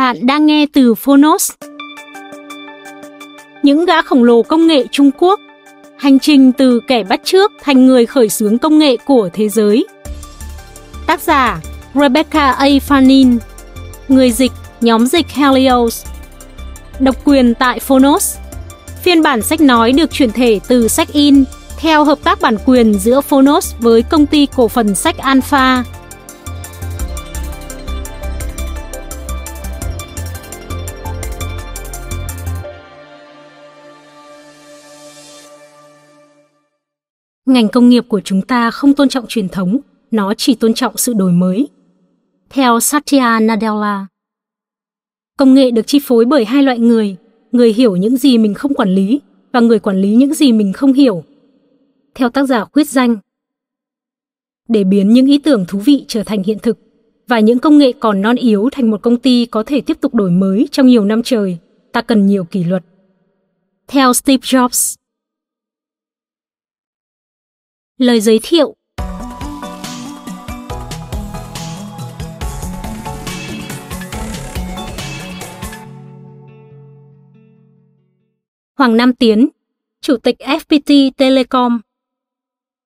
Bạn 0.00 0.26
đang 0.26 0.46
nghe 0.46 0.66
từ 0.72 0.94
Phonos. 0.94 1.50
Những 3.62 3.84
gã 3.84 4.02
khổng 4.02 4.24
lồ 4.24 4.42
công 4.42 4.66
nghệ 4.66 4.84
Trung 4.92 5.10
Quốc, 5.18 5.40
Hành 5.98 6.18
trình 6.18 6.52
từ 6.52 6.80
kẻ 6.88 7.04
bắt 7.04 7.20
trước 7.24 7.52
thành 7.62 7.86
người 7.86 8.06
khởi 8.06 8.28
xướng 8.28 8.58
công 8.58 8.78
nghệ 8.78 8.96
của 8.96 9.28
thế 9.32 9.48
giới 9.48 9.86
Tác 11.06 11.20
giả, 11.20 11.60
Rebecca 11.94 12.50
A. 12.50 12.66
Fanin 12.66 13.38
Người 14.08 14.32
dịch, 14.32 14.52
nhóm 14.80 15.06
dịch 15.06 15.30
Helios 15.30 16.06
Độc 16.98 17.16
quyền 17.24 17.54
tại 17.54 17.78
Phonos 17.78 18.36
Phiên 19.02 19.22
bản 19.22 19.42
sách 19.42 19.60
nói 19.60 19.92
được 19.92 20.10
chuyển 20.10 20.32
thể 20.32 20.60
từ 20.68 20.88
sách 20.88 21.12
in 21.12 21.44
theo 21.78 22.04
hợp 22.04 22.18
tác 22.24 22.40
bản 22.40 22.56
quyền 22.66 22.94
giữa 22.94 23.20
Phonos 23.20 23.74
với 23.78 24.02
công 24.02 24.26
ty 24.26 24.46
cổ 24.56 24.68
phần 24.68 24.94
sách 24.94 25.18
Alpha 25.18 25.84
ngành 37.50 37.68
công 37.68 37.88
nghiệp 37.88 38.04
của 38.08 38.20
chúng 38.20 38.42
ta 38.42 38.70
không 38.70 38.94
tôn 38.94 39.08
trọng 39.08 39.24
truyền 39.28 39.48
thống, 39.48 39.78
nó 40.10 40.34
chỉ 40.34 40.54
tôn 40.54 40.74
trọng 40.74 40.96
sự 40.96 41.12
đổi 41.12 41.32
mới. 41.32 41.68
Theo 42.50 42.80
Satya 42.80 43.40
Nadella, 43.40 44.06
công 45.38 45.54
nghệ 45.54 45.70
được 45.70 45.86
chi 45.86 45.98
phối 46.02 46.24
bởi 46.24 46.44
hai 46.44 46.62
loại 46.62 46.78
người, 46.78 47.16
người 47.52 47.72
hiểu 47.72 47.96
những 47.96 48.16
gì 48.16 48.38
mình 48.38 48.54
không 48.54 48.74
quản 48.74 48.88
lý 48.88 49.20
và 49.52 49.60
người 49.60 49.78
quản 49.78 50.00
lý 50.00 50.14
những 50.14 50.34
gì 50.34 50.52
mình 50.52 50.72
không 50.72 50.92
hiểu. 50.92 51.24
Theo 52.14 52.28
tác 52.28 52.46
giả 52.46 52.64
khuyết 52.64 52.88
danh, 52.88 53.16
để 54.68 54.84
biến 54.84 55.12
những 55.12 55.26
ý 55.26 55.38
tưởng 55.38 55.64
thú 55.68 55.78
vị 55.78 56.04
trở 56.08 56.22
thành 56.22 56.42
hiện 56.42 56.58
thực 56.62 56.78
và 57.28 57.40
những 57.40 57.58
công 57.58 57.78
nghệ 57.78 57.92
còn 58.00 58.22
non 58.22 58.36
yếu 58.36 58.68
thành 58.72 58.90
một 58.90 59.02
công 59.02 59.16
ty 59.16 59.46
có 59.46 59.62
thể 59.62 59.80
tiếp 59.80 60.00
tục 60.00 60.14
đổi 60.14 60.30
mới 60.30 60.68
trong 60.70 60.86
nhiều 60.86 61.04
năm 61.04 61.22
trời, 61.24 61.58
ta 61.92 62.00
cần 62.00 62.26
nhiều 62.26 62.44
kỷ 62.44 62.64
luật. 62.64 62.84
Theo 63.88 64.12
Steve 64.12 64.40
Jobs, 64.40 64.96
Lời 68.00 68.20
giới 68.20 68.40
thiệu 68.42 68.76
Hoàng 78.74 78.96
Nam 78.96 79.14
Tiến, 79.14 79.48
Chủ 80.00 80.16
tịch 80.16 80.36
FPT 80.38 81.10
Telecom. 81.16 81.80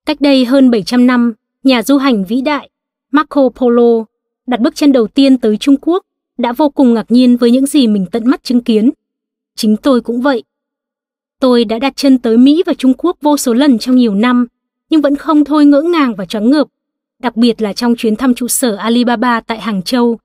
Cách 0.06 0.20
đây 0.20 0.44
hơn 0.44 0.70
700 0.70 1.06
năm, 1.06 1.32
nhà 1.62 1.82
du 1.82 1.96
hành 1.96 2.24
vĩ 2.24 2.40
đại 2.40 2.70
Marco 3.10 3.48
Polo 3.48 4.04
đặt 4.46 4.60
bước 4.60 4.74
chân 4.74 4.92
đầu 4.92 5.06
tiên 5.06 5.38
tới 5.38 5.56
Trung 5.56 5.76
Quốc 5.80 6.04
đã 6.38 6.52
vô 6.52 6.70
cùng 6.70 6.94
ngạc 6.94 7.06
nhiên 7.08 7.36
với 7.36 7.50
những 7.50 7.66
gì 7.66 7.86
mình 7.86 8.06
tận 8.12 8.26
mắt 8.26 8.44
chứng 8.44 8.60
kiến. 8.60 8.90
Chính 9.56 9.76
tôi 9.76 10.00
cũng 10.00 10.20
vậy. 10.22 10.42
Tôi 11.40 11.64
đã 11.64 11.78
đặt 11.78 11.96
chân 11.96 12.18
tới 12.18 12.38
Mỹ 12.38 12.62
và 12.66 12.74
Trung 12.74 12.94
Quốc 12.98 13.16
vô 13.20 13.36
số 13.36 13.54
lần 13.54 13.78
trong 13.78 13.96
nhiều 13.96 14.14
năm 14.14 14.46
nhưng 14.94 15.02
vẫn 15.02 15.16
không 15.16 15.44
thôi 15.44 15.66
ngỡ 15.66 15.82
ngàng 15.82 16.14
và 16.14 16.24
choáng 16.24 16.50
ngợp, 16.50 16.66
đặc 17.18 17.36
biệt 17.36 17.62
là 17.62 17.72
trong 17.72 17.94
chuyến 17.96 18.16
thăm 18.16 18.34
trụ 18.34 18.48
sở 18.48 18.76
Alibaba 18.76 19.40
tại 19.40 19.60
Hàng 19.60 19.82
Châu. 19.82 20.18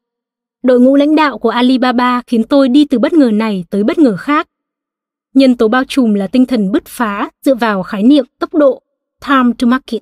Đội 0.63 0.79
ngũ 0.79 0.95
lãnh 0.95 1.15
đạo 1.15 1.37
của 1.37 1.49
Alibaba 1.49 2.21
khiến 2.27 2.43
tôi 2.43 2.69
đi 2.69 2.85
từ 2.85 2.99
bất 2.99 3.13
ngờ 3.13 3.31
này 3.33 3.65
tới 3.69 3.83
bất 3.83 3.97
ngờ 3.97 4.15
khác. 4.17 4.47
Nhân 5.33 5.57
tố 5.57 5.67
bao 5.67 5.83
trùm 5.87 6.13
là 6.13 6.27
tinh 6.27 6.45
thần 6.45 6.71
bứt 6.71 6.85
phá 6.85 7.29
dựa 7.45 7.55
vào 7.55 7.83
khái 7.83 8.03
niệm 8.03 8.25
tốc 8.39 8.53
độ, 8.53 8.81
time 9.27 9.51
to 9.57 9.67
market. 9.67 10.01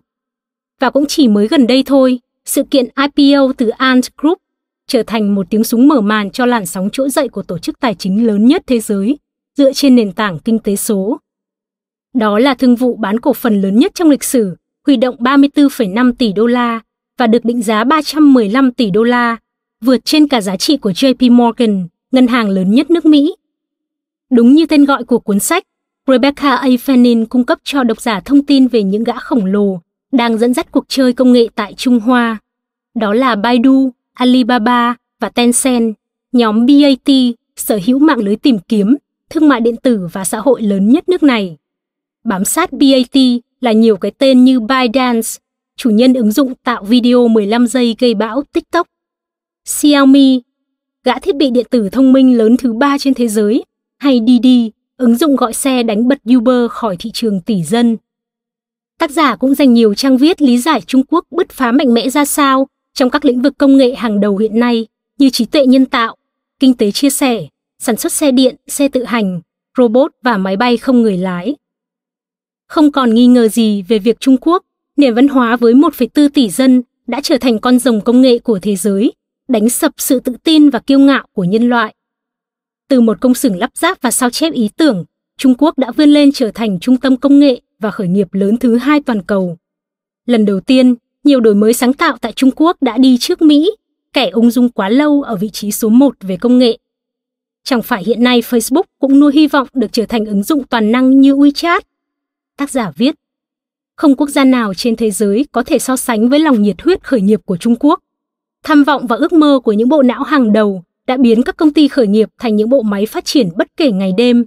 Và 0.80 0.90
cũng 0.90 1.06
chỉ 1.06 1.28
mới 1.28 1.48
gần 1.48 1.68
đây 1.68 1.84
thôi, 1.86 2.20
sự 2.46 2.64
kiện 2.64 2.86
IPO 3.16 3.54
từ 3.58 3.70
Ant 3.70 4.18
Group 4.18 4.38
trở 4.88 5.04
thành 5.08 5.36
một 5.36 5.46
tiếng 5.50 5.64
súng 5.64 5.88
mở 5.88 6.02
màn 6.02 6.32
cho 6.32 6.46
làn 6.46 6.66
sóng 6.66 6.90
trỗi 6.90 7.10
dậy 7.10 7.30
của 7.30 7.44
tổ 7.44 7.58
chức 7.58 7.80
tài 7.80 7.96
chính 7.96 8.28
lớn 8.28 8.46
nhất 8.46 8.64
thế 8.68 8.80
giới 8.80 9.18
dựa 9.58 9.74
trên 9.74 9.96
nền 9.96 10.12
tảng 10.12 10.40
kinh 10.40 10.60
tế 10.60 10.76
số. 10.76 11.20
Đó 12.18 12.40
là 12.40 12.54
thương 12.54 12.76
vụ 12.76 12.96
bán 12.96 13.20
cổ 13.20 13.34
phần 13.34 13.62
lớn 13.62 13.80
nhất 13.80 13.92
trong 13.96 14.10
lịch 14.10 14.24
sử, 14.24 14.56
huy 14.86 14.98
động 14.98 15.16
34,5 15.20 16.14
tỷ 16.14 16.34
đô 16.34 16.46
la 16.46 16.80
và 17.18 17.28
được 17.28 17.46
định 17.46 17.62
giá 17.62 17.84
315 17.84 18.72
tỷ 18.72 18.90
đô 18.90 19.04
la, 19.04 19.38
vượt 19.82 20.06
trên 20.06 20.28
cả 20.28 20.42
giá 20.42 20.58
trị 20.58 20.78
của 20.78 20.92
JP 20.92 21.32
Morgan, 21.32 21.88
ngân 22.12 22.28
hàng 22.28 22.50
lớn 22.50 22.72
nhất 22.72 22.92
nước 22.92 23.06
Mỹ. 23.06 23.36
Đúng 24.30 24.54
như 24.54 24.66
tên 24.66 24.86
gọi 24.86 25.04
của 25.04 25.20
cuốn 25.20 25.40
sách, 25.40 25.64
Rebecca 26.08 26.56
A. 26.56 26.68
Fannin 26.68 27.26
cung 27.26 27.44
cấp 27.44 27.60
cho 27.64 27.84
độc 27.84 28.02
giả 28.02 28.20
thông 28.20 28.46
tin 28.46 28.68
về 28.68 28.84
những 28.84 29.04
gã 29.04 29.20
khổng 29.20 29.46
lồ 29.46 29.80
đang 30.12 30.38
dẫn 30.38 30.54
dắt 30.54 30.72
cuộc 30.72 30.86
chơi 30.88 31.14
công 31.14 31.32
nghệ 31.32 31.48
tại 31.56 31.74
Trung 31.74 32.00
Hoa. 32.00 32.38
Đó 32.96 33.14
là 33.14 33.36
Baidu, 33.36 33.92
Alibaba 34.14 34.96
và 35.20 35.30
Tencent, 35.30 35.96
nhóm 36.32 36.66
BAT 36.66 37.16
sở 37.56 37.80
hữu 37.86 38.00
mạng 38.00 38.20
lưới 38.20 38.36
tìm 38.36 38.60
kiếm, 38.68 38.96
thương 39.30 39.50
mại 39.50 39.62
điện 39.62 39.76
tử 39.78 40.08
và 40.14 40.26
xã 40.26 40.40
hội 40.40 40.62
lớn 40.62 40.90
nhất 40.90 41.10
nước 41.10 41.24
này. 41.24 41.58
Bám 42.28 42.46
sát 42.46 42.72
BAT 42.72 43.22
là 43.62 43.72
nhiều 43.72 43.98
cái 43.98 44.12
tên 44.18 44.44
như 44.44 44.60
ByteDance, 44.60 45.30
chủ 45.78 45.90
nhân 45.90 46.14
ứng 46.14 46.32
dụng 46.32 46.54
tạo 46.64 46.84
video 46.84 47.28
15 47.28 47.68
giây 47.68 47.96
gây 48.00 48.14
bão 48.14 48.44
TikTok, 48.54 48.88
Xiaomi, 49.66 50.42
gã 51.04 51.20
thiết 51.20 51.36
bị 51.36 51.50
điện 51.50 51.66
tử 51.70 51.90
thông 51.90 52.14
minh 52.14 52.38
lớn 52.38 52.58
thứ 52.58 52.74
ba 52.74 52.98
trên 52.98 53.14
thế 53.14 53.28
giới, 53.28 53.64
hay 53.98 54.22
Didi, 54.28 54.72
ứng 54.98 55.16
dụng 55.16 55.36
gọi 55.36 55.54
xe 55.54 55.84
đánh 55.84 56.08
bật 56.08 56.20
Uber 56.36 56.72
khỏi 56.72 56.96
thị 57.00 57.12
trường 57.14 57.42
tỷ 57.42 57.64
dân. 57.64 57.98
Tác 59.00 59.12
giả 59.12 59.36
cũng 59.36 59.56
dành 59.56 59.74
nhiều 59.74 59.94
trang 59.94 60.18
viết 60.18 60.42
lý 60.42 60.58
giải 60.58 60.82
Trung 60.88 61.04
Quốc 61.10 61.26
bứt 61.32 61.50
phá 61.50 61.72
mạnh 61.72 61.94
mẽ 61.94 62.10
ra 62.10 62.26
sao 62.26 62.68
trong 62.94 63.10
các 63.10 63.26
lĩnh 63.26 63.42
vực 63.42 63.54
công 63.58 63.78
nghệ 63.78 63.96
hàng 63.96 64.20
đầu 64.20 64.38
hiện 64.38 64.60
nay 64.60 64.88
như 65.18 65.30
trí 65.30 65.46
tuệ 65.46 65.66
nhân 65.66 65.86
tạo, 65.86 66.16
kinh 66.60 66.74
tế 66.74 66.92
chia 66.92 67.10
sẻ, 67.10 67.48
sản 67.80 67.98
xuất 67.98 68.14
xe 68.14 68.32
điện, 68.32 68.56
xe 68.68 68.88
tự 68.88 69.04
hành, 69.04 69.42
robot 69.78 70.12
và 70.24 70.38
máy 70.38 70.58
bay 70.58 70.78
không 70.78 71.02
người 71.02 71.18
lái. 71.18 71.56
Không 72.68 72.92
còn 72.92 73.14
nghi 73.14 73.28
ngờ 73.28 73.48
gì 73.48 73.82
về 73.82 74.00
việc 74.00 74.20
Trung 74.20 74.38
Quốc, 74.42 74.64
nền 74.98 75.14
văn 75.14 75.28
hóa 75.28 75.56
với 75.56 75.74
1,4 75.74 76.30
tỷ 76.30 76.50
dân 76.50 76.82
đã 77.08 77.22
trở 77.24 77.38
thành 77.38 77.60
con 77.60 77.80
rồng 77.80 78.02
công 78.02 78.22
nghệ 78.22 78.40
của 78.40 78.60
thế 78.60 78.76
giới, 78.76 79.14
đánh 79.48 79.70
sập 79.70 79.92
sự 79.98 80.20
tự 80.20 80.36
tin 80.44 80.70
và 80.70 80.80
kiêu 80.80 81.00
ngạo 81.00 81.26
của 81.34 81.44
nhân 81.44 81.70
loại. 81.70 81.96
Từ 82.90 83.02
một 83.02 83.22
công 83.22 83.34
xưởng 83.34 83.58
lắp 83.58 83.70
ráp 83.74 84.02
và 84.02 84.12
sao 84.12 84.30
chép 84.30 84.54
ý 84.54 84.70
tưởng, 84.78 85.06
Trung 85.38 85.54
Quốc 85.58 85.78
đã 85.78 85.92
vươn 85.92 86.10
lên 86.10 86.32
trở 86.32 86.52
thành 86.52 86.80
trung 86.80 86.98
tâm 86.98 87.18
công 87.18 87.40
nghệ 87.40 87.62
và 87.80 87.92
khởi 87.92 88.08
nghiệp 88.08 88.34
lớn 88.34 88.58
thứ 88.58 88.78
hai 88.78 89.02
toàn 89.02 89.22
cầu. 89.24 89.58
Lần 90.26 90.46
đầu 90.46 90.60
tiên, 90.60 90.96
nhiều 91.24 91.40
đổi 91.40 91.56
mới 91.56 91.74
sáng 91.74 91.94
tạo 91.94 92.18
tại 92.22 92.32
Trung 92.32 92.52
Quốc 92.56 92.78
đã 92.82 92.98
đi 92.98 93.18
trước 93.18 93.42
Mỹ, 93.42 93.72
kẻ 94.14 94.30
ung 94.30 94.52
dung 94.52 94.70
quá 94.70 94.90
lâu 94.90 95.22
ở 95.22 95.36
vị 95.36 95.50
trí 95.50 95.72
số 95.72 95.90
1 95.90 96.16
về 96.22 96.38
công 96.38 96.58
nghệ. 96.58 96.78
Chẳng 97.64 97.82
phải 97.82 98.04
hiện 98.04 98.24
nay 98.24 98.42
Facebook 98.42 98.84
cũng 99.00 99.20
nuôi 99.20 99.32
hy 99.34 99.48
vọng 99.48 99.68
được 99.74 99.88
trở 99.92 100.06
thành 100.06 100.26
ứng 100.26 100.44
dụng 100.44 100.64
toàn 100.64 100.92
năng 100.92 101.22
như 101.22 101.36
WeChat 101.36 101.82
Tác 102.58 102.70
giả 102.70 102.92
viết, 102.96 103.16
không 103.96 104.16
quốc 104.16 104.30
gia 104.30 104.44
nào 104.44 104.74
trên 104.74 104.96
thế 104.96 105.12
giới 105.12 105.46
có 105.52 105.64
thể 105.64 105.80
so 105.80 105.96
sánh 105.96 106.30
với 106.30 106.40
lòng 106.40 106.62
nhiệt 106.62 106.82
huyết 106.82 107.04
khởi 107.04 107.22
nghiệp 107.22 107.40
của 107.46 107.58
Trung 107.58 107.76
Quốc. 107.80 108.00
Tham 108.64 108.84
vọng 108.84 109.08
và 109.08 109.16
ước 109.16 109.34
mơ 109.34 109.60
của 109.64 109.74
những 109.74 109.90
bộ 109.90 110.02
não 110.02 110.24
hàng 110.24 110.54
đầu 110.54 110.84
đã 111.08 111.18
biến 111.18 111.44
các 111.44 111.58
công 111.58 111.74
ty 111.74 111.88
khởi 111.88 112.08
nghiệp 112.08 112.30
thành 112.40 112.56
những 112.56 112.70
bộ 112.70 112.82
máy 112.82 113.06
phát 113.06 113.26
triển 113.26 113.50
bất 113.56 113.68
kể 113.78 113.92
ngày 113.92 114.12
đêm, 114.18 114.46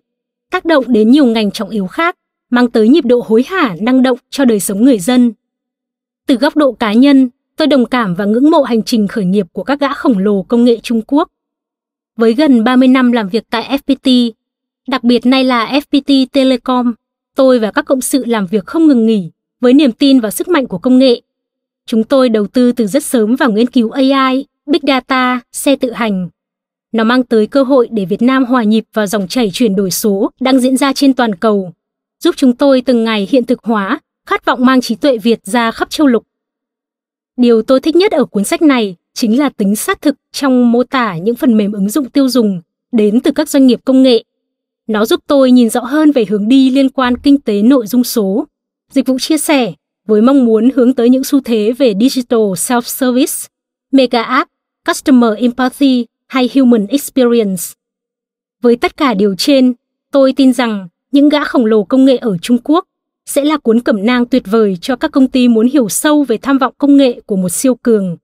tác 0.51 0.65
động 0.65 0.85
đến 0.89 1.11
nhiều 1.11 1.27
ngành 1.27 1.51
trọng 1.51 1.71
yếu 1.71 1.87
khác 1.87 2.17
mang 2.51 2.71
tới 2.71 2.89
nhịp 2.89 3.05
độ 3.05 3.25
hối 3.27 3.45
hả 3.47 3.77
năng 3.81 4.03
động 4.03 4.19
cho 4.31 4.45
đời 4.45 4.61
sống 4.61 4.85
người 4.85 4.99
dân. 4.99 5.33
Từ 6.27 6.35
góc 6.35 6.57
độ 6.57 6.73
cá 6.73 6.93
nhân, 6.93 7.29
tôi 7.57 7.67
đồng 7.67 7.87
cảm 7.87 8.15
và 8.15 8.25
ngưỡng 8.25 8.51
mộ 8.51 8.63
hành 8.63 8.83
trình 8.83 9.09
khởi 9.09 9.25
nghiệp 9.25 9.47
của 9.53 9.63
các 9.65 9.81
gã 9.81 9.95
khổng 9.95 10.19
lồ 10.19 10.43
công 10.43 10.65
nghệ 10.65 10.79
Trung 10.83 11.03
Quốc. 11.07 11.29
Với 12.17 12.35
gần 12.35 12.65
30 12.65 12.89
năm 12.89 13.13
làm 13.13 13.29
việc 13.29 13.45
tại 13.51 13.79
FPT, 13.79 14.31
đặc 14.89 15.05
biệt 15.05 15.27
nay 15.27 15.45
là 15.45 15.81
FPT 15.81 16.27
Telecom, 16.33 16.95
tôi 17.41 17.59
và 17.59 17.71
các 17.71 17.85
cộng 17.85 18.01
sự 18.01 18.25
làm 18.25 18.47
việc 18.47 18.67
không 18.67 18.87
ngừng 18.87 19.07
nghỉ 19.07 19.31
với 19.61 19.73
niềm 19.73 19.93
tin 19.93 20.21
vào 20.21 20.31
sức 20.31 20.49
mạnh 20.49 20.67
của 20.67 20.79
công 20.79 20.99
nghệ. 20.99 21.21
Chúng 21.87 22.05
tôi 22.05 22.29
đầu 22.29 22.47
tư 22.47 22.73
từ 22.73 22.87
rất 22.87 23.05
sớm 23.05 23.37
vào 23.37 23.51
nghiên 23.53 23.67
cứu 23.67 23.91
AI, 23.91 24.47
Big 24.67 24.81
Data, 24.87 25.41
xe 25.53 25.77
tự 25.77 25.93
hành. 25.93 26.29
Nó 26.93 27.05
mang 27.05 27.23
tới 27.23 27.47
cơ 27.47 27.63
hội 27.63 27.89
để 27.91 28.05
Việt 28.05 28.23
Nam 28.23 28.45
hòa 28.45 28.63
nhịp 28.63 28.85
vào 28.93 29.07
dòng 29.07 29.29
chảy 29.29 29.51
chuyển 29.53 29.77
đổi 29.77 29.91
số 29.91 30.31
đang 30.41 30.61
diễn 30.61 30.77
ra 30.77 30.93
trên 30.93 31.15
toàn 31.15 31.35
cầu, 31.35 31.73
giúp 32.25 32.35
chúng 32.37 32.57
tôi 32.57 32.81
từng 32.81 33.05
ngày 33.05 33.29
hiện 33.31 33.45
thực 33.45 33.65
hóa 33.65 34.01
khát 34.27 34.45
vọng 34.45 34.65
mang 34.67 34.81
trí 34.81 34.95
tuệ 34.95 35.19
Việt 35.19 35.41
ra 35.45 35.71
khắp 35.71 35.91
châu 35.91 36.07
lục. 36.07 36.27
Điều 37.37 37.63
tôi 37.63 37.81
thích 37.81 37.97
nhất 37.97 38.13
ở 38.13 38.25
cuốn 38.25 38.45
sách 38.45 38.63
này 38.63 38.97
chính 39.15 39.39
là 39.39 39.49
tính 39.49 39.77
xác 39.77 40.03
thực 40.03 40.15
trong 40.33 40.73
mô 40.73 40.83
tả 40.83 41.17
những 41.17 41.35
phần 41.35 41.57
mềm 41.57 41.73
ứng 41.73 41.89
dụng 41.89 42.11
tiêu 42.11 42.29
dùng 42.29 42.61
đến 42.93 43.21
từ 43.21 43.31
các 43.31 43.49
doanh 43.49 43.67
nghiệp 43.67 43.81
công 43.85 44.03
nghệ. 44.03 44.25
Nó 44.91 45.05
giúp 45.05 45.21
tôi 45.27 45.51
nhìn 45.51 45.71
rõ 45.71 45.81
hơn 45.81 46.13
về 46.13 46.25
hướng 46.29 46.49
đi 46.49 46.71
liên 46.71 46.89
quan 46.89 47.19
kinh 47.19 47.41
tế 47.41 47.63
nội 47.63 47.87
dung 47.87 48.05
số, 48.05 48.47
dịch 48.93 49.07
vụ 49.07 49.19
chia 49.19 49.39
sẻ 49.39 49.73
với 50.07 50.23
mong 50.23 50.45
muốn 50.45 50.71
hướng 50.75 50.95
tới 50.95 51.09
những 51.09 51.25
xu 51.25 51.41
thế 51.41 51.73
về 51.73 51.95
digital 52.01 52.41
self-service, 52.41 53.49
mega 53.93 54.23
app, 54.23 54.51
customer 54.87 55.31
empathy 55.39 56.07
hay 56.27 56.51
human 56.55 56.87
experience. 56.87 57.63
Với 58.63 58.77
tất 58.77 58.97
cả 58.97 59.15
điều 59.15 59.35
trên, 59.39 59.75
tôi 60.13 60.33
tin 60.33 60.53
rằng 60.53 60.89
những 61.13 61.29
gã 61.29 61.45
khổng 61.45 61.67
lồ 61.67 61.83
công 61.85 62.05
nghệ 62.05 62.17
ở 62.17 62.37
Trung 62.43 62.59
Quốc 62.65 62.85
sẽ 63.27 63.45
là 63.45 63.57
cuốn 63.57 63.81
cẩm 63.81 64.07
nang 64.07 64.27
tuyệt 64.27 64.43
vời 64.47 64.79
cho 64.81 64.97
các 64.97 65.13
công 65.13 65.29
ty 65.29 65.49
muốn 65.49 65.67
hiểu 65.67 65.89
sâu 65.89 66.25
về 66.25 66.39
tham 66.39 66.59
vọng 66.59 66.75
công 66.79 66.97
nghệ 66.97 67.21
của 67.27 67.37
một 67.37 67.49
siêu 67.49 67.75
cường. 67.75 68.17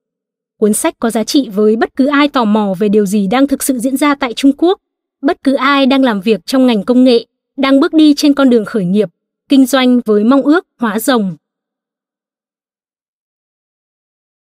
Cuốn 0.58 0.72
sách 0.72 0.94
có 0.98 1.10
giá 1.10 1.24
trị 1.24 1.48
với 1.48 1.76
bất 1.76 1.96
cứ 1.96 2.06
ai 2.06 2.28
tò 2.28 2.44
mò 2.44 2.74
về 2.78 2.88
điều 2.88 3.06
gì 3.06 3.26
đang 3.26 3.46
thực 3.46 3.62
sự 3.62 3.78
diễn 3.78 3.96
ra 3.96 4.14
tại 4.14 4.32
Trung 4.32 4.52
Quốc, 4.58 4.80
bất 5.20 5.44
cứ 5.44 5.54
ai 5.54 5.86
đang 5.86 6.04
làm 6.04 6.20
việc 6.20 6.46
trong 6.46 6.66
ngành 6.66 6.84
công 6.84 7.04
nghệ, 7.04 7.26
đang 7.56 7.80
bước 7.80 7.92
đi 7.94 8.14
trên 8.14 8.34
con 8.34 8.50
đường 8.50 8.64
khởi 8.64 8.84
nghiệp, 8.84 9.08
kinh 9.48 9.66
doanh 9.66 10.00
với 10.04 10.24
mong 10.24 10.42
ước 10.42 10.66
hóa 10.78 10.98
rồng. 10.98 11.36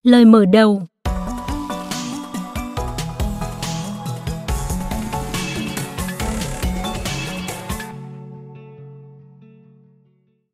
Lời 0.04 0.26
mở 0.26 0.46
đầu 0.46 0.84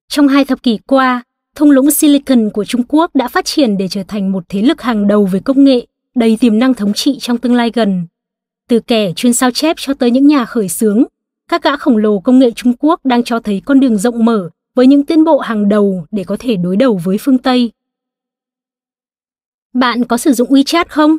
Trong 0.09 0.27
hai 0.27 0.45
thập 0.45 0.63
kỷ 0.63 0.79
qua, 0.87 1.23
thung 1.55 1.71
lũng 1.71 1.91
Silicon 1.91 2.49
của 2.49 2.65
Trung 2.65 2.83
Quốc 2.87 3.15
đã 3.15 3.27
phát 3.27 3.45
triển 3.45 3.77
để 3.77 3.87
trở 3.87 4.03
thành 4.07 4.31
một 4.31 4.43
thế 4.49 4.61
lực 4.61 4.81
hàng 4.81 5.07
đầu 5.07 5.25
về 5.25 5.39
công 5.39 5.63
nghệ, 5.63 5.85
đầy 6.15 6.37
tiềm 6.39 6.59
năng 6.59 6.73
thống 6.73 6.93
trị 6.93 7.17
trong 7.21 7.37
tương 7.37 7.53
lai 7.53 7.71
gần. 7.73 8.07
Từ 8.67 8.79
kẻ 8.79 9.13
chuyên 9.15 9.33
sao 9.33 9.51
chép 9.51 9.75
cho 9.79 9.93
tới 9.93 10.11
những 10.11 10.27
nhà 10.27 10.45
khởi 10.45 10.69
xướng, 10.69 11.03
các 11.47 11.63
gã 11.63 11.77
khổng 11.77 11.97
lồ 11.97 12.19
công 12.19 12.39
nghệ 12.39 12.51
Trung 12.51 12.73
Quốc 12.79 13.05
đang 13.05 13.23
cho 13.23 13.39
thấy 13.39 13.61
con 13.65 13.79
đường 13.79 13.97
rộng 13.97 14.25
mở 14.25 14.49
với 14.75 14.87
những 14.87 15.05
tiến 15.05 15.23
bộ 15.23 15.37
hàng 15.37 15.69
đầu 15.69 16.05
để 16.11 16.23
có 16.23 16.37
thể 16.39 16.55
đối 16.55 16.75
đầu 16.75 16.99
với 17.03 17.17
phương 17.19 17.37
Tây. 17.37 17.71
Bạn 19.73 20.03
có 20.03 20.17
sử 20.17 20.33
dụng 20.33 20.49
WeChat 20.49 20.85
không? 20.89 21.17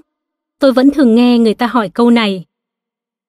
Tôi 0.59 0.73
vẫn 0.73 0.91
thường 0.91 1.15
nghe 1.15 1.39
người 1.39 1.55
ta 1.55 1.67
hỏi 1.67 1.89
câu 1.89 2.11
này. 2.11 2.45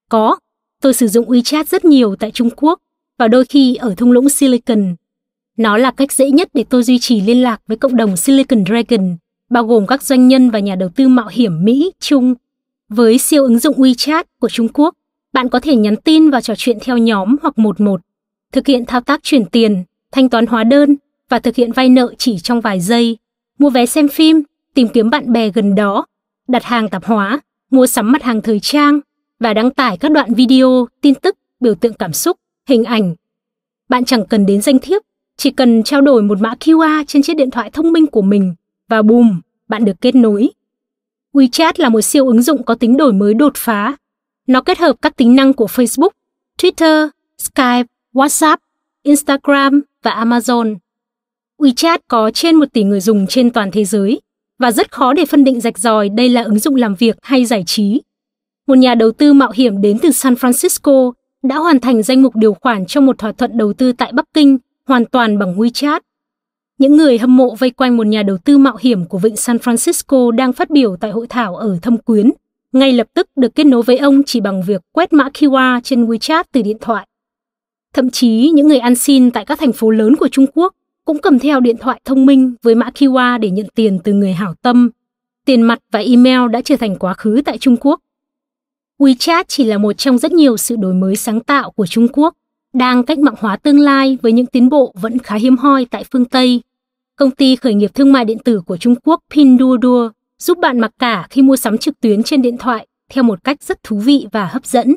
Có, 0.09 0.37
tôi 0.81 0.93
sử 0.93 1.07
dụng 1.07 1.29
WeChat 1.29 1.63
rất 1.63 1.85
nhiều 1.85 2.15
tại 2.15 2.31
Trung 2.31 2.49
Quốc 2.55 2.79
và 3.17 3.27
đôi 3.27 3.45
khi 3.45 3.75
ở 3.75 3.95
thung 3.97 4.11
lũng 4.11 4.29
Silicon 4.29 4.95
nó 5.59 5.77
là 5.77 5.91
cách 5.91 6.11
dễ 6.11 6.31
nhất 6.31 6.49
để 6.53 6.63
tôi 6.69 6.83
duy 6.83 6.99
trì 6.99 7.21
liên 7.21 7.41
lạc 7.41 7.61
với 7.67 7.77
cộng 7.77 7.95
đồng 7.95 8.17
Silicon 8.17 8.63
Dragon, 8.65 9.17
bao 9.49 9.63
gồm 9.63 9.87
các 9.87 10.03
doanh 10.03 10.27
nhân 10.27 10.49
và 10.49 10.59
nhà 10.59 10.75
đầu 10.75 10.89
tư 10.95 11.07
mạo 11.07 11.27
hiểm 11.31 11.63
Mỹ, 11.63 11.91
Trung. 11.99 12.35
Với 12.89 13.17
siêu 13.17 13.43
ứng 13.43 13.59
dụng 13.59 13.77
WeChat 13.77 14.23
của 14.39 14.49
Trung 14.49 14.67
Quốc, 14.73 14.95
bạn 15.33 15.49
có 15.49 15.59
thể 15.59 15.75
nhắn 15.75 15.95
tin 15.95 16.29
và 16.29 16.41
trò 16.41 16.53
chuyện 16.57 16.77
theo 16.81 16.97
nhóm 16.97 17.35
hoặc 17.41 17.59
một 17.59 17.81
một, 17.81 18.01
thực 18.53 18.67
hiện 18.67 18.85
thao 18.85 19.01
tác 19.01 19.23
chuyển 19.23 19.45
tiền, 19.45 19.83
thanh 20.11 20.29
toán 20.29 20.45
hóa 20.45 20.63
đơn 20.63 20.95
và 21.29 21.39
thực 21.39 21.55
hiện 21.55 21.71
vay 21.71 21.89
nợ 21.89 22.13
chỉ 22.17 22.39
trong 22.39 22.61
vài 22.61 22.79
giây, 22.79 23.17
mua 23.59 23.69
vé 23.69 23.85
xem 23.85 24.07
phim, 24.07 24.41
tìm 24.73 24.87
kiếm 24.87 25.09
bạn 25.09 25.33
bè 25.33 25.49
gần 25.49 25.75
đó, 25.75 26.05
đặt 26.47 26.63
hàng 26.63 26.89
tạp 26.89 27.05
hóa, 27.05 27.39
mua 27.71 27.87
sắm 27.87 28.11
mặt 28.11 28.23
hàng 28.23 28.41
thời 28.41 28.59
trang 28.59 28.99
và 29.39 29.53
đăng 29.53 29.71
tải 29.71 29.97
các 29.97 30.11
đoạn 30.11 30.33
video, 30.33 30.87
tin 31.01 31.15
tức, 31.15 31.37
biểu 31.59 31.75
tượng 31.75 31.93
cảm 31.93 32.13
xúc, 32.13 32.37
hình 32.67 32.83
ảnh. 32.83 33.15
Bạn 33.89 34.05
chẳng 34.05 34.25
cần 34.25 34.45
đến 34.45 34.61
danh 34.61 34.79
thiếp 34.79 35.01
chỉ 35.37 35.51
cần 35.51 35.83
trao 35.83 36.01
đổi 36.01 36.21
một 36.21 36.41
mã 36.41 36.53
QR 36.59 37.03
trên 37.07 37.21
chiếc 37.21 37.33
điện 37.33 37.51
thoại 37.51 37.69
thông 37.69 37.91
minh 37.91 38.07
của 38.07 38.21
mình 38.21 38.53
và 38.87 39.01
bùm, 39.01 39.41
bạn 39.67 39.85
được 39.85 40.01
kết 40.01 40.15
nối. 40.15 40.49
WeChat 41.39 41.73
là 41.77 41.89
một 41.89 42.01
siêu 42.01 42.27
ứng 42.27 42.41
dụng 42.41 42.63
có 42.63 42.75
tính 42.75 42.97
đổi 42.97 43.13
mới 43.13 43.33
đột 43.33 43.53
phá. 43.55 43.95
Nó 44.47 44.61
kết 44.61 44.79
hợp 44.79 44.95
các 45.01 45.15
tính 45.15 45.35
năng 45.35 45.53
của 45.53 45.65
Facebook, 45.65 46.09
Twitter, 46.61 47.09
Skype, 47.37 47.83
WhatsApp, 48.13 48.57
Instagram 49.03 49.81
và 50.03 50.25
Amazon. 50.25 50.75
WeChat 51.57 51.99
có 52.07 52.31
trên 52.31 52.55
một 52.55 52.65
tỷ 52.73 52.83
người 52.83 53.01
dùng 53.01 53.27
trên 53.27 53.51
toàn 53.51 53.71
thế 53.71 53.85
giới 53.85 54.21
và 54.59 54.71
rất 54.71 54.91
khó 54.91 55.13
để 55.13 55.25
phân 55.25 55.43
định 55.43 55.61
rạch 55.61 55.77
ròi 55.79 56.09
đây 56.09 56.29
là 56.29 56.41
ứng 56.41 56.59
dụng 56.59 56.75
làm 56.75 56.95
việc 56.95 57.17
hay 57.21 57.45
giải 57.45 57.63
trí. 57.65 58.01
Một 58.67 58.77
nhà 58.77 58.95
đầu 58.95 59.11
tư 59.11 59.33
mạo 59.33 59.51
hiểm 59.51 59.81
đến 59.81 59.97
từ 60.01 60.11
San 60.11 60.33
Francisco 60.33 61.11
đã 61.43 61.57
hoàn 61.57 61.79
thành 61.79 62.03
danh 62.03 62.21
mục 62.21 62.35
điều 62.35 62.53
khoản 62.53 62.85
trong 62.85 63.05
một 63.05 63.17
thỏa 63.17 63.31
thuận 63.31 63.57
đầu 63.57 63.73
tư 63.73 63.91
tại 63.91 64.11
Bắc 64.11 64.25
Kinh 64.33 64.57
hoàn 64.85 65.05
toàn 65.05 65.39
bằng 65.39 65.55
WeChat. 65.55 65.99
Những 66.79 66.97
người 66.97 67.17
hâm 67.17 67.37
mộ 67.37 67.55
vây 67.55 67.69
quanh 67.69 67.97
một 67.97 68.07
nhà 68.07 68.23
đầu 68.23 68.37
tư 68.37 68.57
mạo 68.57 68.77
hiểm 68.79 69.05
của 69.05 69.17
vịnh 69.17 69.35
San 69.35 69.57
Francisco 69.57 70.31
đang 70.31 70.53
phát 70.53 70.69
biểu 70.69 70.95
tại 70.95 71.11
hội 71.11 71.27
thảo 71.27 71.55
ở 71.55 71.77
Thâm 71.81 71.97
Quyến, 71.97 72.31
ngay 72.73 72.91
lập 72.93 73.07
tức 73.13 73.27
được 73.35 73.55
kết 73.55 73.63
nối 73.63 73.83
với 73.83 73.97
ông 73.97 74.23
chỉ 74.25 74.39
bằng 74.39 74.61
việc 74.63 74.81
quét 74.91 75.13
mã 75.13 75.29
QR 75.33 75.81
trên 75.83 76.05
WeChat 76.05 76.43
từ 76.51 76.61
điện 76.61 76.77
thoại. 76.81 77.07
Thậm 77.93 78.09
chí 78.09 78.51
những 78.53 78.67
người 78.67 78.79
ăn 78.79 78.95
xin 78.95 79.31
tại 79.31 79.45
các 79.45 79.59
thành 79.59 79.73
phố 79.73 79.89
lớn 79.89 80.15
của 80.15 80.27
Trung 80.27 80.45
Quốc 80.53 80.73
cũng 81.05 81.19
cầm 81.21 81.39
theo 81.39 81.59
điện 81.59 81.77
thoại 81.77 82.01
thông 82.05 82.25
minh 82.25 82.53
với 82.63 82.75
mã 82.75 82.89
QR 82.89 83.39
để 83.39 83.49
nhận 83.49 83.67
tiền 83.75 83.99
từ 84.03 84.13
người 84.13 84.33
hảo 84.33 84.53
tâm. 84.61 84.89
Tiền 85.45 85.61
mặt 85.61 85.79
và 85.91 85.99
email 85.99 86.51
đã 86.51 86.61
trở 86.61 86.75
thành 86.75 86.95
quá 86.95 87.13
khứ 87.13 87.41
tại 87.45 87.57
Trung 87.57 87.77
Quốc. 87.77 87.99
WeChat 88.99 89.43
chỉ 89.47 89.63
là 89.63 89.77
một 89.77 89.93
trong 89.93 90.17
rất 90.17 90.31
nhiều 90.31 90.57
sự 90.57 90.75
đổi 90.75 90.93
mới 90.93 91.15
sáng 91.15 91.39
tạo 91.39 91.71
của 91.71 91.85
Trung 91.85 92.07
Quốc 92.13 92.35
đang 92.73 93.03
cách 93.03 93.19
mạng 93.19 93.35
hóa 93.37 93.57
tương 93.57 93.79
lai 93.79 94.17
với 94.21 94.31
những 94.31 94.45
tiến 94.45 94.69
bộ 94.69 94.93
vẫn 95.01 95.19
khá 95.19 95.35
hiếm 95.35 95.57
hoi 95.57 95.85
tại 95.85 96.03
phương 96.11 96.25
Tây. 96.25 96.61
Công 97.19 97.31
ty 97.31 97.55
khởi 97.55 97.73
nghiệp 97.73 97.91
thương 97.95 98.11
mại 98.11 98.25
điện 98.25 98.39
tử 98.39 98.61
của 98.65 98.77
Trung 98.77 98.95
Quốc 99.03 99.19
Pinduoduo 99.31 100.11
giúp 100.39 100.57
bạn 100.57 100.79
mặc 100.79 100.91
cả 100.99 101.27
khi 101.29 101.41
mua 101.41 101.55
sắm 101.55 101.77
trực 101.77 101.99
tuyến 102.01 102.23
trên 102.23 102.41
điện 102.41 102.57
thoại 102.57 102.87
theo 103.11 103.23
một 103.23 103.43
cách 103.43 103.63
rất 103.63 103.83
thú 103.83 103.97
vị 103.97 104.27
và 104.31 104.45
hấp 104.45 104.65
dẫn. 104.65 104.95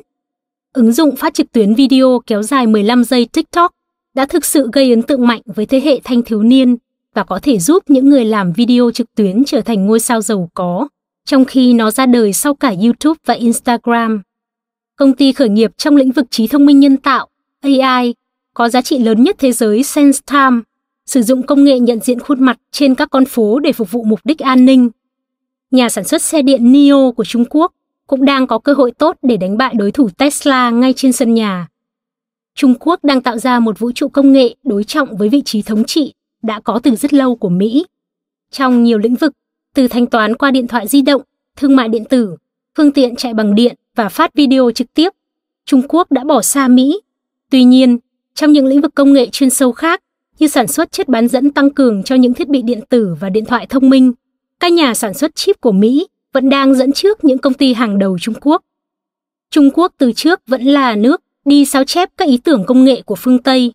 Ứng 0.73 0.93
dụng 0.93 1.17
phát 1.17 1.35
trực 1.35 1.52
tuyến 1.52 1.75
video 1.75 2.21
kéo 2.26 2.43
dài 2.43 2.67
15 2.67 3.05
giây 3.05 3.26
TikTok 3.33 3.73
đã 4.14 4.26
thực 4.26 4.45
sự 4.45 4.69
gây 4.73 4.91
ấn 4.91 5.02
tượng 5.02 5.26
mạnh 5.26 5.41
với 5.47 5.67
thế 5.67 5.81
hệ 5.81 6.00
thanh 6.05 6.23
thiếu 6.23 6.43
niên 6.43 6.76
và 7.14 7.25
có 7.25 7.38
thể 7.43 7.59
giúp 7.59 7.83
những 7.87 8.09
người 8.09 8.25
làm 8.25 8.52
video 8.52 8.91
trực 8.91 9.07
tuyến 9.17 9.45
trở 9.45 9.61
thành 9.61 9.87
ngôi 9.87 10.00
sao 10.00 10.21
giàu 10.21 10.50
có, 10.55 10.88
trong 11.25 11.45
khi 11.45 11.73
nó 11.73 11.91
ra 11.91 12.07
đời 12.07 12.33
sau 12.33 12.55
cả 12.55 12.75
YouTube 12.83 13.19
và 13.26 13.35
Instagram. 13.35 14.23
Công 14.97 15.12
ty 15.12 15.33
khởi 15.33 15.49
nghiệp 15.49 15.71
trong 15.76 15.97
lĩnh 15.97 16.12
vực 16.12 16.26
trí 16.31 16.47
thông 16.47 16.67
minh 16.67 16.81
nhân 16.81 16.97
tạo 16.97 17.29
AI 17.61 18.14
có 18.55 18.69
giá 18.69 18.83
trị 18.83 18.99
lớn 18.99 19.23
nhất 19.23 19.37
thế 19.38 19.52
giới 19.52 19.83
SenseTime, 19.83 20.61
sử 21.12 21.23
dụng 21.23 21.42
công 21.42 21.64
nghệ 21.64 21.78
nhận 21.78 22.00
diện 22.00 22.21
khuôn 22.21 22.45
mặt 22.45 22.59
trên 22.71 22.95
các 22.95 23.11
con 23.11 23.25
phố 23.25 23.59
để 23.59 23.73
phục 23.73 23.90
vụ 23.90 24.04
mục 24.04 24.21
đích 24.25 24.38
an 24.38 24.64
ninh. 24.64 24.90
Nhà 25.71 25.88
sản 25.88 26.04
xuất 26.04 26.23
xe 26.23 26.42
điện 26.42 26.73
NIO 26.73 27.12
của 27.16 27.25
Trung 27.25 27.45
Quốc 27.50 27.73
cũng 28.07 28.25
đang 28.25 28.47
có 28.47 28.59
cơ 28.59 28.73
hội 28.73 28.92
tốt 28.99 29.16
để 29.23 29.37
đánh 29.37 29.57
bại 29.57 29.75
đối 29.75 29.92
thủ 29.92 30.09
Tesla 30.19 30.71
ngay 30.71 30.92
trên 30.97 31.12
sân 31.12 31.35
nhà. 31.35 31.69
Trung 32.54 32.75
Quốc 32.81 33.04
đang 33.04 33.23
tạo 33.23 33.38
ra 33.38 33.61
một 33.61 33.78
vũ 33.78 33.92
trụ 33.92 34.09
công 34.09 34.33
nghệ 34.33 34.54
đối 34.62 34.85
trọng 34.85 35.16
với 35.16 35.28
vị 35.28 35.42
trí 35.45 35.62
thống 35.62 35.85
trị 35.85 36.14
đã 36.42 36.61
có 36.61 36.81
từ 36.83 36.97
rất 36.97 37.12
lâu 37.14 37.37
của 37.37 37.49
Mỹ. 37.49 37.87
Trong 38.50 38.85
nhiều 38.85 38.99
lĩnh 38.99 39.14
vực, 39.14 39.33
từ 39.75 39.88
thanh 39.88 40.07
toán 40.07 40.37
qua 40.37 40.50
điện 40.50 40.66
thoại 40.66 40.88
di 40.88 41.02
động, 41.02 41.23
thương 41.57 41.76
mại 41.76 41.88
điện 41.88 42.04
tử, 42.04 42.37
phương 42.76 42.92
tiện 42.92 43.16
chạy 43.16 43.35
bằng 43.35 43.54
điện 43.54 43.76
và 43.97 44.09
phát 44.09 44.35
video 44.35 44.71
trực 44.71 44.95
tiếp, 44.95 45.12
Trung 45.66 45.83
Quốc 45.88 46.12
đã 46.12 46.25
bỏ 46.25 46.42
xa 46.42 46.69
Mỹ 46.69 47.00
Tuy 47.50 47.64
nhiên, 47.64 47.99
trong 48.35 48.52
những 48.52 48.66
lĩnh 48.66 48.81
vực 48.81 48.95
công 48.95 49.12
nghệ 49.12 49.28
chuyên 49.33 49.50
sâu 49.50 49.73
khác 49.73 50.02
như 50.43 50.49
sản 50.49 50.67
xuất 50.67 50.93
chất 50.93 51.09
bán 51.09 51.29
dẫn 51.29 51.51
tăng 51.51 51.71
cường 51.71 52.03
cho 52.03 52.15
những 52.15 52.35
thiết 52.35 52.49
bị 52.49 52.63
điện 52.63 52.81
tử 52.89 53.17
và 53.21 53.29
điện 53.29 53.45
thoại 53.45 53.67
thông 53.67 53.91
minh, 53.91 54.13
các 54.61 54.73
nhà 54.73 54.95
sản 54.95 55.15
xuất 55.15 55.35
chip 55.35 55.61
của 55.61 55.73
Mỹ 55.73 56.07
vẫn 56.33 56.49
đang 56.49 56.75
dẫn 56.75 56.93
trước 56.93 57.25
những 57.25 57.39
công 57.39 57.55
ty 57.55 57.73
hàng 57.73 57.99
đầu 57.99 58.19
Trung 58.19 58.35
Quốc. 58.41 58.63
Trung 59.51 59.71
Quốc 59.75 59.93
từ 59.99 60.13
trước 60.13 60.41
vẫn 60.47 60.63
là 60.63 60.95
nước 60.95 61.23
đi 61.45 61.65
sao 61.65 61.85
chép 61.85 62.11
các 62.17 62.29
ý 62.29 62.37
tưởng 62.37 62.65
công 62.67 62.85
nghệ 62.85 63.03
của 63.03 63.15
phương 63.15 63.39
Tây, 63.39 63.73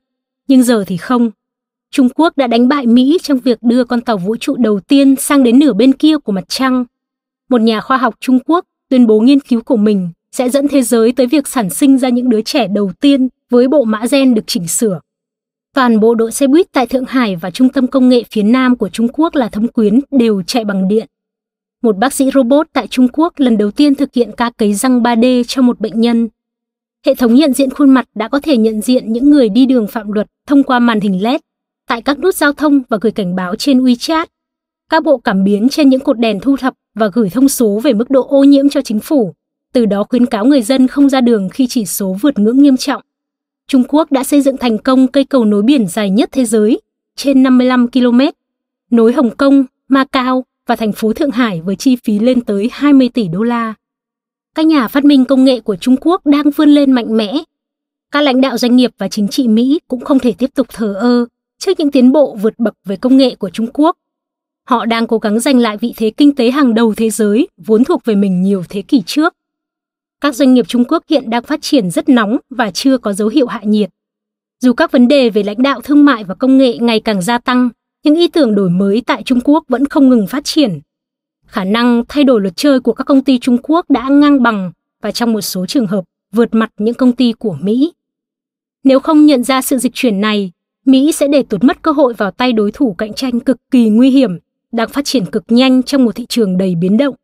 nhưng 0.48 0.64
giờ 0.64 0.84
thì 0.88 0.98
không. 0.98 1.32
Trung 1.92 2.10
Quốc 2.10 2.38
đã 2.38 2.48
đánh 2.48 2.68
bại 2.68 2.88
Mỹ 2.88 3.18
trong 3.24 3.40
việc 3.40 3.58
đưa 3.62 3.84
con 3.84 4.02
tàu 4.02 4.18
vũ 4.18 4.36
trụ 4.36 4.56
đầu 4.56 4.80
tiên 4.80 5.16
sang 5.16 5.44
đến 5.44 5.60
nửa 5.60 5.74
bên 5.74 5.94
kia 5.94 6.18
của 6.18 6.32
mặt 6.32 6.46
trăng. 6.48 6.86
Một 7.50 7.62
nhà 7.62 7.82
khoa 7.82 7.98
học 7.98 8.16
Trung 8.20 8.40
Quốc 8.46 8.66
tuyên 8.90 9.08
bố 9.08 9.20
nghiên 9.20 9.40
cứu 9.40 9.62
của 9.62 9.78
mình 9.78 10.10
sẽ 10.32 10.50
dẫn 10.50 10.68
thế 10.68 10.82
giới 10.82 11.12
tới 11.12 11.28
việc 11.28 11.48
sản 11.48 11.70
sinh 11.70 11.98
ra 11.98 12.10
những 12.10 12.30
đứa 12.30 12.42
trẻ 12.42 12.68
đầu 12.68 12.92
tiên 13.02 13.28
với 13.50 13.68
bộ 13.68 13.84
mã 13.84 14.06
gen 14.12 14.34
được 14.34 14.44
chỉnh 14.48 14.68
sửa. 14.68 15.00
Toàn 15.78 16.00
bộ 16.00 16.16
đội 16.16 16.32
xe 16.32 16.48
buýt 16.48 16.72
tại 16.72 16.88
Thượng 16.88 17.06
Hải 17.06 17.36
và 17.36 17.52
trung 17.52 17.70
tâm 17.70 17.88
công 17.88 18.10
nghệ 18.10 18.24
phía 18.32 18.44
Nam 18.44 18.76
của 18.76 18.90
Trung 18.90 19.08
Quốc 19.14 19.36
là 19.36 19.50
Thâm 19.50 19.68
Quyến 19.68 20.00
đều 20.12 20.42
chạy 20.42 20.66
bằng 20.66 20.88
điện. 20.88 21.08
Một 21.84 21.98
bác 21.98 22.14
sĩ 22.14 22.30
robot 22.34 22.68
tại 22.74 22.88
Trung 22.88 23.08
Quốc 23.14 23.34
lần 23.38 23.58
đầu 23.58 23.72
tiên 23.72 23.96
thực 23.96 24.14
hiện 24.14 24.32
ca 24.38 24.50
cấy 24.58 24.74
răng 24.74 25.02
3D 25.02 25.44
cho 25.48 25.62
một 25.62 25.80
bệnh 25.80 26.02
nhân. 26.02 26.28
Hệ 27.06 27.16
thống 27.16 27.36
nhận 27.36 27.54
diện 27.54 27.70
khuôn 27.70 27.90
mặt 27.90 28.06
đã 28.16 28.28
có 28.28 28.40
thể 28.40 28.58
nhận 28.58 28.82
diện 28.82 29.14
những 29.14 29.30
người 29.30 29.50
đi 29.50 29.66
đường 29.66 29.88
phạm 29.88 30.12
luật 30.12 30.28
thông 30.48 30.64
qua 30.64 30.80
màn 30.80 31.00
hình 31.00 31.24
LED 31.24 31.40
tại 31.88 32.02
các 32.02 32.20
nút 32.20 32.36
giao 32.36 32.54
thông 32.54 32.82
và 32.90 32.98
gửi 33.02 33.12
cảnh 33.12 33.36
báo 33.36 33.56
trên 33.56 33.84
WeChat. 33.84 34.26
Các 34.90 35.04
bộ 35.04 35.18
cảm 35.18 35.44
biến 35.44 35.70
trên 35.70 35.90
những 35.90 36.02
cột 36.02 36.20
đèn 36.20 36.40
thu 36.40 36.58
thập 36.58 36.74
và 36.96 37.10
gửi 37.14 37.30
thông 37.30 37.50
số 37.50 37.80
về 37.84 37.94
mức 37.94 38.10
độ 38.10 38.28
ô 38.28 38.44
nhiễm 38.44 38.70
cho 38.70 38.82
chính 38.82 39.00
phủ, 39.00 39.34
từ 39.74 39.86
đó 39.86 40.04
khuyến 40.10 40.26
cáo 40.26 40.46
người 40.46 40.62
dân 40.62 40.88
không 40.88 41.10
ra 41.10 41.22
đường 41.22 41.50
khi 41.50 41.68
chỉ 41.68 41.86
số 41.86 42.16
vượt 42.22 42.40
ngưỡng 42.40 42.62
nghiêm 42.62 42.78
trọng. 42.78 43.02
Trung 43.68 43.84
Quốc 43.88 44.12
đã 44.12 44.24
xây 44.24 44.42
dựng 44.42 44.58
thành 44.58 44.78
công 44.78 45.08
cây 45.08 45.24
cầu 45.24 45.46
nối 45.46 45.62
biển 45.62 45.88
dài 45.88 46.10
nhất 46.10 46.30
thế 46.32 46.46
giới, 46.46 46.82
trên 47.16 47.44
55 47.44 47.88
km, 47.88 48.20
nối 48.90 49.14
Hồng 49.14 49.36
Kông, 49.38 49.66
Macau 49.88 50.46
và 50.68 50.76
thành 50.76 50.92
phố 50.92 51.14
Thượng 51.14 51.32
Hải 51.32 51.62
với 51.62 51.76
chi 51.76 51.96
phí 51.96 52.20
lên 52.20 52.42
tới 52.42 52.70
20 52.72 53.10
tỷ 53.10 53.28
đô 53.28 53.44
la. 53.44 53.74
Các 54.56 54.66
nhà 54.66 54.88
phát 54.88 55.06
minh 55.06 55.26
công 55.26 55.44
nghệ 55.44 55.60
của 55.60 55.76
Trung 55.76 55.96
Quốc 56.02 56.26
đang 56.26 56.52
vươn 56.52 56.70
lên 56.70 56.92
mạnh 56.92 57.18
mẽ. 57.18 57.38
Các 58.12 58.22
lãnh 58.22 58.42
đạo 58.42 58.58
doanh 58.58 58.76
nghiệp 58.76 58.92
và 58.98 59.08
chính 59.08 59.28
trị 59.28 59.48
Mỹ 59.48 59.80
cũng 59.88 60.06
không 60.06 60.20
thể 60.20 60.34
tiếp 60.38 60.50
tục 60.56 60.68
thờ 60.74 60.94
ơ 60.94 61.26
trước 61.60 61.80
những 61.80 61.92
tiến 61.92 62.12
bộ 62.12 62.36
vượt 62.36 62.54
bậc 62.58 62.74
về 62.86 62.96
công 62.96 63.18
nghệ 63.18 63.36
của 63.36 63.50
Trung 63.50 63.68
Quốc. 63.74 63.98
Họ 64.64 64.86
đang 64.86 65.08
cố 65.08 65.18
gắng 65.18 65.40
giành 65.40 65.60
lại 65.60 65.78
vị 65.78 65.94
thế 65.98 66.10
kinh 66.10 66.36
tế 66.36 66.52
hàng 66.52 66.74
đầu 66.74 66.94
thế 66.98 67.10
giới 67.10 67.48
vốn 67.58 67.84
thuộc 67.84 68.06
về 68.06 68.16
mình 68.16 68.42
nhiều 68.42 68.64
thế 68.70 68.82
kỷ 68.82 69.02
trước. 69.06 69.37
Các 70.22 70.36
doanh 70.36 70.54
nghiệp 70.54 70.66
Trung 70.68 70.84
Quốc 70.88 71.04
hiện 71.10 71.30
đang 71.30 71.44
phát 71.44 71.62
triển 71.62 71.92
rất 71.92 72.10
nóng 72.10 72.38
và 72.50 72.72
chưa 72.72 72.98
có 72.98 73.14
dấu 73.14 73.28
hiệu 73.28 73.48
hạ 73.48 73.62
nhiệt. 73.64 73.90
Dù 74.60 74.74
các 74.74 74.92
vấn 74.92 75.08
đề 75.08 75.30
về 75.30 75.44
lãnh 75.44 75.62
đạo 75.62 75.82
thương 75.82 76.06
mại 76.06 76.24
và 76.24 76.36
công 76.36 76.58
nghệ 76.58 76.78
ngày 76.78 77.00
càng 77.00 77.22
gia 77.22 77.38
tăng, 77.38 77.70
những 78.04 78.16
ý 78.16 78.28
tưởng 78.28 78.56
đổi 78.56 78.70
mới 78.70 79.02
tại 79.06 79.24
Trung 79.24 79.40
Quốc 79.44 79.64
vẫn 79.68 79.86
không 79.86 80.10
ngừng 80.10 80.28
phát 80.28 80.46
triển. 80.46 80.80
Khả 81.48 81.64
năng 81.64 82.04
thay 82.08 82.24
đổi 82.24 82.42
luật 82.42 82.56
chơi 82.56 82.80
của 82.80 82.94
các 82.94 83.04
công 83.04 83.24
ty 83.24 83.40
Trung 83.40 83.58
Quốc 83.64 83.90
đã 83.90 84.10
ngang 84.10 84.44
bằng 84.44 84.72
và 85.02 85.12
trong 85.12 85.34
một 85.34 85.42
số 85.42 85.66
trường 85.66 85.88
hợp 85.88 86.04
vượt 86.34 86.50
mặt 86.52 86.70
những 86.78 86.94
công 86.94 87.12
ty 87.12 87.34
của 87.34 87.58
Mỹ. 87.62 87.94
Nếu 88.84 89.00
không 89.00 89.26
nhận 89.26 89.44
ra 89.44 89.62
sự 89.62 89.78
dịch 89.78 89.92
chuyển 89.96 90.22
này, 90.22 90.52
Mỹ 90.86 91.12
sẽ 91.12 91.28
để 91.28 91.44
tuột 91.44 91.64
mất 91.64 91.82
cơ 91.82 91.92
hội 91.92 92.14
vào 92.14 92.32
tay 92.32 92.54
đối 92.54 92.72
thủ 92.72 92.96
cạnh 92.98 93.14
tranh 93.14 93.40
cực 93.40 93.58
kỳ 93.72 93.90
nguy 93.90 94.10
hiểm, 94.10 94.38
đang 94.72 94.90
phát 94.90 95.06
triển 95.06 95.26
cực 95.26 95.44
nhanh 95.48 95.84
trong 95.84 96.06
một 96.06 96.16
thị 96.16 96.26
trường 96.30 96.58
đầy 96.58 96.76
biến 96.76 96.98
động. 96.98 97.16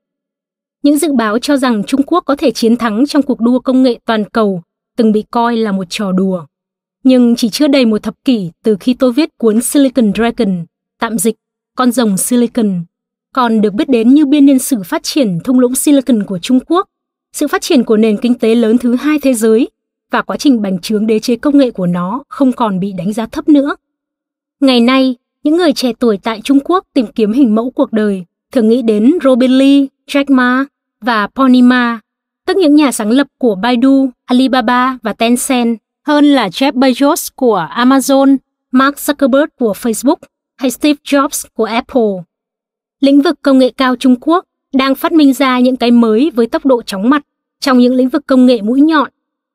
Những 0.83 0.97
dự 0.97 1.13
báo 1.13 1.39
cho 1.39 1.57
rằng 1.57 1.83
Trung 1.83 2.01
Quốc 2.05 2.23
có 2.25 2.35
thể 2.35 2.51
chiến 2.51 2.77
thắng 2.77 3.05
trong 3.07 3.21
cuộc 3.21 3.39
đua 3.39 3.59
công 3.59 3.83
nghệ 3.83 3.99
toàn 4.05 4.23
cầu 4.29 4.61
từng 4.97 5.11
bị 5.11 5.23
coi 5.31 5.57
là 5.57 5.71
một 5.71 5.83
trò 5.89 6.11
đùa. 6.11 6.45
Nhưng 7.03 7.35
chỉ 7.35 7.49
chưa 7.49 7.67
đầy 7.67 7.85
một 7.85 8.03
thập 8.03 8.13
kỷ 8.25 8.51
từ 8.63 8.77
khi 8.79 8.93
tôi 8.93 9.11
viết 9.11 9.29
cuốn 9.37 9.61
Silicon 9.61 10.13
Dragon, 10.13 10.65
tạm 10.99 11.17
dịch, 11.17 11.35
con 11.75 11.91
rồng 11.91 12.17
Silicon, 12.17 12.83
còn 13.33 13.61
được 13.61 13.73
biết 13.73 13.89
đến 13.89 14.13
như 14.13 14.25
biên 14.25 14.45
niên 14.45 14.59
sử 14.59 14.83
phát 14.83 15.03
triển 15.03 15.39
thung 15.43 15.59
lũng 15.59 15.75
Silicon 15.75 16.23
của 16.23 16.39
Trung 16.39 16.59
Quốc, 16.67 16.89
sự 17.33 17.47
phát 17.47 17.61
triển 17.61 17.83
của 17.83 17.97
nền 17.97 18.17
kinh 18.17 18.33
tế 18.33 18.55
lớn 18.55 18.77
thứ 18.77 18.95
hai 18.95 19.19
thế 19.21 19.33
giới 19.33 19.69
và 20.11 20.21
quá 20.21 20.37
trình 20.37 20.61
bành 20.61 20.79
trướng 20.79 21.07
đế 21.07 21.19
chế 21.19 21.35
công 21.35 21.57
nghệ 21.57 21.71
của 21.71 21.87
nó 21.87 22.23
không 22.29 22.51
còn 22.51 22.79
bị 22.79 22.93
đánh 22.97 23.13
giá 23.13 23.25
thấp 23.25 23.49
nữa. 23.49 23.75
Ngày 24.59 24.79
nay, 24.79 25.15
những 25.43 25.57
người 25.57 25.73
trẻ 25.73 25.91
tuổi 25.99 26.17
tại 26.17 26.41
Trung 26.43 26.59
Quốc 26.63 26.85
tìm 26.93 27.05
kiếm 27.15 27.31
hình 27.31 27.55
mẫu 27.55 27.71
cuộc 27.71 27.91
đời 27.91 28.25
thường 28.51 28.69
nghĩ 28.69 28.81
đến 28.81 29.11
Robin 29.23 29.51
Lee, 29.51 29.85
Jack 30.07 30.25
Ma 30.27 30.65
và 31.03 31.27
Ponima, 31.27 31.99
tức 32.47 32.57
những 32.57 32.75
nhà 32.75 32.91
sáng 32.91 33.11
lập 33.11 33.27
của 33.37 33.55
Baidu, 33.55 34.09
Alibaba 34.25 34.97
và 35.03 35.13
Tencent, 35.13 35.77
hơn 36.05 36.25
là 36.25 36.47
Jeff 36.47 36.71
Bezos 36.71 37.29
của 37.35 37.67
Amazon, 37.75 38.37
Mark 38.71 38.95
Zuckerberg 38.95 39.47
của 39.59 39.73
Facebook 39.81 40.15
hay 40.55 40.71
Steve 40.71 40.99
Jobs 41.03 41.45
của 41.53 41.65
Apple. 41.65 42.11
Lĩnh 42.99 43.21
vực 43.21 43.41
công 43.41 43.57
nghệ 43.57 43.69
cao 43.77 43.95
Trung 43.95 44.15
Quốc 44.21 44.45
đang 44.73 44.95
phát 44.95 45.11
minh 45.11 45.33
ra 45.33 45.59
những 45.59 45.75
cái 45.75 45.91
mới 45.91 46.31
với 46.35 46.47
tốc 46.47 46.65
độ 46.65 46.81
chóng 46.81 47.09
mặt 47.09 47.25
trong 47.59 47.77
những 47.77 47.93
lĩnh 47.93 48.09
vực 48.09 48.27
công 48.27 48.45
nghệ 48.45 48.61
mũi 48.61 48.81
nhọn 48.81 49.09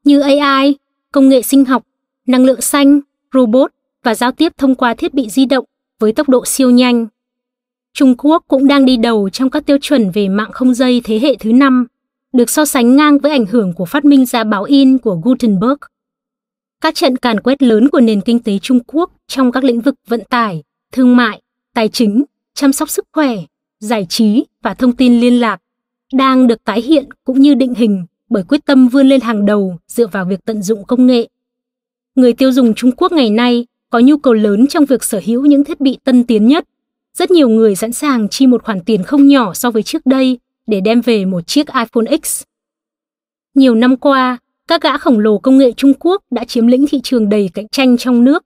như 0.04 0.20
AI, 0.20 0.76
công 1.12 1.28
nghệ 1.28 1.42
sinh 1.42 1.64
học, 1.64 1.82
năng 2.26 2.44
lượng 2.44 2.60
xanh, 2.60 3.00
robot 3.34 3.70
và 4.02 4.14
giao 4.14 4.32
tiếp 4.32 4.52
thông 4.58 4.74
qua 4.74 4.94
thiết 4.94 5.14
bị 5.14 5.28
di 5.28 5.46
động 5.46 5.64
với 5.98 6.12
tốc 6.12 6.28
độ 6.28 6.44
siêu 6.44 6.70
nhanh. 6.70 7.06
Trung 7.98 8.14
Quốc 8.18 8.44
cũng 8.48 8.66
đang 8.66 8.84
đi 8.84 8.96
đầu 8.96 9.28
trong 9.30 9.50
các 9.50 9.66
tiêu 9.66 9.78
chuẩn 9.80 10.10
về 10.10 10.28
mạng 10.28 10.52
không 10.52 10.74
dây 10.74 11.00
thế 11.04 11.18
hệ 11.18 11.36
thứ 11.40 11.52
năm, 11.52 11.86
được 12.32 12.50
so 12.50 12.64
sánh 12.64 12.96
ngang 12.96 13.18
với 13.18 13.32
ảnh 13.32 13.46
hưởng 13.46 13.72
của 13.72 13.84
phát 13.84 14.04
minh 14.04 14.26
ra 14.26 14.44
báo 14.44 14.64
in 14.64 14.98
của 14.98 15.14
Gutenberg. 15.14 15.78
Các 16.80 16.94
trận 16.94 17.16
càn 17.16 17.40
quét 17.40 17.62
lớn 17.62 17.88
của 17.88 18.00
nền 18.00 18.20
kinh 18.20 18.38
tế 18.38 18.58
Trung 18.58 18.80
Quốc 18.86 19.10
trong 19.26 19.52
các 19.52 19.64
lĩnh 19.64 19.80
vực 19.80 19.94
vận 20.08 20.20
tải, 20.30 20.62
thương 20.92 21.16
mại, 21.16 21.42
tài 21.74 21.88
chính, 21.88 22.24
chăm 22.54 22.72
sóc 22.72 22.90
sức 22.90 23.04
khỏe, 23.12 23.36
giải 23.80 24.06
trí 24.08 24.44
và 24.62 24.74
thông 24.74 24.92
tin 24.92 25.20
liên 25.20 25.40
lạc 25.40 25.60
đang 26.12 26.46
được 26.46 26.64
tái 26.64 26.82
hiện 26.82 27.04
cũng 27.24 27.40
như 27.40 27.54
định 27.54 27.74
hình 27.74 28.06
bởi 28.30 28.42
quyết 28.48 28.66
tâm 28.66 28.88
vươn 28.88 29.08
lên 29.08 29.20
hàng 29.20 29.46
đầu 29.46 29.76
dựa 29.86 30.06
vào 30.06 30.24
việc 30.24 30.44
tận 30.44 30.62
dụng 30.62 30.84
công 30.84 31.06
nghệ. 31.06 31.28
Người 32.14 32.32
tiêu 32.32 32.52
dùng 32.52 32.74
Trung 32.74 32.92
Quốc 32.96 33.12
ngày 33.12 33.30
nay 33.30 33.66
có 33.90 33.98
nhu 33.98 34.16
cầu 34.18 34.34
lớn 34.34 34.66
trong 34.66 34.84
việc 34.84 35.04
sở 35.04 35.20
hữu 35.24 35.46
những 35.46 35.64
thiết 35.64 35.80
bị 35.80 35.98
tân 36.04 36.24
tiến 36.24 36.46
nhất. 36.46 36.64
Rất 37.14 37.30
nhiều 37.30 37.48
người 37.48 37.74
sẵn 37.76 37.92
sàng 37.92 38.28
chi 38.28 38.46
một 38.46 38.64
khoản 38.64 38.80
tiền 38.80 39.02
không 39.02 39.26
nhỏ 39.26 39.54
so 39.54 39.70
với 39.70 39.82
trước 39.82 40.06
đây 40.06 40.38
để 40.66 40.80
đem 40.80 41.00
về 41.00 41.24
một 41.24 41.46
chiếc 41.46 41.66
iPhone 41.66 42.16
X. 42.24 42.42
Nhiều 43.54 43.74
năm 43.74 43.96
qua, 43.96 44.38
các 44.68 44.82
gã 44.82 44.98
khổng 44.98 45.18
lồ 45.18 45.38
công 45.38 45.58
nghệ 45.58 45.72
Trung 45.72 45.92
Quốc 46.00 46.22
đã 46.30 46.44
chiếm 46.44 46.66
lĩnh 46.66 46.86
thị 46.86 47.00
trường 47.02 47.28
đầy 47.28 47.50
cạnh 47.54 47.68
tranh 47.68 47.96
trong 47.96 48.24
nước. 48.24 48.44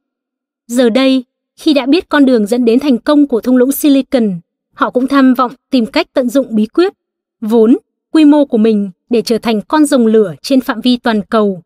Giờ 0.67 0.91
đây, 0.91 1.25
khi 1.57 1.75
đã 1.75 1.87
biết 1.87 2.09
con 2.09 2.25
đường 2.25 2.47
dẫn 2.47 2.65
đến 2.65 2.81
thành 2.81 2.99
công 2.99 3.27
của 3.27 3.41
thung 3.41 3.57
lũng 3.57 3.73
Silicon, 3.73 4.41
họ 4.75 4.91
cũng 4.91 5.07
tham 5.07 5.35
vọng 5.35 5.53
tìm 5.71 5.87
cách 5.87 6.07
tận 6.13 6.29
dụng 6.29 6.55
bí 6.55 6.67
quyết, 6.67 6.93
vốn, 7.41 7.77
quy 8.11 8.25
mô 8.25 8.45
của 8.45 8.59
mình 8.59 8.91
để 9.11 9.23
trở 9.23 9.39
thành 9.39 9.61
con 9.69 9.85
rồng 9.85 10.07
lửa 10.07 10.35
trên 10.43 10.61
phạm 10.61 10.81
vi 10.81 10.97
toàn 10.97 11.23
cầu. 11.23 11.63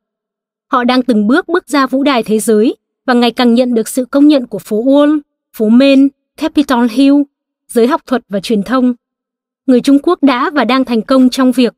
Họ 0.67 0.85
đang 0.85 1.03
từng 1.03 1.27
bước 1.27 1.49
bước 1.49 1.69
ra 1.69 1.87
vũ 1.87 2.03
đài 2.03 2.23
thế 2.23 2.39
giới 2.39 2.77
và 3.07 3.15
ngày 3.15 3.31
càng 3.31 3.55
nhận 3.55 3.75
được 3.75 3.89
sự 3.89 4.05
công 4.05 4.29
nhận 4.29 4.47
của 4.47 4.59
phố 4.59 4.85
Wall, 4.85 5.19
phố 5.57 5.69
Main, 5.69 6.09
Capitol 6.37 6.87
Hill, 6.91 7.15
giới 7.69 7.87
học 7.87 8.01
thuật 8.07 8.23
và 8.29 8.41
truyền 8.41 8.63
thông. 8.63 8.95
Người 9.67 9.81
Trung 9.81 9.99
Quốc 10.03 10.23
đã 10.23 10.51
và 10.51 10.65
đang 10.65 10.85
thành 10.85 11.03
công 11.03 11.31
trong 11.31 11.53
việc 11.53 11.75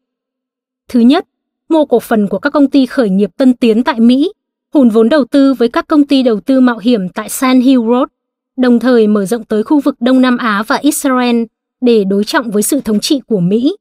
Thứ 0.89 1.01
nhất, 1.01 1.27
mua 1.69 1.85
cổ 1.85 2.01
phần 2.01 2.29
của 2.29 2.39
các 2.39 2.51
công 2.51 2.71
ty 2.71 2.87
khởi 2.87 3.11
nghiệp 3.11 3.31
tân 3.37 3.55
tiến 3.55 3.85
tại 3.85 4.01
Mỹ, 4.01 4.33
hùn 4.75 4.89
vốn 4.89 5.09
đầu 5.09 5.25
tư 5.25 5.55
với 5.55 5.69
các 5.69 5.89
công 5.89 6.07
ty 6.07 6.23
đầu 6.23 6.41
tư 6.41 6.61
mạo 6.61 6.79
hiểm 6.79 7.09
tại 7.09 7.29
San 7.29 7.61
Hill 7.61 7.81
Road, 7.89 8.09
đồng 8.57 8.79
thời 8.79 9.07
mở 9.07 9.27
rộng 9.27 9.45
tới 9.45 9.63
khu 9.63 9.81
vực 9.81 9.97
Đông 10.01 10.21
Nam 10.21 10.37
Á 10.37 10.63
và 10.67 10.77
Israel 10.77 11.43
để 11.81 12.05
đối 12.05 12.25
trọng 12.25 12.51
với 12.51 12.63
sự 12.63 12.81
thống 12.81 13.01
trị 13.01 13.21
của 13.27 13.41
Mỹ. 13.41 13.77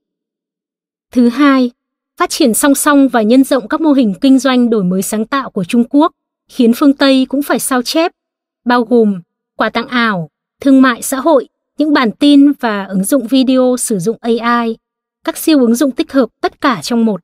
Thứ 1.11 1.29
hai, 1.29 1.71
phát 2.17 2.29
triển 2.29 2.53
song 2.53 2.75
song 2.75 3.07
và 3.07 3.21
nhân 3.21 3.43
rộng 3.43 3.67
các 3.67 3.81
mô 3.81 3.91
hình 3.91 4.13
kinh 4.21 4.39
doanh 4.39 4.69
đổi 4.69 4.83
mới 4.83 5.01
sáng 5.01 5.25
tạo 5.25 5.49
của 5.49 5.63
Trung 5.63 5.83
Quốc, 5.89 6.11
khiến 6.49 6.71
phương 6.75 6.93
Tây 6.93 7.25
cũng 7.29 7.43
phải 7.43 7.59
sao 7.59 7.81
chép, 7.81 8.11
bao 8.65 8.83
gồm 8.83 9.21
quà 9.57 9.69
tặng 9.69 9.87
ảo, 9.87 10.29
thương 10.61 10.81
mại 10.81 11.01
xã 11.01 11.19
hội, 11.19 11.47
những 11.77 11.93
bản 11.93 12.11
tin 12.11 12.51
và 12.59 12.85
ứng 12.85 13.03
dụng 13.03 13.27
video 13.27 13.75
sử 13.79 13.99
dụng 13.99 14.17
AI, 14.21 14.77
các 15.23 15.37
siêu 15.37 15.59
ứng 15.59 15.75
dụng 15.75 15.91
tích 15.91 16.11
hợp 16.11 16.29
tất 16.41 16.61
cả 16.61 16.79
trong 16.83 17.05
một. 17.05 17.21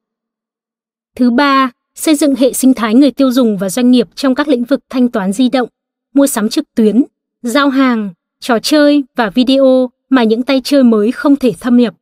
Thứ 1.15 1.31
ba, 1.31 1.71
xây 1.95 2.15
dựng 2.15 2.35
hệ 2.35 2.53
sinh 2.53 2.73
thái 2.73 2.95
người 2.95 3.11
tiêu 3.11 3.31
dùng 3.31 3.57
và 3.57 3.69
doanh 3.69 3.91
nghiệp 3.91 4.07
trong 4.15 4.35
các 4.35 4.47
lĩnh 4.47 4.63
vực 4.63 4.79
thanh 4.89 5.07
toán 5.07 5.33
di 5.33 5.49
động, 5.49 5.69
mua 6.13 6.27
sắm 6.27 6.49
trực 6.49 6.65
tuyến, 6.75 7.03
giao 7.41 7.69
hàng, 7.69 8.09
trò 8.39 8.59
chơi 8.59 9.03
và 9.15 9.29
video 9.29 9.89
mà 10.09 10.23
những 10.23 10.43
tay 10.43 10.61
chơi 10.63 10.83
mới 10.83 11.11
không 11.11 11.35
thể 11.35 11.53
thâm 11.59 11.77
nhập. 11.77 11.95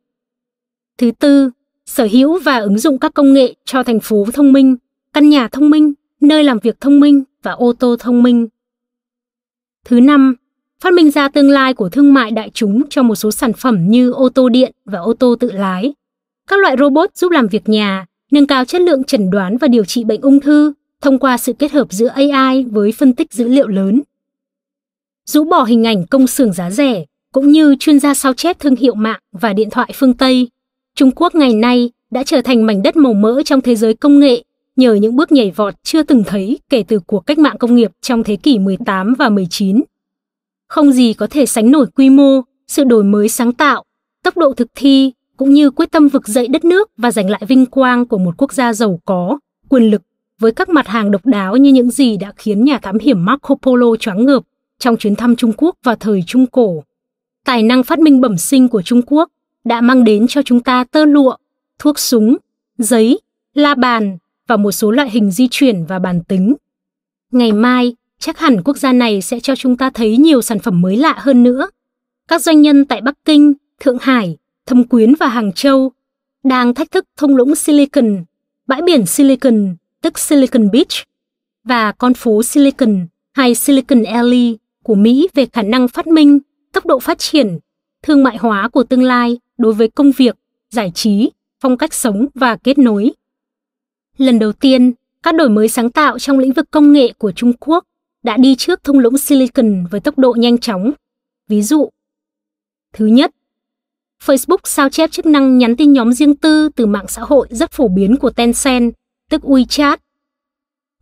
Thứ 0.98 1.10
tư, 1.18 1.50
sở 1.86 2.08
hữu 2.12 2.38
và 2.38 2.58
ứng 2.58 2.78
dụng 2.78 2.98
các 2.98 3.14
công 3.14 3.32
nghệ 3.32 3.54
cho 3.64 3.82
thành 3.82 4.00
phố 4.00 4.26
thông 4.32 4.52
minh, 4.52 4.76
căn 5.12 5.28
nhà 5.28 5.48
thông 5.48 5.70
minh, 5.70 5.92
nơi 6.20 6.44
làm 6.44 6.58
việc 6.58 6.80
thông 6.80 7.00
minh 7.00 7.22
và 7.42 7.52
ô 7.52 7.72
tô 7.72 7.96
thông 7.98 8.22
minh. 8.22 8.48
Thứ 9.84 10.00
năm, 10.00 10.34
phát 10.82 10.92
minh 10.92 11.10
ra 11.10 11.28
tương 11.28 11.50
lai 11.50 11.74
của 11.74 11.88
thương 11.88 12.14
mại 12.14 12.30
đại 12.30 12.50
chúng 12.54 12.82
cho 12.90 13.02
một 13.02 13.14
số 13.14 13.30
sản 13.30 13.52
phẩm 13.52 13.88
như 13.88 14.10
ô 14.10 14.28
tô 14.28 14.48
điện 14.48 14.72
và 14.84 14.98
ô 14.98 15.14
tô 15.14 15.36
tự 15.40 15.50
lái. 15.52 15.94
Các 16.48 16.60
loại 16.60 16.76
robot 16.78 17.10
giúp 17.14 17.32
làm 17.32 17.48
việc 17.48 17.68
nhà, 17.68 18.06
nâng 18.30 18.46
cao 18.46 18.64
chất 18.64 18.80
lượng 18.80 19.04
chẩn 19.04 19.30
đoán 19.30 19.56
và 19.56 19.68
điều 19.68 19.84
trị 19.84 20.04
bệnh 20.04 20.20
ung 20.20 20.40
thư 20.40 20.72
thông 21.00 21.18
qua 21.18 21.38
sự 21.38 21.52
kết 21.52 21.72
hợp 21.72 21.86
giữa 21.90 22.06
AI 22.06 22.64
với 22.64 22.92
phân 22.92 23.12
tích 23.12 23.32
dữ 23.32 23.48
liệu 23.48 23.68
lớn. 23.68 24.02
Rũ 25.26 25.44
bỏ 25.44 25.64
hình 25.64 25.86
ảnh 25.86 26.06
công 26.06 26.26
xưởng 26.26 26.52
giá 26.52 26.70
rẻ 26.70 27.04
cũng 27.32 27.48
như 27.48 27.76
chuyên 27.78 28.00
gia 28.00 28.14
sao 28.14 28.34
chép 28.34 28.58
thương 28.60 28.76
hiệu 28.76 28.94
mạng 28.94 29.20
và 29.32 29.52
điện 29.52 29.70
thoại 29.70 29.92
phương 29.94 30.14
Tây 30.14 30.48
Trung 30.96 31.10
Quốc 31.16 31.34
ngày 31.34 31.54
nay 31.54 31.90
đã 32.10 32.22
trở 32.22 32.42
thành 32.42 32.66
mảnh 32.66 32.82
đất 32.82 32.96
màu 32.96 33.14
mỡ 33.14 33.42
trong 33.44 33.60
thế 33.60 33.74
giới 33.74 33.94
công 33.94 34.18
nghệ 34.18 34.42
nhờ 34.76 34.94
những 34.94 35.16
bước 35.16 35.32
nhảy 35.32 35.50
vọt 35.50 35.74
chưa 35.82 36.02
từng 36.02 36.24
thấy 36.26 36.58
kể 36.68 36.84
từ 36.88 37.00
cuộc 37.06 37.26
cách 37.26 37.38
mạng 37.38 37.58
công 37.58 37.74
nghiệp 37.74 37.90
trong 38.00 38.24
thế 38.24 38.36
kỷ 38.36 38.58
18 38.58 39.14
và 39.18 39.28
19. 39.28 39.82
Không 40.72 40.92
gì 40.92 41.12
có 41.12 41.26
thể 41.26 41.46
sánh 41.46 41.70
nổi 41.70 41.86
quy 41.94 42.10
mô, 42.10 42.40
sự 42.68 42.84
đổi 42.84 43.04
mới 43.04 43.28
sáng 43.28 43.52
tạo, 43.52 43.84
tốc 44.24 44.36
độ 44.36 44.52
thực 44.52 44.68
thi 44.74 45.12
cũng 45.36 45.52
như 45.52 45.70
quyết 45.70 45.90
tâm 45.90 46.08
vực 46.08 46.28
dậy 46.28 46.48
đất 46.48 46.64
nước 46.64 46.90
và 46.96 47.10
giành 47.10 47.30
lại 47.30 47.42
vinh 47.48 47.66
quang 47.66 48.06
của 48.06 48.18
một 48.18 48.34
quốc 48.38 48.52
gia 48.52 48.72
giàu 48.72 49.00
có, 49.04 49.38
quyền 49.68 49.90
lực 49.90 50.02
với 50.38 50.52
các 50.52 50.68
mặt 50.68 50.88
hàng 50.88 51.10
độc 51.10 51.26
đáo 51.26 51.56
như 51.56 51.72
những 51.72 51.90
gì 51.90 52.16
đã 52.16 52.32
khiến 52.36 52.64
nhà 52.64 52.78
thám 52.78 52.98
hiểm 52.98 53.24
Marco 53.24 53.54
Polo 53.62 53.96
choáng 54.00 54.26
ngợp 54.26 54.42
trong 54.78 54.96
chuyến 54.96 55.16
thăm 55.16 55.36
Trung 55.36 55.52
Quốc 55.56 55.76
vào 55.82 55.96
thời 55.96 56.22
Trung 56.26 56.46
Cổ. 56.46 56.84
Tài 57.44 57.62
năng 57.62 57.82
phát 57.82 57.98
minh 57.98 58.20
bẩm 58.20 58.38
sinh 58.38 58.68
của 58.68 58.82
Trung 58.82 59.02
Quốc 59.06 59.28
đã 59.64 59.80
mang 59.80 60.04
đến 60.04 60.26
cho 60.28 60.42
chúng 60.42 60.62
ta 60.62 60.84
tơ 60.84 61.04
lụa, 61.04 61.36
thuốc 61.78 61.98
súng, 61.98 62.36
giấy, 62.78 63.20
la 63.54 63.74
bàn 63.74 64.18
và 64.48 64.56
một 64.56 64.72
số 64.72 64.90
loại 64.90 65.10
hình 65.10 65.30
di 65.30 65.48
chuyển 65.50 65.84
và 65.84 65.98
bàn 65.98 66.20
tính. 66.28 66.54
Ngày 67.32 67.52
mai, 67.52 67.94
chắc 68.22 68.38
hẳn 68.38 68.62
quốc 68.64 68.76
gia 68.76 68.92
này 68.92 69.22
sẽ 69.22 69.40
cho 69.40 69.56
chúng 69.56 69.76
ta 69.76 69.90
thấy 69.90 70.16
nhiều 70.16 70.42
sản 70.42 70.58
phẩm 70.58 70.80
mới 70.80 70.96
lạ 70.96 71.14
hơn 71.18 71.42
nữa. 71.42 71.68
Các 72.28 72.42
doanh 72.42 72.62
nhân 72.62 72.84
tại 72.84 73.00
Bắc 73.00 73.14
Kinh, 73.24 73.52
Thượng 73.80 73.98
Hải, 74.00 74.36
Thâm 74.66 74.84
Quyến 74.84 75.14
và 75.14 75.26
Hàng 75.26 75.52
Châu 75.52 75.92
đang 76.44 76.74
thách 76.74 76.90
thức 76.90 77.04
thung 77.16 77.36
lũng 77.36 77.54
Silicon, 77.54 78.24
bãi 78.66 78.82
biển 78.82 79.06
Silicon, 79.06 79.76
tức 80.00 80.18
Silicon 80.18 80.70
Beach, 80.70 81.08
và 81.64 81.92
con 81.92 82.14
phố 82.14 82.42
Silicon 82.42 83.06
hay 83.32 83.54
Silicon 83.54 84.02
Alley 84.02 84.58
của 84.82 84.94
Mỹ 84.94 85.28
về 85.34 85.46
khả 85.46 85.62
năng 85.62 85.88
phát 85.88 86.06
minh, 86.06 86.38
tốc 86.72 86.86
độ 86.86 86.98
phát 86.98 87.18
triển, 87.18 87.58
thương 88.02 88.22
mại 88.22 88.36
hóa 88.36 88.68
của 88.68 88.84
tương 88.84 89.02
lai 89.02 89.38
đối 89.58 89.72
với 89.72 89.88
công 89.88 90.12
việc, 90.12 90.36
giải 90.70 90.92
trí, 90.94 91.30
phong 91.60 91.76
cách 91.76 91.94
sống 91.94 92.26
và 92.34 92.56
kết 92.56 92.78
nối. 92.78 93.12
Lần 94.16 94.38
đầu 94.38 94.52
tiên, 94.52 94.92
các 95.22 95.34
đổi 95.34 95.48
mới 95.48 95.68
sáng 95.68 95.90
tạo 95.90 96.18
trong 96.18 96.38
lĩnh 96.38 96.52
vực 96.52 96.70
công 96.70 96.92
nghệ 96.92 97.12
của 97.18 97.32
Trung 97.32 97.52
Quốc 97.60 97.84
đã 98.22 98.36
đi 98.36 98.54
trước 98.54 98.84
thung 98.84 98.98
lũng 98.98 99.18
Silicon 99.18 99.84
với 99.90 100.00
tốc 100.00 100.18
độ 100.18 100.34
nhanh 100.38 100.58
chóng. 100.58 100.92
Ví 101.48 101.62
dụ, 101.62 101.88
thứ 102.92 103.06
nhất, 103.06 103.30
Facebook 104.24 104.58
sao 104.64 104.88
chép 104.88 105.10
chức 105.10 105.26
năng 105.26 105.58
nhắn 105.58 105.76
tin 105.76 105.92
nhóm 105.92 106.12
riêng 106.12 106.36
tư 106.36 106.68
từ 106.76 106.86
mạng 106.86 107.08
xã 107.08 107.22
hội 107.22 107.48
rất 107.50 107.72
phổ 107.72 107.88
biến 107.88 108.16
của 108.16 108.30
Tencent, 108.30 108.94
tức 109.30 109.42
WeChat. 109.42 109.96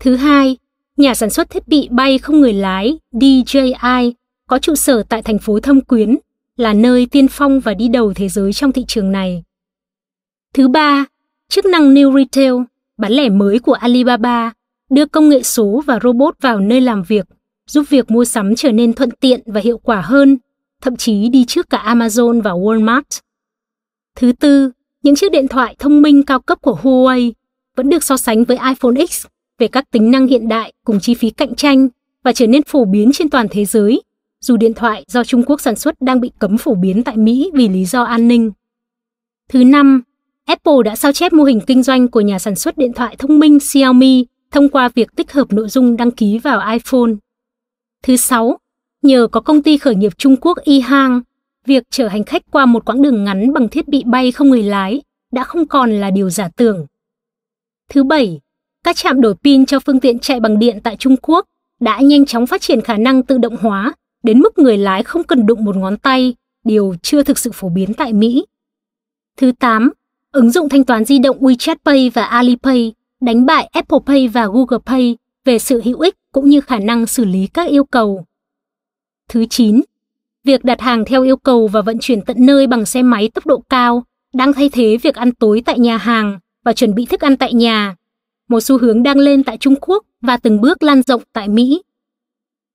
Thứ 0.01 0.17
hai, 0.17 0.57
nhà 0.97 1.15
sản 1.15 1.31
xuất 1.31 1.51
thiết 1.51 1.69
bị 1.69 1.89
bay 1.91 2.19
không 2.19 2.41
người 2.41 2.53
lái 2.53 2.99
DJI 3.13 4.13
có 4.49 4.59
trụ 4.59 4.75
sở 4.75 5.03
tại 5.03 5.23
thành 5.23 5.39
phố 5.39 5.61
Thâm 5.61 5.81
Quyến, 5.81 6.17
là 6.57 6.73
nơi 6.73 7.07
tiên 7.07 7.29
phong 7.29 7.61
và 7.61 7.75
đi 7.75 7.89
đầu 7.89 8.13
thế 8.15 8.29
giới 8.29 8.53
trong 8.53 8.73
thị 8.73 8.85
trường 8.89 9.13
này. 9.13 9.43
Thứ 10.55 10.69
ba, 10.69 11.05
chức 11.49 11.65
năng 11.65 11.95
New 11.95 12.17
Retail, 12.19 12.55
bán 12.97 13.13
lẻ 13.13 13.29
mới 13.29 13.59
của 13.59 13.73
Alibaba, 13.73 14.53
đưa 14.91 15.07
công 15.07 15.29
nghệ 15.29 15.43
số 15.43 15.83
và 15.87 15.99
robot 16.03 16.35
vào 16.41 16.61
nơi 16.61 16.81
làm 16.81 17.03
việc, 17.03 17.27
giúp 17.67 17.83
việc 17.89 18.11
mua 18.11 18.25
sắm 18.25 18.55
trở 18.55 18.73
nên 18.73 18.93
thuận 18.93 19.11
tiện 19.11 19.41
và 19.47 19.61
hiệu 19.61 19.79
quả 19.79 20.01
hơn, 20.01 20.39
thậm 20.83 20.97
chí 20.97 21.29
đi 21.29 21.45
trước 21.45 21.71
cả 21.71 21.95
Amazon 21.95 22.43
và 22.43 22.51
Walmart. 22.51 23.21
Thứ 24.17 24.33
tư, 24.33 24.71
những 25.03 25.15
chiếc 25.15 25.33
điện 25.33 25.49
thoại 25.49 25.77
thông 25.79 26.03
minh 26.03 26.23
cao 26.23 26.41
cấp 26.41 26.59
của 26.63 26.79
Huawei 26.83 27.33
vẫn 27.77 27.89
được 27.89 28.05
so 28.05 28.17
sánh 28.17 28.45
với 28.45 28.57
iPhone 28.57 29.07
X 29.07 29.27
về 29.59 29.69
các 29.69 29.91
tính 29.91 30.11
năng 30.11 30.27
hiện 30.27 30.49
đại 30.49 30.73
cùng 30.85 31.01
chi 31.01 31.15
phí 31.15 31.31
cạnh 31.31 31.55
tranh 31.55 31.89
và 32.25 32.33
trở 32.33 32.47
nên 32.47 32.63
phổ 32.63 32.85
biến 32.85 33.11
trên 33.13 33.31
toàn 33.31 33.47
thế 33.51 33.65
giới, 33.65 34.03
dù 34.41 34.57
điện 34.57 34.75
thoại 34.75 35.05
do 35.09 35.25
Trung 35.25 35.43
Quốc 35.43 35.61
sản 35.61 35.77
xuất 35.77 36.01
đang 36.01 36.21
bị 36.21 36.31
cấm 36.39 36.59
phổ 36.59 36.75
biến 36.75 37.03
tại 37.03 37.17
Mỹ 37.17 37.51
vì 37.55 37.69
lý 37.69 37.85
do 37.85 38.03
an 38.03 38.29
ninh. 38.29 38.53
Thứ 39.49 39.65
năm, 39.65 40.03
Apple 40.45 40.83
đã 40.85 40.97
sao 40.97 41.13
chép 41.13 41.33
mô 41.33 41.45
hình 41.45 41.61
kinh 41.67 41.83
doanh 41.83 42.09
của 42.09 42.21
nhà 42.21 42.39
sản 42.39 42.55
xuất 42.57 42.79
điện 42.79 42.93
thoại 42.93 43.17
thông 43.19 43.39
minh 43.39 43.61
Xiaomi 43.61 44.27
thông 44.51 44.69
qua 44.69 44.89
việc 44.89 45.09
tích 45.17 45.33
hợp 45.33 45.53
nội 45.53 45.69
dung 45.69 45.97
đăng 45.97 46.11
ký 46.11 46.39
vào 46.39 46.73
iPhone. 46.73 47.11
Thứ 48.03 48.17
sáu, 48.17 48.59
nhờ 49.03 49.29
có 49.33 49.41
công 49.41 49.63
ty 49.63 49.79
khởi 49.79 49.95
nghiệp 49.95 50.19
Trung 50.19 50.37
Quốc 50.41 50.59
Yihang, 50.65 51.21
việc 51.67 51.83
chở 51.91 52.09
hành 52.09 52.25
khách 52.25 52.43
qua 52.51 52.67
một 52.67 52.85
quãng 52.85 53.03
đường 53.03 53.25
ngắn 53.25 53.53
bằng 53.53 53.69
thiết 53.69 53.89
bị 53.89 54.03
bay 54.07 54.33
không 54.33 54.51
người 54.51 54.63
lái 54.63 55.03
đã 55.33 55.45
không 55.45 55.67
còn 55.67 55.91
là 55.91 56.11
điều 56.11 56.31
giả 56.31 56.49
tưởng. 56.57 56.87
Thứ 57.89 58.03
bảy, 58.03 58.41
các 58.85 58.97
trạm 58.97 59.21
đổi 59.21 59.35
pin 59.35 59.67
cho 59.67 59.81
phương 59.81 60.01
tiện 60.01 60.19
chạy 60.19 60.41
bằng 60.41 60.59
điện 60.59 60.79
tại 60.83 60.97
Trung 60.97 61.17
Quốc 61.23 61.47
đã 61.81 62.01
nhanh 62.01 62.27
chóng 62.27 62.47
phát 62.47 62.61
triển 62.61 62.81
khả 62.81 62.97
năng 62.97 63.23
tự 63.23 63.39
động 63.39 63.57
hóa 63.57 63.95
đến 64.23 64.41
mức 64.41 64.59
người 64.59 64.79
lái 64.79 65.03
không 65.03 65.25
cần 65.25 65.47
đụng 65.47 65.65
một 65.65 65.77
ngón 65.77 65.97
tay, 65.97 66.35
điều 66.65 66.95
chưa 67.03 67.23
thực 67.23 67.39
sự 67.39 67.51
phổ 67.55 67.69
biến 67.69 67.95
tại 67.95 68.13
Mỹ. 68.13 68.47
Thứ 69.37 69.53
8, 69.59 69.91
ứng 70.33 70.51
dụng 70.51 70.69
thanh 70.69 70.85
toán 70.85 71.05
di 71.05 71.19
động 71.19 71.41
WeChat 71.41 71.77
Pay 71.85 72.11
và 72.11 72.25
Alipay 72.25 72.93
đánh 73.21 73.47
bại 73.47 73.69
Apple 73.73 73.99
Pay 74.07 74.29
và 74.29 74.47
Google 74.47 74.79
Pay 74.87 75.17
về 75.45 75.59
sự 75.59 75.81
hữu 75.85 76.01
ích 76.01 76.15
cũng 76.33 76.49
như 76.49 76.61
khả 76.61 76.79
năng 76.79 77.07
xử 77.07 77.25
lý 77.25 77.47
các 77.47 77.69
yêu 77.69 77.85
cầu. 77.85 78.25
Thứ 79.29 79.45
9, 79.51 79.81
việc 80.45 80.65
đặt 80.65 80.81
hàng 80.81 81.05
theo 81.05 81.23
yêu 81.23 81.37
cầu 81.37 81.69
và 81.69 81.83
vận 81.83 81.99
chuyển 82.01 82.23
tận 82.23 82.37
nơi 82.41 82.67
bằng 82.67 82.87
xe 82.87 83.03
máy 83.03 83.31
tốc 83.35 83.47
độ 83.47 83.63
cao 83.69 84.05
đang 84.33 84.53
thay 84.53 84.69
thế 84.73 84.97
việc 85.03 85.15
ăn 85.15 85.35
tối 85.35 85.63
tại 85.65 85.79
nhà 85.79 85.97
hàng 85.97 86.39
và 86.65 86.73
chuẩn 86.73 86.95
bị 86.95 87.07
thức 87.07 87.21
ăn 87.21 87.37
tại 87.37 87.55
nhà, 87.55 87.97
một 88.49 88.61
xu 88.61 88.79
hướng 88.79 89.03
đang 89.03 89.19
lên 89.19 89.45
tại 89.45 89.57
Trung 89.57 89.75
Quốc 89.81 90.05
và 90.21 90.37
từng 90.37 90.61
bước 90.61 90.83
lan 90.83 91.03
rộng 91.03 91.23
tại 91.33 91.49
Mỹ. 91.49 91.83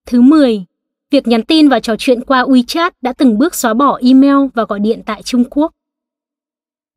Thứ 0.06 0.20
10, 0.20 0.64
việc 1.10 1.28
nhắn 1.28 1.42
tin 1.42 1.68
và 1.68 1.80
trò 1.80 1.94
chuyện 1.98 2.24
qua 2.24 2.44
WeChat 2.44 2.90
đã 3.02 3.12
từng 3.12 3.38
bước 3.38 3.54
xóa 3.54 3.74
bỏ 3.74 3.98
email 4.02 4.36
và 4.54 4.64
gọi 4.64 4.80
điện 4.80 5.02
tại 5.06 5.22
Trung 5.22 5.44
Quốc. 5.50 5.72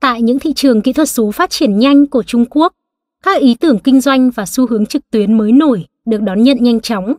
Tại 0.02 0.22
những 0.22 0.40
thị 0.40 0.54
trường 0.54 0.82
kỹ 0.82 0.94
thuật 0.94 1.10
số 1.10 1.32
phát 1.32 1.50
triển 1.50 1.80
nhanh 1.80 2.08
của 2.08 2.24
Trung 2.24 2.46
Quốc, 2.50 2.74
các 3.23 3.41
ý 3.41 3.55
tưởng 3.55 3.79
kinh 3.79 4.01
doanh 4.01 4.29
và 4.29 4.45
xu 4.45 4.67
hướng 4.67 4.86
trực 4.86 5.01
tuyến 5.12 5.38
mới 5.38 5.51
nổi 5.51 5.88
được 6.05 6.21
đón 6.21 6.43
nhận 6.43 6.58
nhanh 6.62 6.79
chóng. 6.79 7.13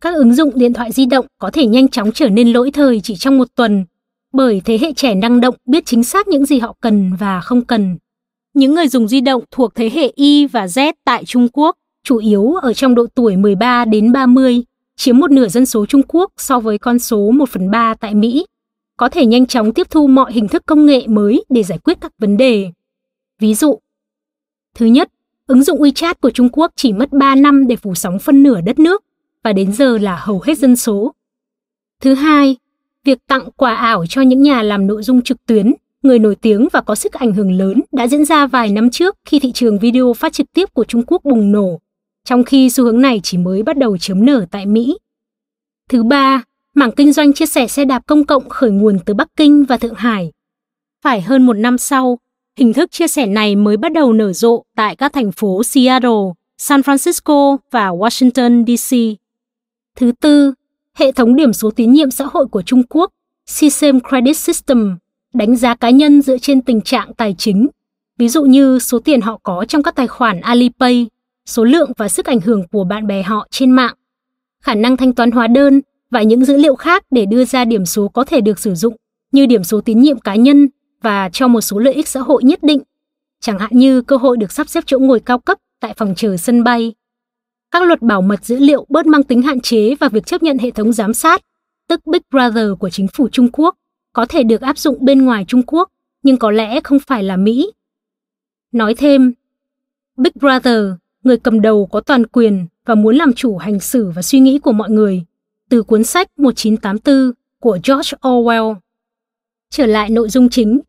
Các 0.00 0.14
ứng 0.14 0.34
dụng 0.34 0.50
điện 0.54 0.72
thoại 0.72 0.92
di 0.92 1.06
động 1.06 1.26
có 1.38 1.50
thể 1.50 1.66
nhanh 1.66 1.88
chóng 1.88 2.12
trở 2.12 2.28
nên 2.28 2.52
lỗi 2.52 2.70
thời 2.70 3.00
chỉ 3.00 3.16
trong 3.16 3.38
một 3.38 3.48
tuần, 3.54 3.84
bởi 4.32 4.62
thế 4.64 4.78
hệ 4.78 4.92
trẻ 4.92 5.14
năng 5.14 5.40
động 5.40 5.54
biết 5.66 5.86
chính 5.86 6.04
xác 6.04 6.28
những 6.28 6.46
gì 6.46 6.58
họ 6.58 6.76
cần 6.80 7.12
và 7.18 7.40
không 7.40 7.64
cần. 7.64 7.96
Những 8.54 8.74
người 8.74 8.88
dùng 8.88 9.08
di 9.08 9.20
động 9.20 9.44
thuộc 9.50 9.74
thế 9.74 9.90
hệ 9.94 10.12
Y 10.14 10.46
và 10.46 10.66
Z 10.66 10.92
tại 11.04 11.24
Trung 11.24 11.48
Quốc, 11.52 11.76
chủ 12.04 12.16
yếu 12.16 12.54
ở 12.54 12.72
trong 12.72 12.94
độ 12.94 13.06
tuổi 13.14 13.36
13 13.36 13.84
đến 13.84 14.12
30, 14.12 14.62
chiếm 14.96 15.18
một 15.18 15.30
nửa 15.30 15.48
dân 15.48 15.66
số 15.66 15.86
Trung 15.86 16.02
Quốc 16.08 16.32
so 16.36 16.60
với 16.60 16.78
con 16.78 16.98
số 16.98 17.30
1 17.30 17.48
phần 17.48 17.70
3 17.70 17.94
tại 17.94 18.14
Mỹ, 18.14 18.46
có 18.96 19.08
thể 19.08 19.26
nhanh 19.26 19.46
chóng 19.46 19.72
tiếp 19.72 19.86
thu 19.90 20.06
mọi 20.06 20.32
hình 20.32 20.48
thức 20.48 20.62
công 20.66 20.86
nghệ 20.86 21.06
mới 21.06 21.44
để 21.48 21.62
giải 21.62 21.78
quyết 21.78 21.98
các 22.00 22.12
vấn 22.18 22.36
đề. 22.36 22.70
Ví 23.38 23.54
dụ, 23.54 23.78
thứ 24.74 24.86
nhất, 24.86 25.08
ứng 25.46 25.62
dụng 25.62 25.78
WeChat 25.80 26.14
của 26.20 26.30
Trung 26.30 26.48
Quốc 26.52 26.72
chỉ 26.76 26.92
mất 26.92 27.12
3 27.12 27.34
năm 27.34 27.66
để 27.66 27.76
phủ 27.76 27.94
sóng 27.94 28.18
phân 28.18 28.42
nửa 28.42 28.60
đất 28.60 28.78
nước 28.78 29.04
và 29.42 29.52
đến 29.52 29.72
giờ 29.72 29.98
là 29.98 30.16
hầu 30.16 30.40
hết 30.40 30.58
dân 30.58 30.76
số. 30.76 31.14
Thứ 32.00 32.14
hai, 32.14 32.56
việc 33.04 33.18
tặng 33.26 33.48
quà 33.56 33.74
ảo 33.74 34.06
cho 34.06 34.22
những 34.22 34.42
nhà 34.42 34.62
làm 34.62 34.86
nội 34.86 35.02
dung 35.02 35.22
trực 35.22 35.46
tuyến, 35.46 35.72
người 36.02 36.18
nổi 36.18 36.36
tiếng 36.36 36.68
và 36.72 36.80
có 36.80 36.94
sức 36.94 37.12
ảnh 37.12 37.32
hưởng 37.32 37.52
lớn 37.52 37.80
đã 37.92 38.06
diễn 38.08 38.24
ra 38.24 38.46
vài 38.46 38.70
năm 38.70 38.90
trước 38.90 39.16
khi 39.24 39.38
thị 39.38 39.52
trường 39.52 39.78
video 39.78 40.12
phát 40.12 40.32
trực 40.32 40.46
tiếp 40.52 40.74
của 40.74 40.84
Trung 40.84 41.02
Quốc 41.06 41.24
bùng 41.24 41.52
nổ, 41.52 41.80
trong 42.24 42.44
khi 42.44 42.70
xu 42.70 42.84
hướng 42.84 43.00
này 43.00 43.20
chỉ 43.22 43.38
mới 43.38 43.62
bắt 43.62 43.78
đầu 43.78 43.98
chớm 43.98 44.26
nở 44.26 44.46
tại 44.50 44.66
Mỹ. 44.66 44.98
Thứ 45.88 46.02
ba, 46.02 46.42
mảng 46.74 46.92
kinh 46.92 47.12
doanh 47.12 47.32
chia 47.32 47.46
sẻ 47.46 47.66
xe 47.66 47.84
đạp 47.84 48.02
công 48.06 48.24
cộng 48.24 48.48
khởi 48.48 48.70
nguồn 48.70 48.98
từ 49.06 49.14
Bắc 49.14 49.28
Kinh 49.36 49.64
và 49.64 49.76
Thượng 49.76 49.94
Hải. 49.94 50.32
Phải 51.02 51.20
hơn 51.20 51.46
một 51.46 51.56
năm 51.56 51.78
sau, 51.78 52.18
hình 52.56 52.72
thức 52.72 52.90
chia 52.90 53.08
sẻ 53.08 53.26
này 53.26 53.56
mới 53.56 53.76
bắt 53.76 53.92
đầu 53.92 54.12
nở 54.12 54.32
rộ 54.32 54.62
tại 54.76 54.96
các 54.96 55.12
thành 55.12 55.32
phố 55.32 55.62
Seattle, 55.62 56.32
San 56.58 56.80
Francisco 56.80 57.56
và 57.70 57.88
Washington, 57.88 58.64
D.C. 58.66 59.18
Thứ 59.96 60.12
tư, 60.20 60.52
hệ 60.94 61.12
thống 61.12 61.36
điểm 61.36 61.52
số 61.52 61.70
tín 61.70 61.92
nhiệm 61.92 62.10
xã 62.10 62.24
hội 62.32 62.46
của 62.46 62.62
Trung 62.62 62.82
Quốc, 62.82 63.10
System 63.46 64.00
Credit 64.00 64.36
System, 64.36 64.96
đánh 65.34 65.56
giá 65.56 65.74
cá 65.74 65.90
nhân 65.90 66.22
dựa 66.22 66.38
trên 66.38 66.62
tình 66.62 66.80
trạng 66.80 67.14
tài 67.14 67.34
chính, 67.38 67.68
ví 68.18 68.28
dụ 68.28 68.44
như 68.44 68.78
số 68.78 68.98
tiền 68.98 69.20
họ 69.20 69.40
có 69.42 69.64
trong 69.68 69.82
các 69.82 69.94
tài 69.94 70.06
khoản 70.06 70.40
Alipay, 70.40 71.06
số 71.46 71.64
lượng 71.64 71.92
và 71.96 72.08
sức 72.08 72.26
ảnh 72.26 72.40
hưởng 72.40 72.68
của 72.72 72.84
bạn 72.84 73.06
bè 73.06 73.22
họ 73.22 73.46
trên 73.50 73.70
mạng, 73.70 73.94
khả 74.62 74.74
năng 74.74 74.96
thanh 74.96 75.12
toán 75.12 75.30
hóa 75.30 75.46
đơn 75.46 75.80
và 76.10 76.22
những 76.22 76.44
dữ 76.44 76.56
liệu 76.56 76.74
khác 76.74 77.04
để 77.10 77.26
đưa 77.26 77.44
ra 77.44 77.64
điểm 77.64 77.86
số 77.86 78.08
có 78.08 78.24
thể 78.24 78.40
được 78.40 78.58
sử 78.58 78.74
dụng 78.74 78.96
như 79.32 79.46
điểm 79.46 79.64
số 79.64 79.80
tín 79.80 80.00
nhiệm 80.00 80.18
cá 80.18 80.34
nhân 80.34 80.68
và 81.02 81.28
cho 81.32 81.48
một 81.48 81.60
số 81.60 81.78
lợi 81.78 81.94
ích 81.94 82.08
xã 82.08 82.20
hội 82.20 82.44
nhất 82.44 82.62
định, 82.62 82.82
chẳng 83.40 83.58
hạn 83.58 83.70
như 83.72 84.02
cơ 84.02 84.16
hội 84.16 84.36
được 84.36 84.52
sắp 84.52 84.68
xếp 84.68 84.84
chỗ 84.86 84.98
ngồi 84.98 85.20
cao 85.20 85.38
cấp 85.38 85.58
tại 85.80 85.94
phòng 85.96 86.14
chờ 86.16 86.36
sân 86.36 86.64
bay. 86.64 86.94
Các 87.70 87.82
luật 87.82 88.02
bảo 88.02 88.22
mật 88.22 88.44
dữ 88.44 88.56
liệu 88.58 88.86
bớt 88.88 89.06
mang 89.06 89.22
tính 89.22 89.42
hạn 89.42 89.60
chế 89.60 89.94
và 89.94 90.08
việc 90.08 90.26
chấp 90.26 90.42
nhận 90.42 90.58
hệ 90.58 90.70
thống 90.70 90.92
giám 90.92 91.14
sát, 91.14 91.42
tức 91.88 92.06
Big 92.06 92.20
Brother 92.30 92.68
của 92.78 92.90
chính 92.90 93.08
phủ 93.08 93.28
Trung 93.28 93.48
Quốc, 93.52 93.76
có 94.12 94.26
thể 94.26 94.42
được 94.42 94.60
áp 94.60 94.78
dụng 94.78 95.04
bên 95.04 95.24
ngoài 95.24 95.44
Trung 95.48 95.62
Quốc, 95.66 95.88
nhưng 96.22 96.36
có 96.36 96.50
lẽ 96.50 96.80
không 96.84 96.98
phải 96.98 97.22
là 97.22 97.36
Mỹ. 97.36 97.72
Nói 98.72 98.94
thêm, 98.94 99.32
Big 100.16 100.32
Brother, 100.34 100.84
người 101.22 101.36
cầm 101.36 101.60
đầu 101.60 101.86
có 101.86 102.00
toàn 102.00 102.26
quyền 102.26 102.66
và 102.84 102.94
muốn 102.94 103.16
làm 103.16 103.32
chủ 103.32 103.56
hành 103.56 103.80
xử 103.80 104.10
và 104.10 104.22
suy 104.22 104.40
nghĩ 104.40 104.58
của 104.58 104.72
mọi 104.72 104.90
người, 104.90 105.24
từ 105.68 105.82
cuốn 105.82 106.04
sách 106.04 106.28
1984 106.38 107.32
của 107.60 107.78
George 107.84 108.16
Orwell. 108.22 108.74
Trở 109.70 109.86
lại 109.86 110.10
nội 110.10 110.28
dung 110.28 110.48
chính. 110.48 110.80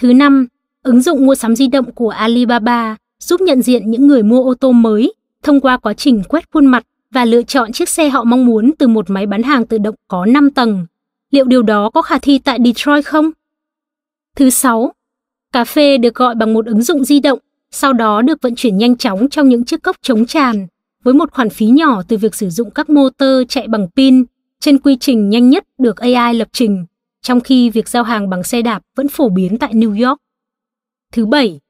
Thứ 0.00 0.12
năm, 0.12 0.46
ứng 0.82 1.02
dụng 1.02 1.26
mua 1.26 1.34
sắm 1.34 1.56
di 1.56 1.66
động 1.66 1.92
của 1.92 2.08
Alibaba 2.08 2.96
giúp 3.20 3.40
nhận 3.40 3.62
diện 3.62 3.90
những 3.90 4.06
người 4.06 4.22
mua 4.22 4.44
ô 4.44 4.54
tô 4.54 4.72
mới 4.72 5.12
thông 5.42 5.60
qua 5.60 5.76
quá 5.76 5.94
trình 5.94 6.22
quét 6.28 6.50
khuôn 6.52 6.66
mặt 6.66 6.82
và 7.10 7.24
lựa 7.24 7.42
chọn 7.42 7.72
chiếc 7.72 7.88
xe 7.88 8.08
họ 8.08 8.24
mong 8.24 8.46
muốn 8.46 8.72
từ 8.78 8.88
một 8.88 9.10
máy 9.10 9.26
bán 9.26 9.42
hàng 9.42 9.66
tự 9.66 9.78
động 9.78 9.94
có 10.08 10.26
5 10.26 10.50
tầng. 10.50 10.86
Liệu 11.30 11.44
điều 11.44 11.62
đó 11.62 11.90
có 11.90 12.02
khả 12.02 12.18
thi 12.18 12.38
tại 12.38 12.58
Detroit 12.64 13.06
không? 13.06 13.30
Thứ 14.36 14.50
sáu, 14.50 14.92
cà 15.52 15.64
phê 15.64 15.98
được 15.98 16.14
gọi 16.14 16.34
bằng 16.34 16.54
một 16.54 16.66
ứng 16.66 16.82
dụng 16.82 17.04
di 17.04 17.20
động 17.20 17.38
sau 17.70 17.92
đó 17.92 18.22
được 18.22 18.42
vận 18.42 18.54
chuyển 18.56 18.78
nhanh 18.78 18.96
chóng 18.96 19.28
trong 19.28 19.48
những 19.48 19.64
chiếc 19.64 19.82
cốc 19.82 19.96
chống 20.02 20.26
tràn, 20.26 20.66
với 21.04 21.14
một 21.14 21.32
khoản 21.32 21.50
phí 21.50 21.66
nhỏ 21.66 22.02
từ 22.08 22.16
việc 22.16 22.34
sử 22.34 22.50
dụng 22.50 22.70
các 22.70 22.90
motor 22.90 23.42
chạy 23.48 23.68
bằng 23.68 23.88
pin 23.96 24.24
trên 24.60 24.78
quy 24.78 24.96
trình 25.00 25.30
nhanh 25.30 25.50
nhất 25.50 25.64
được 25.78 25.96
AI 25.96 26.34
lập 26.34 26.48
trình, 26.52 26.84
trong 27.22 27.40
khi 27.40 27.70
việc 27.70 27.88
giao 27.88 28.02
hàng 28.02 28.30
bằng 28.30 28.42
xe 28.42 28.62
đạp 28.62 28.82
vẫn 28.96 29.08
phổ 29.08 29.28
biến 29.28 29.58
tại 29.58 29.74
New 29.74 30.08
York. 30.08 30.18
Thứ 31.12 31.26
bảy, 31.26 31.60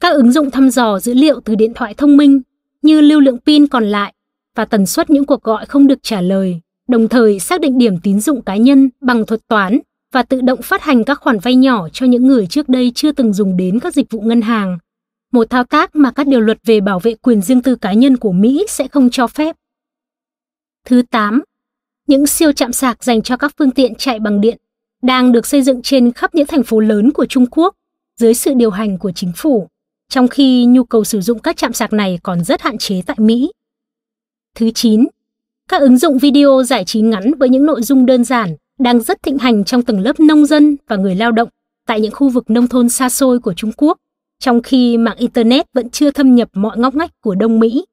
các 0.00 0.14
ứng 0.14 0.32
dụng 0.32 0.50
thăm 0.50 0.70
dò 0.70 0.98
dữ 0.98 1.14
liệu 1.14 1.40
từ 1.40 1.54
điện 1.54 1.72
thoại 1.74 1.94
thông 1.94 2.16
minh 2.16 2.40
như 2.82 3.00
lưu 3.00 3.20
lượng 3.20 3.38
pin 3.46 3.66
còn 3.66 3.84
lại 3.84 4.14
và 4.54 4.64
tần 4.64 4.86
suất 4.86 5.10
những 5.10 5.26
cuộc 5.26 5.42
gọi 5.42 5.66
không 5.66 5.86
được 5.86 5.98
trả 6.02 6.20
lời, 6.20 6.60
đồng 6.88 7.08
thời 7.08 7.40
xác 7.40 7.60
định 7.60 7.78
điểm 7.78 8.00
tín 8.02 8.20
dụng 8.20 8.42
cá 8.42 8.56
nhân 8.56 8.90
bằng 9.00 9.26
thuật 9.26 9.40
toán 9.48 9.78
và 10.12 10.22
tự 10.22 10.40
động 10.40 10.62
phát 10.62 10.82
hành 10.82 11.04
các 11.04 11.20
khoản 11.20 11.38
vay 11.38 11.54
nhỏ 11.54 11.88
cho 11.88 12.06
những 12.06 12.26
người 12.26 12.46
trước 12.46 12.68
đây 12.68 12.92
chưa 12.94 13.12
từng 13.12 13.32
dùng 13.32 13.56
đến 13.56 13.80
các 13.80 13.94
dịch 13.94 14.10
vụ 14.10 14.20
ngân 14.20 14.40
hàng. 14.40 14.78
Một 15.32 15.50
thao 15.50 15.64
tác 15.64 15.96
mà 15.96 16.10
các 16.10 16.26
điều 16.26 16.40
luật 16.40 16.58
về 16.64 16.80
bảo 16.80 16.98
vệ 16.98 17.14
quyền 17.14 17.42
riêng 17.42 17.62
tư 17.62 17.76
cá 17.76 17.92
nhân 17.92 18.16
của 18.16 18.32
Mỹ 18.32 18.66
sẽ 18.68 18.88
không 18.88 19.10
cho 19.10 19.26
phép. 19.26 19.56
Thứ 20.84 21.02
8. 21.10 21.42
Những 22.06 22.26
siêu 22.26 22.52
chạm 22.52 22.72
sạc 22.72 23.04
dành 23.04 23.22
cho 23.22 23.36
các 23.36 23.52
phương 23.58 23.70
tiện 23.70 23.94
chạy 23.94 24.20
bằng 24.20 24.40
điện 24.40 24.58
đang 25.02 25.32
được 25.32 25.46
xây 25.46 25.62
dựng 25.62 25.82
trên 25.82 26.12
khắp 26.12 26.34
những 26.34 26.46
thành 26.46 26.62
phố 26.62 26.80
lớn 26.80 27.10
của 27.12 27.26
Trung 27.26 27.46
Quốc 27.50 27.74
dưới 28.16 28.34
sự 28.34 28.54
điều 28.54 28.70
hành 28.70 28.98
của 28.98 29.12
chính 29.12 29.32
phủ, 29.36 29.68
trong 30.08 30.28
khi 30.28 30.64
nhu 30.64 30.84
cầu 30.84 31.04
sử 31.04 31.20
dụng 31.20 31.38
các 31.38 31.56
trạm 31.56 31.72
sạc 31.72 31.92
này 31.92 32.18
còn 32.22 32.44
rất 32.44 32.62
hạn 32.62 32.78
chế 32.78 33.02
tại 33.06 33.16
Mỹ. 33.20 33.52
Thứ 34.54 34.70
9. 34.74 35.06
Các 35.68 35.80
ứng 35.80 35.98
dụng 35.98 36.18
video 36.18 36.62
giải 36.62 36.84
trí 36.84 37.00
ngắn 37.00 37.34
với 37.34 37.48
những 37.48 37.66
nội 37.66 37.82
dung 37.82 38.06
đơn 38.06 38.24
giản 38.24 38.56
đang 38.78 39.00
rất 39.00 39.22
thịnh 39.22 39.38
hành 39.38 39.64
trong 39.64 39.82
tầng 39.82 40.00
lớp 40.00 40.20
nông 40.20 40.46
dân 40.46 40.76
và 40.88 40.96
người 40.96 41.14
lao 41.14 41.32
động 41.32 41.48
tại 41.86 42.00
những 42.00 42.12
khu 42.12 42.28
vực 42.28 42.50
nông 42.50 42.66
thôn 42.68 42.88
xa 42.88 43.08
xôi 43.08 43.38
của 43.38 43.54
Trung 43.54 43.72
Quốc, 43.76 43.98
trong 44.38 44.62
khi 44.62 44.98
mạng 44.98 45.16
Internet 45.16 45.66
vẫn 45.74 45.90
chưa 45.90 46.10
thâm 46.10 46.34
nhập 46.34 46.48
mọi 46.52 46.78
ngóc 46.78 46.94
ngách 46.94 47.20
của 47.20 47.34
Đông 47.34 47.58
Mỹ. 47.58 47.84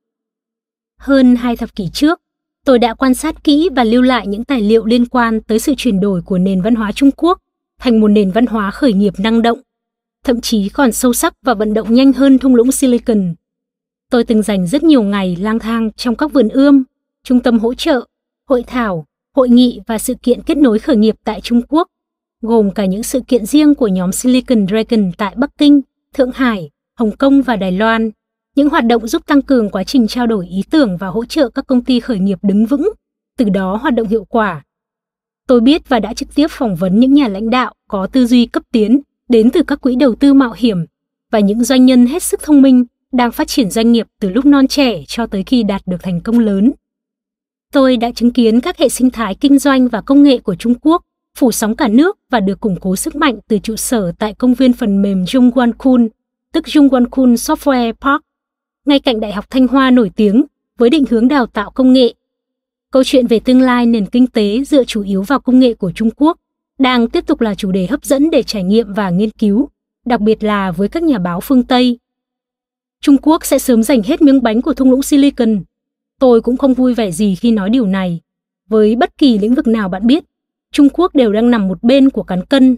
Hơn 0.99 1.35
hai 1.35 1.55
thập 1.55 1.75
kỷ 1.75 1.89
trước, 1.93 2.21
tôi 2.65 2.79
đã 2.79 2.93
quan 2.93 3.13
sát 3.13 3.43
kỹ 3.43 3.69
và 3.75 3.83
lưu 3.83 4.01
lại 4.01 4.27
những 4.27 4.43
tài 4.43 4.61
liệu 4.61 4.85
liên 4.85 5.05
quan 5.05 5.41
tới 5.41 5.59
sự 5.59 5.73
chuyển 5.77 5.99
đổi 5.99 6.21
của 6.21 6.37
nền 6.37 6.61
văn 6.61 6.75
hóa 6.75 6.91
Trung 6.91 7.11
Quốc 7.17 7.39
thành 7.79 7.99
một 7.99 8.07
nền 8.07 8.31
văn 8.31 8.45
hóa 8.45 8.71
khởi 8.71 8.93
nghiệp 8.93 9.13
năng 9.17 9.41
động, 9.41 9.59
thậm 10.23 10.41
chí 10.41 10.69
còn 10.69 10.91
sâu 10.91 11.13
sắc 11.13 11.33
và 11.41 11.53
vận 11.53 11.73
động 11.73 11.93
nhanh 11.93 12.13
hơn 12.13 12.39
thung 12.39 12.55
lũng 12.55 12.71
Silicon. 12.71 13.35
Tôi 14.11 14.23
từng 14.23 14.41
dành 14.41 14.67
rất 14.67 14.83
nhiều 14.83 15.03
ngày 15.03 15.35
lang 15.35 15.59
thang 15.59 15.91
trong 15.97 16.15
các 16.15 16.33
vườn 16.33 16.49
ươm, 16.49 16.83
trung 17.23 17.39
tâm 17.39 17.59
hỗ 17.59 17.73
trợ, 17.73 18.01
hội 18.49 18.63
thảo, 18.67 19.05
hội 19.35 19.49
nghị 19.49 19.79
và 19.87 19.97
sự 19.97 20.13
kiện 20.23 20.43
kết 20.43 20.57
nối 20.57 20.79
khởi 20.79 20.95
nghiệp 20.95 21.15
tại 21.23 21.41
Trung 21.41 21.61
Quốc, 21.69 21.87
gồm 22.41 22.71
cả 22.71 22.85
những 22.85 23.03
sự 23.03 23.19
kiện 23.27 23.45
riêng 23.45 23.75
của 23.75 23.87
nhóm 23.87 24.11
Silicon 24.11 24.67
Dragon 24.67 25.11
tại 25.17 25.33
Bắc 25.37 25.49
Kinh, 25.57 25.81
Thượng 26.13 26.31
Hải, 26.31 26.69
Hồng 26.99 27.11
Kông 27.17 27.41
và 27.41 27.55
Đài 27.55 27.71
Loan, 27.71 28.11
những 28.55 28.69
hoạt 28.69 28.85
động 28.85 29.07
giúp 29.07 29.25
tăng 29.25 29.41
cường 29.41 29.69
quá 29.69 29.83
trình 29.83 30.07
trao 30.07 30.27
đổi 30.27 30.47
ý 30.47 30.63
tưởng 30.69 30.97
và 30.97 31.07
hỗ 31.07 31.25
trợ 31.25 31.49
các 31.49 31.67
công 31.67 31.83
ty 31.83 31.99
khởi 31.99 32.19
nghiệp 32.19 32.39
đứng 32.41 32.65
vững, 32.65 32.89
từ 33.37 33.49
đó 33.49 33.75
hoạt 33.75 33.95
động 33.95 34.07
hiệu 34.07 34.25
quả. 34.25 34.63
Tôi 35.47 35.61
biết 35.61 35.89
và 35.89 35.99
đã 35.99 36.13
trực 36.13 36.35
tiếp 36.35 36.47
phỏng 36.49 36.75
vấn 36.75 36.99
những 36.99 37.13
nhà 37.13 37.27
lãnh 37.27 37.49
đạo 37.49 37.73
có 37.89 38.07
tư 38.07 38.27
duy 38.27 38.45
cấp 38.45 38.63
tiến 38.71 39.01
đến 39.29 39.49
từ 39.51 39.63
các 39.63 39.81
quỹ 39.81 39.95
đầu 39.95 40.15
tư 40.15 40.33
mạo 40.33 40.53
hiểm 40.57 40.85
và 41.31 41.39
những 41.39 41.63
doanh 41.63 41.85
nhân 41.85 42.05
hết 42.05 42.23
sức 42.23 42.39
thông 42.43 42.61
minh 42.61 42.85
đang 43.11 43.31
phát 43.31 43.47
triển 43.47 43.69
doanh 43.69 43.91
nghiệp 43.91 44.07
từ 44.21 44.29
lúc 44.29 44.45
non 44.45 44.67
trẻ 44.67 45.03
cho 45.07 45.27
tới 45.27 45.43
khi 45.43 45.63
đạt 45.63 45.81
được 45.85 46.03
thành 46.03 46.21
công 46.21 46.39
lớn. 46.39 46.71
Tôi 47.73 47.97
đã 47.97 48.11
chứng 48.11 48.31
kiến 48.31 48.61
các 48.61 48.77
hệ 48.77 48.89
sinh 48.89 49.09
thái 49.09 49.35
kinh 49.35 49.59
doanh 49.59 49.87
và 49.87 50.01
công 50.01 50.23
nghệ 50.23 50.37
của 50.37 50.55
Trung 50.55 50.75
Quốc 50.81 51.01
phủ 51.37 51.51
sóng 51.51 51.75
cả 51.75 51.87
nước 51.87 52.17
và 52.31 52.39
được 52.39 52.59
củng 52.59 52.75
cố 52.79 52.95
sức 52.95 53.15
mạnh 53.15 53.39
từ 53.47 53.59
trụ 53.59 53.75
sở 53.75 54.11
tại 54.19 54.33
công 54.33 54.53
viên 54.53 54.73
phần 54.73 55.01
mềm 55.01 55.23
Jungwon-kun, 55.23 56.07
tức 56.53 56.65
Jungwon-kun 56.65 57.35
Software 57.35 57.93
Park, 57.93 58.21
ngay 58.85 58.99
cạnh 58.99 59.19
Đại 59.19 59.31
học 59.31 59.45
Thanh 59.49 59.67
Hoa 59.67 59.91
nổi 59.91 60.11
tiếng 60.15 60.45
với 60.77 60.89
định 60.89 61.05
hướng 61.09 61.27
đào 61.27 61.45
tạo 61.45 61.71
công 61.71 61.93
nghệ. 61.93 62.13
Câu 62.91 63.03
chuyện 63.03 63.27
về 63.27 63.39
tương 63.39 63.61
lai 63.61 63.85
nền 63.85 64.05
kinh 64.05 64.27
tế 64.27 64.63
dựa 64.63 64.83
chủ 64.83 65.03
yếu 65.03 65.21
vào 65.21 65.39
công 65.39 65.59
nghệ 65.59 65.73
của 65.73 65.91
Trung 65.91 66.09
Quốc 66.17 66.37
đang 66.79 67.09
tiếp 67.09 67.27
tục 67.27 67.41
là 67.41 67.55
chủ 67.55 67.71
đề 67.71 67.87
hấp 67.87 68.05
dẫn 68.05 68.29
để 68.29 68.43
trải 68.43 68.63
nghiệm 68.63 68.93
và 68.93 69.09
nghiên 69.09 69.29
cứu, 69.29 69.69
đặc 70.05 70.21
biệt 70.21 70.43
là 70.43 70.71
với 70.71 70.87
các 70.87 71.03
nhà 71.03 71.17
báo 71.17 71.39
phương 71.39 71.63
Tây. 71.63 71.99
Trung 73.01 73.17
Quốc 73.21 73.45
sẽ 73.45 73.59
sớm 73.59 73.83
giành 73.83 74.03
hết 74.03 74.21
miếng 74.21 74.43
bánh 74.43 74.61
của 74.61 74.73
thung 74.73 74.91
lũng 74.91 75.03
Silicon 75.03 75.63
Tôi 76.19 76.41
cũng 76.41 76.57
không 76.57 76.73
vui 76.73 76.93
vẻ 76.93 77.11
gì 77.11 77.35
khi 77.35 77.51
nói 77.51 77.69
điều 77.69 77.85
này. 77.85 78.21
Với 78.69 78.95
bất 78.95 79.17
kỳ 79.17 79.37
lĩnh 79.39 79.55
vực 79.55 79.67
nào 79.67 79.89
bạn 79.89 80.07
biết, 80.07 80.23
Trung 80.71 80.89
Quốc 80.93 81.15
đều 81.15 81.33
đang 81.33 81.51
nằm 81.51 81.67
một 81.67 81.83
bên 81.83 82.09
của 82.09 82.23
cán 82.23 82.45
cân. 82.45 82.77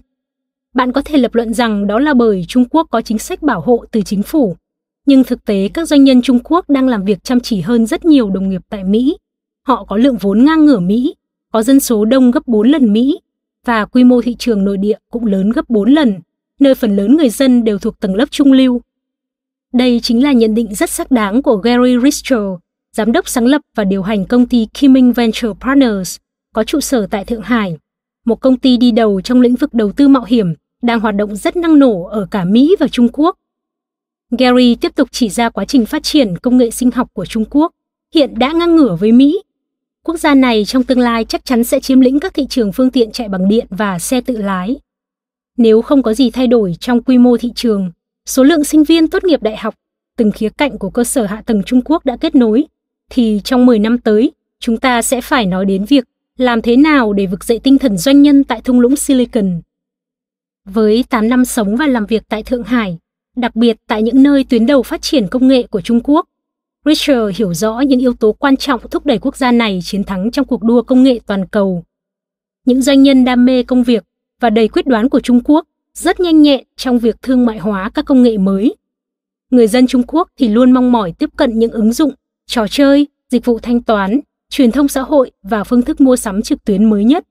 Bạn 0.73 0.91
có 0.91 1.01
thể 1.01 1.17
lập 1.17 1.35
luận 1.35 1.53
rằng 1.53 1.87
đó 1.87 1.99
là 1.99 2.13
bởi 2.13 2.45
Trung 2.47 2.65
Quốc 2.69 2.87
có 2.91 3.01
chính 3.01 3.19
sách 3.19 3.41
bảo 3.41 3.61
hộ 3.61 3.85
từ 3.91 4.01
chính 4.01 4.23
phủ, 4.23 4.55
nhưng 5.07 5.23
thực 5.23 5.45
tế 5.45 5.69
các 5.73 5.87
doanh 5.87 6.03
nhân 6.03 6.21
Trung 6.21 6.39
Quốc 6.43 6.69
đang 6.69 6.87
làm 6.87 7.05
việc 7.05 7.23
chăm 7.23 7.39
chỉ 7.39 7.61
hơn 7.61 7.85
rất 7.85 8.05
nhiều 8.05 8.29
đồng 8.29 8.49
nghiệp 8.49 8.61
tại 8.69 8.83
Mỹ. 8.83 9.17
Họ 9.67 9.83
có 9.83 9.97
lượng 9.97 10.17
vốn 10.17 10.45
ngang 10.45 10.65
ngửa 10.65 10.79
Mỹ, 10.79 11.15
có 11.53 11.63
dân 11.63 11.79
số 11.79 12.05
đông 12.05 12.31
gấp 12.31 12.47
4 12.47 12.67
lần 12.67 12.93
Mỹ 12.93 13.19
và 13.65 13.85
quy 13.85 14.03
mô 14.03 14.21
thị 14.21 14.35
trường 14.39 14.65
nội 14.65 14.77
địa 14.77 14.97
cũng 15.11 15.25
lớn 15.25 15.49
gấp 15.49 15.69
4 15.69 15.89
lần, 15.89 16.13
nơi 16.59 16.75
phần 16.75 16.95
lớn 16.95 17.17
người 17.17 17.29
dân 17.29 17.63
đều 17.63 17.79
thuộc 17.79 17.99
tầng 17.99 18.15
lớp 18.15 18.31
trung 18.31 18.51
lưu. 18.51 18.81
Đây 19.73 19.99
chính 20.03 20.23
là 20.23 20.31
nhận 20.31 20.55
định 20.55 20.75
rất 20.75 20.89
xác 20.89 21.11
đáng 21.11 21.41
của 21.41 21.55
Gary 21.55 21.97
Ritchell, 22.03 22.45
giám 22.95 23.11
đốc 23.11 23.29
sáng 23.29 23.45
lập 23.45 23.61
và 23.75 23.83
điều 23.83 24.03
hành 24.03 24.25
công 24.25 24.47
ty 24.47 24.67
Kiming 24.73 25.13
Venture 25.13 25.49
Partners, 25.59 26.17
có 26.53 26.63
trụ 26.63 26.79
sở 26.79 27.07
tại 27.07 27.25
Thượng 27.25 27.41
Hải, 27.41 27.77
một 28.25 28.41
công 28.41 28.57
ty 28.57 28.77
đi 28.77 28.91
đầu 28.91 29.21
trong 29.21 29.41
lĩnh 29.41 29.55
vực 29.55 29.73
đầu 29.73 29.91
tư 29.91 30.07
mạo 30.07 30.23
hiểm 30.27 30.53
đang 30.81 30.99
hoạt 30.99 31.15
động 31.15 31.35
rất 31.35 31.55
năng 31.55 31.79
nổ 31.79 32.03
ở 32.03 32.27
cả 32.31 32.45
Mỹ 32.45 32.75
và 32.79 32.87
Trung 32.87 33.07
Quốc. 33.13 33.35
Gary 34.31 34.75
tiếp 34.75 34.95
tục 34.95 35.07
chỉ 35.11 35.29
ra 35.29 35.49
quá 35.49 35.65
trình 35.65 35.85
phát 35.85 36.03
triển 36.03 36.37
công 36.37 36.57
nghệ 36.57 36.71
sinh 36.71 36.91
học 36.91 37.09
của 37.13 37.25
Trung 37.25 37.45
Quốc 37.49 37.71
hiện 38.13 38.39
đã 38.39 38.51
ngang 38.51 38.75
ngửa 38.75 38.95
với 38.95 39.11
Mỹ. 39.11 39.41
Quốc 40.03 40.17
gia 40.17 40.35
này 40.35 40.65
trong 40.65 40.83
tương 40.83 40.99
lai 40.99 41.25
chắc 41.25 41.45
chắn 41.45 41.63
sẽ 41.63 41.79
chiếm 41.79 41.99
lĩnh 41.99 42.19
các 42.19 42.33
thị 42.33 42.45
trường 42.49 42.71
phương 42.71 42.91
tiện 42.91 43.11
chạy 43.11 43.29
bằng 43.29 43.47
điện 43.47 43.67
và 43.69 43.99
xe 43.99 44.21
tự 44.21 44.37
lái. 44.37 44.75
Nếu 45.57 45.81
không 45.81 46.03
có 46.03 46.13
gì 46.13 46.29
thay 46.29 46.47
đổi 46.47 46.75
trong 46.79 47.03
quy 47.03 47.17
mô 47.17 47.37
thị 47.37 47.51
trường, 47.55 47.91
số 48.25 48.43
lượng 48.43 48.63
sinh 48.63 48.83
viên 48.83 49.07
tốt 49.07 49.23
nghiệp 49.23 49.43
đại 49.43 49.57
học, 49.57 49.75
từng 50.17 50.31
khía 50.31 50.49
cạnh 50.49 50.77
của 50.77 50.89
cơ 50.89 51.03
sở 51.03 51.25
hạ 51.25 51.41
tầng 51.45 51.63
Trung 51.63 51.81
Quốc 51.85 52.05
đã 52.05 52.17
kết 52.17 52.35
nối 52.35 52.65
thì 53.09 53.41
trong 53.43 53.65
10 53.65 53.79
năm 53.79 53.97
tới, 53.97 54.31
chúng 54.59 54.77
ta 54.77 55.01
sẽ 55.01 55.21
phải 55.21 55.45
nói 55.45 55.65
đến 55.65 55.85
việc 55.85 56.03
làm 56.37 56.61
thế 56.61 56.75
nào 56.75 57.13
để 57.13 57.25
vực 57.25 57.43
dậy 57.43 57.59
tinh 57.63 57.77
thần 57.77 57.97
doanh 57.97 58.21
nhân 58.21 58.43
tại 58.43 58.61
thung 58.61 58.79
lũng 58.79 58.95
Silicon. 58.95 59.61
Với 60.65 61.05
8 61.09 61.29
năm 61.29 61.45
sống 61.45 61.75
và 61.75 61.87
làm 61.87 62.05
việc 62.05 62.23
tại 62.29 62.43
Thượng 62.43 62.63
Hải, 62.63 62.97
đặc 63.37 63.55
biệt 63.55 63.77
tại 63.87 64.03
những 64.03 64.23
nơi 64.23 64.43
tuyến 64.49 64.65
đầu 64.65 64.83
phát 64.83 65.01
triển 65.01 65.27
công 65.27 65.47
nghệ 65.47 65.63
của 65.63 65.81
Trung 65.81 65.99
Quốc, 66.03 66.25
Richard 66.85 67.37
hiểu 67.37 67.53
rõ 67.53 67.79
những 67.79 67.99
yếu 67.99 68.13
tố 68.13 68.31
quan 68.31 68.57
trọng 68.57 68.81
thúc 68.91 69.05
đẩy 69.05 69.19
quốc 69.19 69.37
gia 69.37 69.51
này 69.51 69.79
chiến 69.83 70.03
thắng 70.03 70.31
trong 70.31 70.45
cuộc 70.45 70.63
đua 70.63 70.81
công 70.81 71.03
nghệ 71.03 71.19
toàn 71.25 71.47
cầu. 71.47 71.83
Những 72.65 72.81
doanh 72.81 73.03
nhân 73.03 73.25
đam 73.25 73.45
mê 73.45 73.63
công 73.63 73.83
việc 73.83 74.03
và 74.39 74.49
đầy 74.49 74.67
quyết 74.67 74.87
đoán 74.87 75.09
của 75.09 75.19
Trung 75.19 75.41
Quốc 75.43 75.67
rất 75.93 76.19
nhanh 76.19 76.41
nhẹn 76.41 76.63
trong 76.75 76.99
việc 76.99 77.21
thương 77.21 77.45
mại 77.45 77.57
hóa 77.57 77.89
các 77.93 78.05
công 78.05 78.23
nghệ 78.23 78.37
mới. 78.37 78.75
Người 79.51 79.67
dân 79.67 79.87
Trung 79.87 80.03
Quốc 80.07 80.27
thì 80.37 80.47
luôn 80.47 80.71
mong 80.71 80.91
mỏi 80.91 81.11
tiếp 81.11 81.29
cận 81.35 81.59
những 81.59 81.71
ứng 81.71 81.93
dụng 81.93 82.11
trò 82.45 82.67
chơi, 82.69 83.07
dịch 83.29 83.45
vụ 83.45 83.59
thanh 83.59 83.83
toán, 83.83 84.19
truyền 84.49 84.71
thông 84.71 84.87
xã 84.87 85.01
hội 85.01 85.31
và 85.43 85.63
phương 85.63 85.81
thức 85.81 86.01
mua 86.01 86.15
sắm 86.15 86.41
trực 86.41 86.65
tuyến 86.65 86.89
mới 86.89 87.03
nhất. 87.03 87.25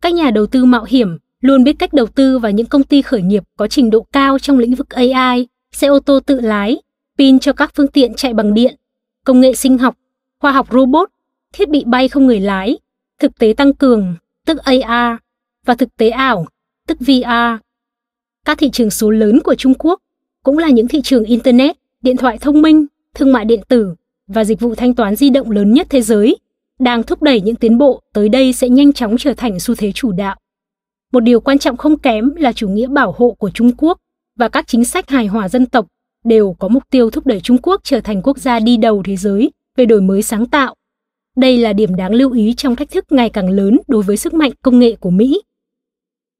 Các 0.00 0.14
nhà 0.14 0.30
đầu 0.30 0.46
tư 0.46 0.64
mạo 0.64 0.84
hiểm 0.84 1.18
luôn 1.42 1.64
biết 1.64 1.78
cách 1.78 1.92
đầu 1.92 2.06
tư 2.06 2.38
vào 2.38 2.52
những 2.52 2.66
công 2.66 2.82
ty 2.82 3.02
khởi 3.02 3.22
nghiệp 3.22 3.42
có 3.56 3.66
trình 3.66 3.90
độ 3.90 4.06
cao 4.12 4.38
trong 4.38 4.58
lĩnh 4.58 4.74
vực 4.74 4.88
AI, 4.88 5.46
xe 5.72 5.86
ô 5.86 6.00
tô 6.00 6.20
tự 6.20 6.40
lái, 6.40 6.82
pin 7.18 7.38
cho 7.38 7.52
các 7.52 7.72
phương 7.76 7.88
tiện 7.88 8.14
chạy 8.14 8.34
bằng 8.34 8.54
điện, 8.54 8.76
công 9.24 9.40
nghệ 9.40 9.54
sinh 9.54 9.78
học, 9.78 9.96
khoa 10.40 10.52
học 10.52 10.68
robot, 10.70 11.08
thiết 11.52 11.68
bị 11.68 11.84
bay 11.86 12.08
không 12.08 12.26
người 12.26 12.40
lái, 12.40 12.78
thực 13.18 13.38
tế 13.38 13.54
tăng 13.56 13.74
cường, 13.74 14.14
tức 14.46 14.58
AR, 14.58 15.18
và 15.66 15.74
thực 15.74 15.96
tế 15.96 16.10
ảo, 16.10 16.46
tức 16.88 16.98
VR. 17.00 17.62
Các 18.44 18.58
thị 18.58 18.70
trường 18.70 18.90
số 18.90 19.10
lớn 19.10 19.40
của 19.44 19.54
Trung 19.54 19.74
Quốc 19.78 20.00
cũng 20.44 20.58
là 20.58 20.68
những 20.68 20.88
thị 20.88 21.00
trường 21.04 21.24
Internet, 21.24 21.76
điện 22.02 22.16
thoại 22.16 22.38
thông 22.38 22.62
minh, 22.62 22.86
thương 23.14 23.32
mại 23.32 23.44
điện 23.44 23.60
tử 23.68 23.94
và 24.26 24.44
dịch 24.44 24.60
vụ 24.60 24.74
thanh 24.74 24.94
toán 24.94 25.16
di 25.16 25.30
động 25.30 25.50
lớn 25.50 25.72
nhất 25.72 25.86
thế 25.90 26.02
giới, 26.02 26.36
đang 26.78 27.02
thúc 27.02 27.22
đẩy 27.22 27.40
những 27.40 27.56
tiến 27.56 27.78
bộ 27.78 28.02
tới 28.12 28.28
đây 28.28 28.52
sẽ 28.52 28.68
nhanh 28.68 28.92
chóng 28.92 29.16
trở 29.18 29.34
thành 29.34 29.60
xu 29.60 29.74
thế 29.74 29.92
chủ 29.92 30.12
đạo. 30.12 30.36
Một 31.12 31.20
điều 31.20 31.40
quan 31.40 31.58
trọng 31.58 31.76
không 31.76 31.98
kém 31.98 32.34
là 32.34 32.52
chủ 32.52 32.68
nghĩa 32.68 32.86
bảo 32.86 33.14
hộ 33.18 33.36
của 33.38 33.50
Trung 33.50 33.72
Quốc 33.76 33.98
và 34.38 34.48
các 34.48 34.66
chính 34.66 34.84
sách 34.84 35.10
hài 35.10 35.26
hòa 35.26 35.48
dân 35.48 35.66
tộc 35.66 35.86
đều 36.24 36.56
có 36.58 36.68
mục 36.68 36.82
tiêu 36.90 37.10
thúc 37.10 37.26
đẩy 37.26 37.40
Trung 37.40 37.58
Quốc 37.62 37.80
trở 37.84 38.00
thành 38.00 38.22
quốc 38.22 38.38
gia 38.38 38.60
đi 38.60 38.76
đầu 38.76 39.02
thế 39.04 39.16
giới 39.16 39.50
về 39.76 39.86
đổi 39.86 40.00
mới 40.00 40.22
sáng 40.22 40.46
tạo. 40.46 40.74
Đây 41.36 41.58
là 41.58 41.72
điểm 41.72 41.96
đáng 41.96 42.12
lưu 42.12 42.32
ý 42.32 42.54
trong 42.54 42.76
thách 42.76 42.90
thức 42.90 43.04
ngày 43.10 43.30
càng 43.30 43.50
lớn 43.50 43.78
đối 43.88 44.02
với 44.02 44.16
sức 44.16 44.34
mạnh 44.34 44.52
công 44.62 44.78
nghệ 44.78 44.96
của 45.00 45.10
Mỹ. 45.10 45.42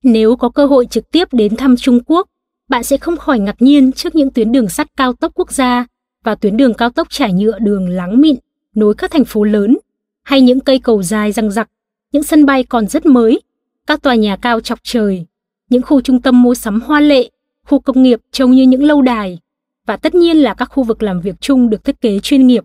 Nếu 0.02 0.36
có 0.36 0.48
cơ 0.48 0.66
hội 0.66 0.86
trực 0.86 1.10
tiếp 1.10 1.28
đến 1.32 1.56
thăm 1.56 1.76
Trung 1.76 2.00
Quốc, 2.06 2.28
bạn 2.68 2.82
sẽ 2.82 2.96
không 2.96 3.16
khỏi 3.16 3.38
ngạc 3.38 3.62
nhiên 3.62 3.92
trước 3.92 4.14
những 4.14 4.30
tuyến 4.30 4.52
đường 4.52 4.68
sắt 4.68 4.86
cao 4.96 5.12
tốc 5.12 5.32
quốc 5.34 5.52
gia 5.52 5.86
và 6.24 6.34
tuyến 6.34 6.56
đường 6.56 6.74
cao 6.74 6.90
tốc 6.90 7.06
trải 7.10 7.32
nhựa 7.32 7.58
đường 7.58 7.88
láng 7.88 8.20
mịn 8.20 8.36
nối 8.74 8.94
các 8.94 9.10
thành 9.10 9.24
phố 9.24 9.44
lớn, 9.44 9.78
hay 10.22 10.40
những 10.40 10.60
cây 10.60 10.78
cầu 10.78 11.02
dài 11.02 11.32
răng 11.32 11.50
rặc, 11.50 11.68
những 12.12 12.22
sân 12.22 12.46
bay 12.46 12.64
còn 12.64 12.86
rất 12.86 13.06
mới, 13.06 13.40
các 13.86 14.02
tòa 14.02 14.14
nhà 14.14 14.36
cao 14.36 14.60
chọc 14.60 14.78
trời, 14.82 15.26
những 15.70 15.82
khu 15.82 16.00
trung 16.00 16.22
tâm 16.22 16.42
mua 16.42 16.54
sắm 16.54 16.80
hoa 16.80 17.00
lệ, 17.00 17.30
khu 17.66 17.80
công 17.80 18.02
nghiệp 18.02 18.20
trông 18.32 18.50
như 18.50 18.62
những 18.62 18.84
lâu 18.84 19.02
đài, 19.02 19.38
và 19.86 19.96
tất 19.96 20.14
nhiên 20.14 20.36
là 20.36 20.54
các 20.54 20.64
khu 20.64 20.82
vực 20.82 21.02
làm 21.02 21.20
việc 21.20 21.34
chung 21.40 21.70
được 21.70 21.84
thiết 21.84 22.00
kế 22.00 22.18
chuyên 22.18 22.46
nghiệp. 22.46 22.64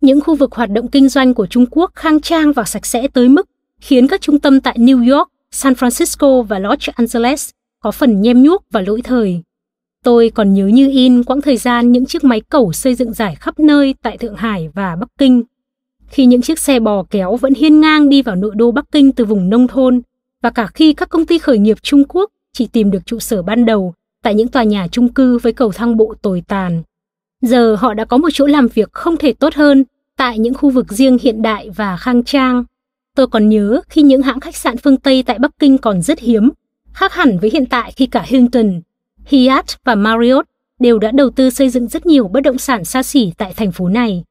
Những 0.00 0.20
khu 0.20 0.34
vực 0.34 0.52
hoạt 0.52 0.70
động 0.70 0.88
kinh 0.88 1.08
doanh 1.08 1.34
của 1.34 1.46
Trung 1.46 1.66
Quốc 1.70 1.90
khang 1.94 2.20
trang 2.20 2.52
và 2.52 2.64
sạch 2.64 2.86
sẽ 2.86 3.08
tới 3.08 3.28
mức 3.28 3.46
khiến 3.80 4.06
các 4.06 4.20
trung 4.20 4.40
tâm 4.40 4.60
tại 4.60 4.76
New 4.78 5.16
York, 5.16 5.28
San 5.50 5.72
Francisco 5.72 6.42
và 6.42 6.58
Los 6.58 6.88
Angeles 6.94 7.50
có 7.80 7.90
phần 7.90 8.22
nhem 8.22 8.42
nhuốc 8.42 8.64
và 8.70 8.80
lỗi 8.80 9.02
thời. 9.02 9.42
Tôi 10.04 10.30
còn 10.34 10.54
nhớ 10.54 10.66
như 10.66 10.90
in 10.90 11.24
quãng 11.24 11.40
thời 11.40 11.56
gian 11.56 11.92
những 11.92 12.06
chiếc 12.06 12.24
máy 12.24 12.40
cẩu 12.40 12.72
xây 12.72 12.94
dựng 12.94 13.12
rải 13.12 13.34
khắp 13.34 13.58
nơi 13.58 13.94
tại 14.02 14.18
Thượng 14.18 14.34
Hải 14.34 14.68
và 14.74 14.96
Bắc 14.96 15.08
Kinh. 15.18 15.42
Khi 16.08 16.26
những 16.26 16.42
chiếc 16.42 16.58
xe 16.58 16.80
bò 16.80 17.02
kéo 17.10 17.36
vẫn 17.36 17.54
hiên 17.54 17.80
ngang 17.80 18.08
đi 18.08 18.22
vào 18.22 18.36
nội 18.36 18.52
đô 18.54 18.70
Bắc 18.70 18.84
Kinh 18.92 19.12
từ 19.12 19.24
vùng 19.24 19.50
nông 19.50 19.68
thôn, 19.68 20.00
và 20.42 20.50
cả 20.50 20.66
khi 20.66 20.92
các 20.92 21.08
công 21.08 21.26
ty 21.26 21.38
khởi 21.38 21.58
nghiệp 21.58 21.78
Trung 21.82 22.04
Quốc 22.08 22.30
chỉ 22.52 22.66
tìm 22.66 22.90
được 22.90 23.06
trụ 23.06 23.18
sở 23.18 23.42
ban 23.42 23.64
đầu 23.64 23.94
tại 24.22 24.34
những 24.34 24.48
tòa 24.48 24.62
nhà 24.62 24.86
chung 24.92 25.12
cư 25.12 25.38
với 25.38 25.52
cầu 25.52 25.72
thang 25.72 25.96
bộ 25.96 26.14
tồi 26.22 26.42
tàn. 26.48 26.82
Giờ 27.42 27.74
họ 27.74 27.94
đã 27.94 28.04
có 28.04 28.16
một 28.16 28.28
chỗ 28.32 28.46
làm 28.46 28.68
việc 28.68 28.92
không 28.92 29.16
thể 29.16 29.32
tốt 29.32 29.54
hơn 29.54 29.84
tại 30.16 30.38
những 30.38 30.54
khu 30.54 30.70
vực 30.70 30.92
riêng 30.92 31.18
hiện 31.22 31.42
đại 31.42 31.70
và 31.70 31.96
khang 31.96 32.24
trang. 32.24 32.64
Tôi 33.16 33.26
còn 33.26 33.48
nhớ 33.48 33.80
khi 33.88 34.02
những 34.02 34.22
hãng 34.22 34.40
khách 34.40 34.56
sạn 34.56 34.76
phương 34.76 34.96
Tây 34.96 35.22
tại 35.22 35.38
Bắc 35.38 35.50
Kinh 35.58 35.78
còn 35.78 36.02
rất 36.02 36.18
hiếm, 36.18 36.50
khác 36.92 37.12
hẳn 37.12 37.38
với 37.38 37.50
hiện 37.50 37.66
tại 37.66 37.92
khi 37.96 38.06
cả 38.06 38.22
Hilton, 38.26 38.80
Hyatt 39.26 39.84
và 39.84 39.94
Marriott 39.94 40.48
đều 40.78 40.98
đã 40.98 41.10
đầu 41.10 41.30
tư 41.30 41.50
xây 41.50 41.68
dựng 41.68 41.88
rất 41.88 42.06
nhiều 42.06 42.28
bất 42.28 42.40
động 42.40 42.58
sản 42.58 42.84
xa 42.84 43.02
xỉ 43.02 43.32
tại 43.38 43.52
thành 43.56 43.72
phố 43.72 43.88
này. 43.88 44.24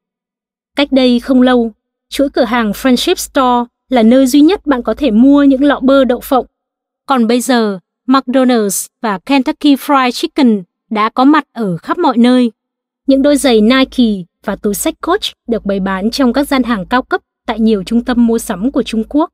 Cách 0.76 0.92
đây 0.92 1.20
không 1.20 1.42
lâu, 1.42 1.72
chuỗi 2.08 2.30
cửa 2.30 2.44
hàng 2.44 2.70
Friendship 2.70 3.14
Store 3.14 3.68
là 3.90 4.02
nơi 4.02 4.26
duy 4.26 4.40
nhất 4.40 4.66
bạn 4.66 4.82
có 4.82 4.94
thể 4.94 5.10
mua 5.10 5.42
những 5.42 5.64
lọ 5.64 5.80
bơ 5.82 6.04
đậu 6.04 6.20
phộng. 6.20 6.46
Còn 7.06 7.26
bây 7.26 7.40
giờ, 7.40 7.78
McDonald's 8.06 8.88
và 9.00 9.18
Kentucky 9.18 9.74
Fried 9.74 10.10
Chicken 10.10 10.62
đã 10.90 11.08
có 11.08 11.24
mặt 11.24 11.44
ở 11.52 11.76
khắp 11.76 11.98
mọi 11.98 12.16
nơi. 12.16 12.52
Những 13.06 13.22
đôi 13.22 13.36
giày 13.36 13.60
Nike 13.60 14.24
và 14.44 14.56
túi 14.56 14.74
sách 14.74 14.94
Coach 15.00 15.22
được 15.48 15.64
bày 15.64 15.80
bán 15.80 16.10
trong 16.10 16.32
các 16.32 16.48
gian 16.48 16.62
hàng 16.62 16.86
cao 16.86 17.02
cấp 17.02 17.20
tại 17.46 17.60
nhiều 17.60 17.82
trung 17.82 18.04
tâm 18.04 18.26
mua 18.26 18.38
sắm 18.38 18.70
của 18.70 18.82
Trung 18.82 19.04
Quốc. 19.08 19.30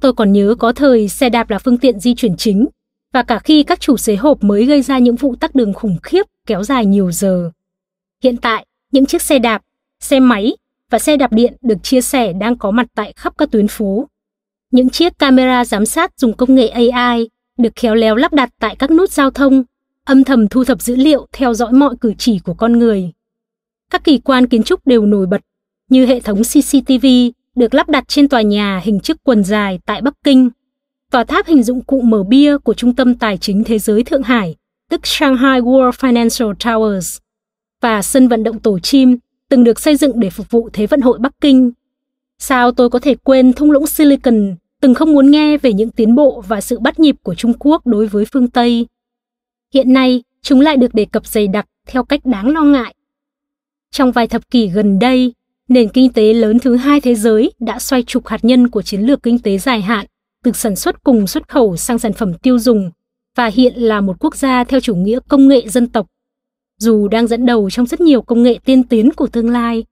Tôi 0.00 0.12
còn 0.12 0.32
nhớ 0.32 0.54
có 0.58 0.72
thời 0.72 1.08
xe 1.08 1.28
đạp 1.28 1.50
là 1.50 1.58
phương 1.58 1.78
tiện 1.78 2.00
di 2.00 2.14
chuyển 2.14 2.36
chính, 2.36 2.66
và 3.12 3.22
cả 3.22 3.38
khi 3.38 3.62
các 3.62 3.80
chủ 3.80 3.96
xế 3.96 4.16
hộp 4.16 4.44
mới 4.44 4.64
gây 4.64 4.82
ra 4.82 4.98
những 4.98 5.16
vụ 5.16 5.34
tắc 5.36 5.54
đường 5.54 5.72
khủng 5.72 5.96
khiếp 6.02 6.26
kéo 6.46 6.62
dài 6.62 6.86
nhiều 6.86 7.12
giờ. 7.12 7.50
Hiện 8.22 8.36
tại, 8.36 8.66
những 8.92 9.06
chiếc 9.06 9.22
xe 9.22 9.38
đạp, 9.38 9.62
xe 10.00 10.20
máy 10.20 10.56
và 10.94 10.98
xe 10.98 11.16
đạp 11.16 11.32
điện 11.32 11.56
được 11.62 11.82
chia 11.82 12.00
sẻ 12.00 12.32
đang 12.32 12.58
có 12.58 12.70
mặt 12.70 12.86
tại 12.94 13.12
khắp 13.16 13.34
các 13.38 13.50
tuyến 13.50 13.68
phố. 13.68 14.08
Những 14.70 14.90
chiếc 14.90 15.18
camera 15.18 15.64
giám 15.64 15.86
sát 15.86 16.12
dùng 16.16 16.32
công 16.32 16.54
nghệ 16.54 16.68
AI 16.68 17.28
được 17.58 17.72
khéo 17.76 17.94
léo 17.94 18.16
lắp 18.16 18.32
đặt 18.32 18.50
tại 18.60 18.76
các 18.76 18.90
nút 18.90 19.10
giao 19.10 19.30
thông, 19.30 19.64
âm 20.04 20.24
thầm 20.24 20.48
thu 20.48 20.64
thập 20.64 20.82
dữ 20.82 20.96
liệu 20.96 21.26
theo 21.32 21.54
dõi 21.54 21.72
mọi 21.72 21.94
cử 22.00 22.12
chỉ 22.18 22.38
của 22.38 22.54
con 22.54 22.78
người. 22.78 23.12
Các 23.90 24.04
kỳ 24.04 24.18
quan 24.18 24.46
kiến 24.46 24.62
trúc 24.62 24.86
đều 24.86 25.06
nổi 25.06 25.26
bật, 25.26 25.40
như 25.90 26.06
hệ 26.06 26.20
thống 26.20 26.42
CCTV 26.42 27.06
được 27.54 27.74
lắp 27.74 27.88
đặt 27.88 28.04
trên 28.08 28.28
tòa 28.28 28.42
nhà 28.42 28.80
hình 28.84 29.00
chiếc 29.00 29.16
quần 29.24 29.44
dài 29.44 29.78
tại 29.86 30.02
Bắc 30.02 30.14
Kinh, 30.24 30.50
tòa 31.10 31.24
tháp 31.24 31.46
hình 31.46 31.62
dụng 31.62 31.84
cụ 31.84 32.00
mở 32.00 32.22
bia 32.22 32.58
của 32.58 32.74
Trung 32.74 32.94
tâm 32.94 33.14
Tài 33.14 33.38
chính 33.38 33.64
Thế 33.64 33.78
giới 33.78 34.04
Thượng 34.04 34.22
Hải, 34.22 34.56
tức 34.90 35.06
Shanghai 35.06 35.60
World 35.60 35.90
Financial 35.90 36.54
Towers, 36.54 37.18
và 37.80 38.02
sân 38.02 38.28
vận 38.28 38.44
động 38.44 38.60
tổ 38.60 38.78
chim 38.78 39.16
từng 39.50 39.64
được 39.64 39.80
xây 39.80 39.96
dựng 39.96 40.20
để 40.20 40.30
phục 40.30 40.50
vụ 40.50 40.68
Thế 40.72 40.86
vận 40.86 41.00
hội 41.00 41.18
Bắc 41.18 41.32
Kinh. 41.40 41.70
Sao 42.38 42.72
tôi 42.72 42.90
có 42.90 42.98
thể 42.98 43.14
quên 43.14 43.52
thung 43.52 43.70
lũng 43.70 43.86
Silicon 43.86 44.54
từng 44.80 44.94
không 44.94 45.12
muốn 45.12 45.30
nghe 45.30 45.56
về 45.58 45.72
những 45.72 45.90
tiến 45.90 46.14
bộ 46.14 46.42
và 46.48 46.60
sự 46.60 46.78
bắt 46.78 47.00
nhịp 47.00 47.16
của 47.22 47.34
Trung 47.34 47.52
Quốc 47.58 47.86
đối 47.86 48.06
với 48.06 48.24
phương 48.32 48.50
Tây. 48.50 48.86
Hiện 49.74 49.92
nay, 49.92 50.22
chúng 50.42 50.60
lại 50.60 50.76
được 50.76 50.94
đề 50.94 51.04
cập 51.04 51.26
dày 51.26 51.48
đặc 51.48 51.66
theo 51.86 52.04
cách 52.04 52.24
đáng 52.24 52.50
lo 52.50 52.62
ngại. 52.62 52.94
Trong 53.90 54.12
vài 54.12 54.26
thập 54.26 54.50
kỷ 54.50 54.68
gần 54.68 54.98
đây, 54.98 55.32
nền 55.68 55.88
kinh 55.88 56.12
tế 56.12 56.34
lớn 56.34 56.58
thứ 56.58 56.76
hai 56.76 57.00
thế 57.00 57.14
giới 57.14 57.52
đã 57.60 57.78
xoay 57.78 58.02
trục 58.02 58.26
hạt 58.26 58.44
nhân 58.44 58.68
của 58.68 58.82
chiến 58.82 59.00
lược 59.00 59.22
kinh 59.22 59.38
tế 59.38 59.58
dài 59.58 59.80
hạn 59.80 60.06
từ 60.44 60.52
sản 60.52 60.76
xuất 60.76 61.04
cùng 61.04 61.26
xuất 61.26 61.48
khẩu 61.48 61.76
sang 61.76 61.98
sản 61.98 62.12
phẩm 62.12 62.34
tiêu 62.34 62.58
dùng 62.58 62.90
và 63.36 63.46
hiện 63.46 63.74
là 63.76 64.00
một 64.00 64.16
quốc 64.20 64.36
gia 64.36 64.64
theo 64.64 64.80
chủ 64.80 64.94
nghĩa 64.94 65.18
công 65.28 65.48
nghệ 65.48 65.68
dân 65.68 65.86
tộc. 65.88 66.06
Dù 66.78 67.08
đang 67.08 67.26
dẫn 67.26 67.46
đầu 67.46 67.70
trong 67.70 67.86
rất 67.86 68.00
nhiều 68.00 68.22
công 68.22 68.42
nghệ 68.42 68.58
tiên 68.64 68.82
tiến 68.82 69.12
của 69.16 69.26
tương 69.26 69.50
lai, 69.50 69.84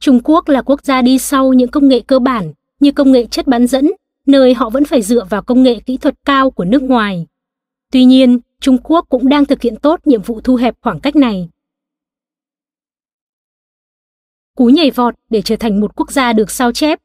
Trung 0.00 0.20
Quốc 0.24 0.48
là 0.48 0.62
quốc 0.62 0.84
gia 0.84 1.02
đi 1.02 1.18
sau 1.18 1.52
những 1.52 1.70
công 1.70 1.88
nghệ 1.88 2.00
cơ 2.00 2.18
bản 2.18 2.52
như 2.80 2.92
công 2.92 3.12
nghệ 3.12 3.26
chất 3.26 3.46
bán 3.46 3.66
dẫn, 3.66 3.90
nơi 4.26 4.54
họ 4.54 4.70
vẫn 4.70 4.84
phải 4.84 5.02
dựa 5.02 5.24
vào 5.30 5.42
công 5.42 5.62
nghệ 5.62 5.80
kỹ 5.86 5.96
thuật 5.96 6.14
cao 6.24 6.50
của 6.50 6.64
nước 6.64 6.82
ngoài. 6.82 7.26
Tuy 7.92 8.04
nhiên, 8.04 8.38
Trung 8.60 8.78
Quốc 8.82 9.06
cũng 9.08 9.28
đang 9.28 9.44
thực 9.44 9.62
hiện 9.62 9.76
tốt 9.76 10.00
nhiệm 10.04 10.22
vụ 10.22 10.40
thu 10.40 10.56
hẹp 10.56 10.74
khoảng 10.82 11.00
cách 11.00 11.16
này. 11.16 11.48
Cú 14.56 14.66
nhảy 14.66 14.90
vọt 14.90 15.14
để 15.30 15.42
trở 15.42 15.56
thành 15.56 15.80
một 15.80 15.96
quốc 15.96 16.12
gia 16.12 16.32
được 16.32 16.50
sao 16.50 16.72
chép. 16.72 16.98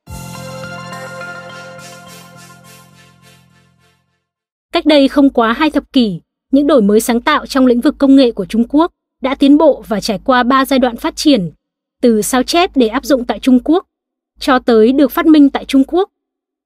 Cách 4.71 4.85
đây 4.85 5.07
không 5.07 5.29
quá 5.29 5.53
hai 5.53 5.71
thập 5.71 5.93
kỷ, 5.93 6.21
những 6.51 6.67
đổi 6.67 6.81
mới 6.81 6.99
sáng 6.99 7.21
tạo 7.21 7.45
trong 7.45 7.65
lĩnh 7.65 7.81
vực 7.81 7.95
công 7.97 8.15
nghệ 8.15 8.31
của 8.31 8.45
Trung 8.45 8.63
Quốc 8.69 8.91
đã 9.25 9.35
tiến 9.35 9.57
bộ 9.57 9.83
và 9.87 9.99
trải 9.99 10.19
qua 10.23 10.43
ba 10.43 10.65
giai 10.65 10.79
đoạn 10.79 10.97
phát 10.97 11.15
triển, 11.15 11.51
từ 12.01 12.21
sao 12.21 12.43
chép 12.43 12.77
để 12.77 12.87
áp 12.87 13.05
dụng 13.05 13.25
tại 13.25 13.39
Trung 13.39 13.59
Quốc, 13.63 13.85
cho 14.39 14.59
tới 14.59 14.91
được 14.91 15.11
phát 15.11 15.25
minh 15.25 15.49
tại 15.49 15.65
Trung 15.65 15.83
Quốc. 15.87 16.09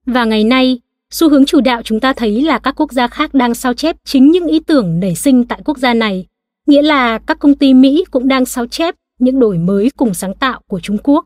Và 0.06 0.26
ngày 0.26 0.44
nay, 0.44 0.80
xu 1.12 1.30
hướng 1.30 1.46
chủ 1.46 1.62
đạo 1.62 1.82
chúng 1.82 2.00
ta 2.00 2.14
thấy 2.14 2.42
là 2.42 2.60
các 2.60 2.76
quốc 2.78 2.92
gia 2.92 3.08
khác 3.08 3.34
đang 3.34 3.56
sao 3.56 3.74
chép 3.74 3.96
chính 4.06 4.32
những 4.32 4.48
ý 4.48 4.60
tưởng 4.60 5.00
nảy 5.00 5.16
sinh 5.16 5.44
tại 5.44 5.62
quốc 5.66 5.78
gia 5.78 5.94
này, 5.94 6.26
nghĩa 6.66 6.82
là 6.82 7.18
các 7.18 7.40
công 7.40 7.56
ty 7.56 7.74
Mỹ 7.74 8.04
cũng 8.12 8.28
đang 8.28 8.46
sao 8.46 8.68
chép 8.68 8.96
những 9.20 9.40
đổi 9.40 9.58
mới 9.58 9.90
cùng 9.98 10.14
sáng 10.14 10.36
tạo 10.36 10.62
của 10.68 10.80
Trung 10.80 10.98
Quốc. 11.04 11.26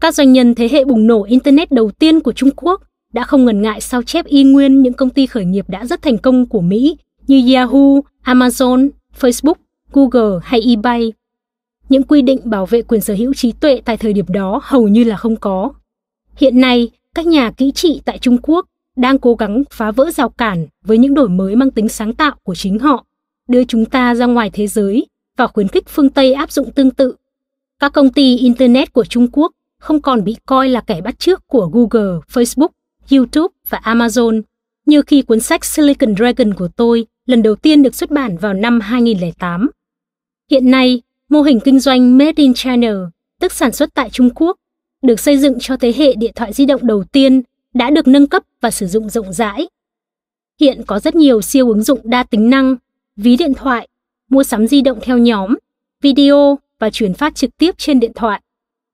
Các 0.00 0.14
doanh 0.14 0.32
nhân 0.32 0.54
thế 0.54 0.68
hệ 0.72 0.84
bùng 0.84 1.06
nổ 1.06 1.22
Internet 1.22 1.70
đầu 1.70 1.90
tiên 1.90 2.20
của 2.20 2.32
Trung 2.32 2.50
Quốc 2.56 2.82
đã 3.12 3.24
không 3.24 3.44
ngần 3.44 3.62
ngại 3.62 3.80
sao 3.80 4.02
chép 4.02 4.26
y 4.26 4.44
nguyên 4.44 4.82
những 4.82 4.92
công 4.92 5.10
ty 5.10 5.26
khởi 5.26 5.44
nghiệp 5.44 5.64
đã 5.68 5.86
rất 5.86 6.02
thành 6.02 6.18
công 6.18 6.46
của 6.46 6.60
Mỹ 6.60 6.96
như 7.26 7.54
Yahoo, 7.54 8.00
Amazon, 8.24 8.90
Facebook, 9.20 9.54
Google 9.92 10.40
hay 10.42 10.60
eBay. 10.60 11.12
Những 11.88 12.02
quy 12.02 12.22
định 12.22 12.40
bảo 12.44 12.66
vệ 12.66 12.82
quyền 12.82 13.00
sở 13.00 13.14
hữu 13.14 13.34
trí 13.34 13.52
tuệ 13.52 13.80
tại 13.84 13.96
thời 13.96 14.12
điểm 14.12 14.26
đó 14.28 14.60
hầu 14.62 14.88
như 14.88 15.04
là 15.04 15.16
không 15.16 15.36
có. 15.36 15.72
Hiện 16.36 16.60
nay, 16.60 16.90
các 17.14 17.26
nhà 17.26 17.50
kỹ 17.50 17.72
trị 17.74 18.00
tại 18.04 18.18
Trung 18.18 18.38
Quốc 18.42 18.66
đang 18.96 19.18
cố 19.18 19.34
gắng 19.34 19.62
phá 19.70 19.90
vỡ 19.90 20.10
rào 20.10 20.28
cản 20.28 20.66
với 20.84 20.98
những 20.98 21.14
đổi 21.14 21.28
mới 21.28 21.56
mang 21.56 21.70
tính 21.70 21.88
sáng 21.88 22.14
tạo 22.14 22.32
của 22.42 22.54
chính 22.54 22.78
họ, 22.78 23.04
đưa 23.48 23.64
chúng 23.64 23.84
ta 23.84 24.14
ra 24.14 24.26
ngoài 24.26 24.50
thế 24.52 24.66
giới 24.66 25.06
và 25.36 25.46
khuyến 25.46 25.68
khích 25.68 25.88
phương 25.88 26.10
Tây 26.10 26.32
áp 26.32 26.52
dụng 26.52 26.70
tương 26.70 26.90
tự. 26.90 27.14
Các 27.78 27.92
công 27.92 28.12
ty 28.12 28.36
Internet 28.36 28.92
của 28.92 29.04
Trung 29.04 29.28
Quốc 29.32 29.52
không 29.78 30.02
còn 30.02 30.24
bị 30.24 30.36
coi 30.46 30.68
là 30.68 30.80
kẻ 30.80 31.00
bắt 31.00 31.18
chước 31.18 31.46
của 31.46 31.70
Google, 31.72 32.20
Facebook 32.32 32.68
YouTube 33.10 33.54
và 33.68 33.80
Amazon, 33.84 34.42
như 34.86 35.02
khi 35.02 35.22
cuốn 35.22 35.40
sách 35.40 35.64
Silicon 35.64 36.14
Dragon 36.16 36.54
của 36.54 36.68
tôi 36.68 37.06
lần 37.26 37.42
đầu 37.42 37.54
tiên 37.54 37.82
được 37.82 37.94
xuất 37.94 38.10
bản 38.10 38.36
vào 38.36 38.54
năm 38.54 38.80
2008. 38.80 39.70
Hiện 40.52 40.70
nay, 40.70 41.02
mô 41.28 41.42
hình 41.42 41.60
kinh 41.60 41.80
doanh 41.80 42.18
Made 42.18 42.32
in 42.36 42.54
China, 42.54 42.92
tức 43.40 43.52
sản 43.52 43.72
xuất 43.72 43.94
tại 43.94 44.10
Trung 44.10 44.30
Quốc, 44.34 44.56
được 45.02 45.20
xây 45.20 45.38
dựng 45.38 45.58
cho 45.60 45.76
thế 45.76 45.92
hệ 45.96 46.14
điện 46.14 46.32
thoại 46.34 46.52
di 46.52 46.66
động 46.66 46.86
đầu 46.86 47.04
tiên 47.04 47.42
đã 47.74 47.90
được 47.90 48.08
nâng 48.08 48.26
cấp 48.26 48.42
và 48.60 48.70
sử 48.70 48.86
dụng 48.86 49.08
rộng 49.08 49.32
rãi. 49.32 49.68
Hiện 50.60 50.82
có 50.86 50.98
rất 50.98 51.14
nhiều 51.14 51.42
siêu 51.42 51.68
ứng 51.68 51.82
dụng 51.82 52.00
đa 52.04 52.22
tính 52.22 52.50
năng, 52.50 52.76
ví 53.16 53.36
điện 53.36 53.54
thoại, 53.54 53.88
mua 54.30 54.42
sắm 54.42 54.66
di 54.66 54.80
động 54.80 54.98
theo 55.02 55.18
nhóm, 55.18 55.54
video 56.02 56.58
và 56.78 56.90
truyền 56.90 57.14
phát 57.14 57.34
trực 57.34 57.56
tiếp 57.56 57.74
trên 57.78 58.00
điện 58.00 58.12
thoại 58.14 58.40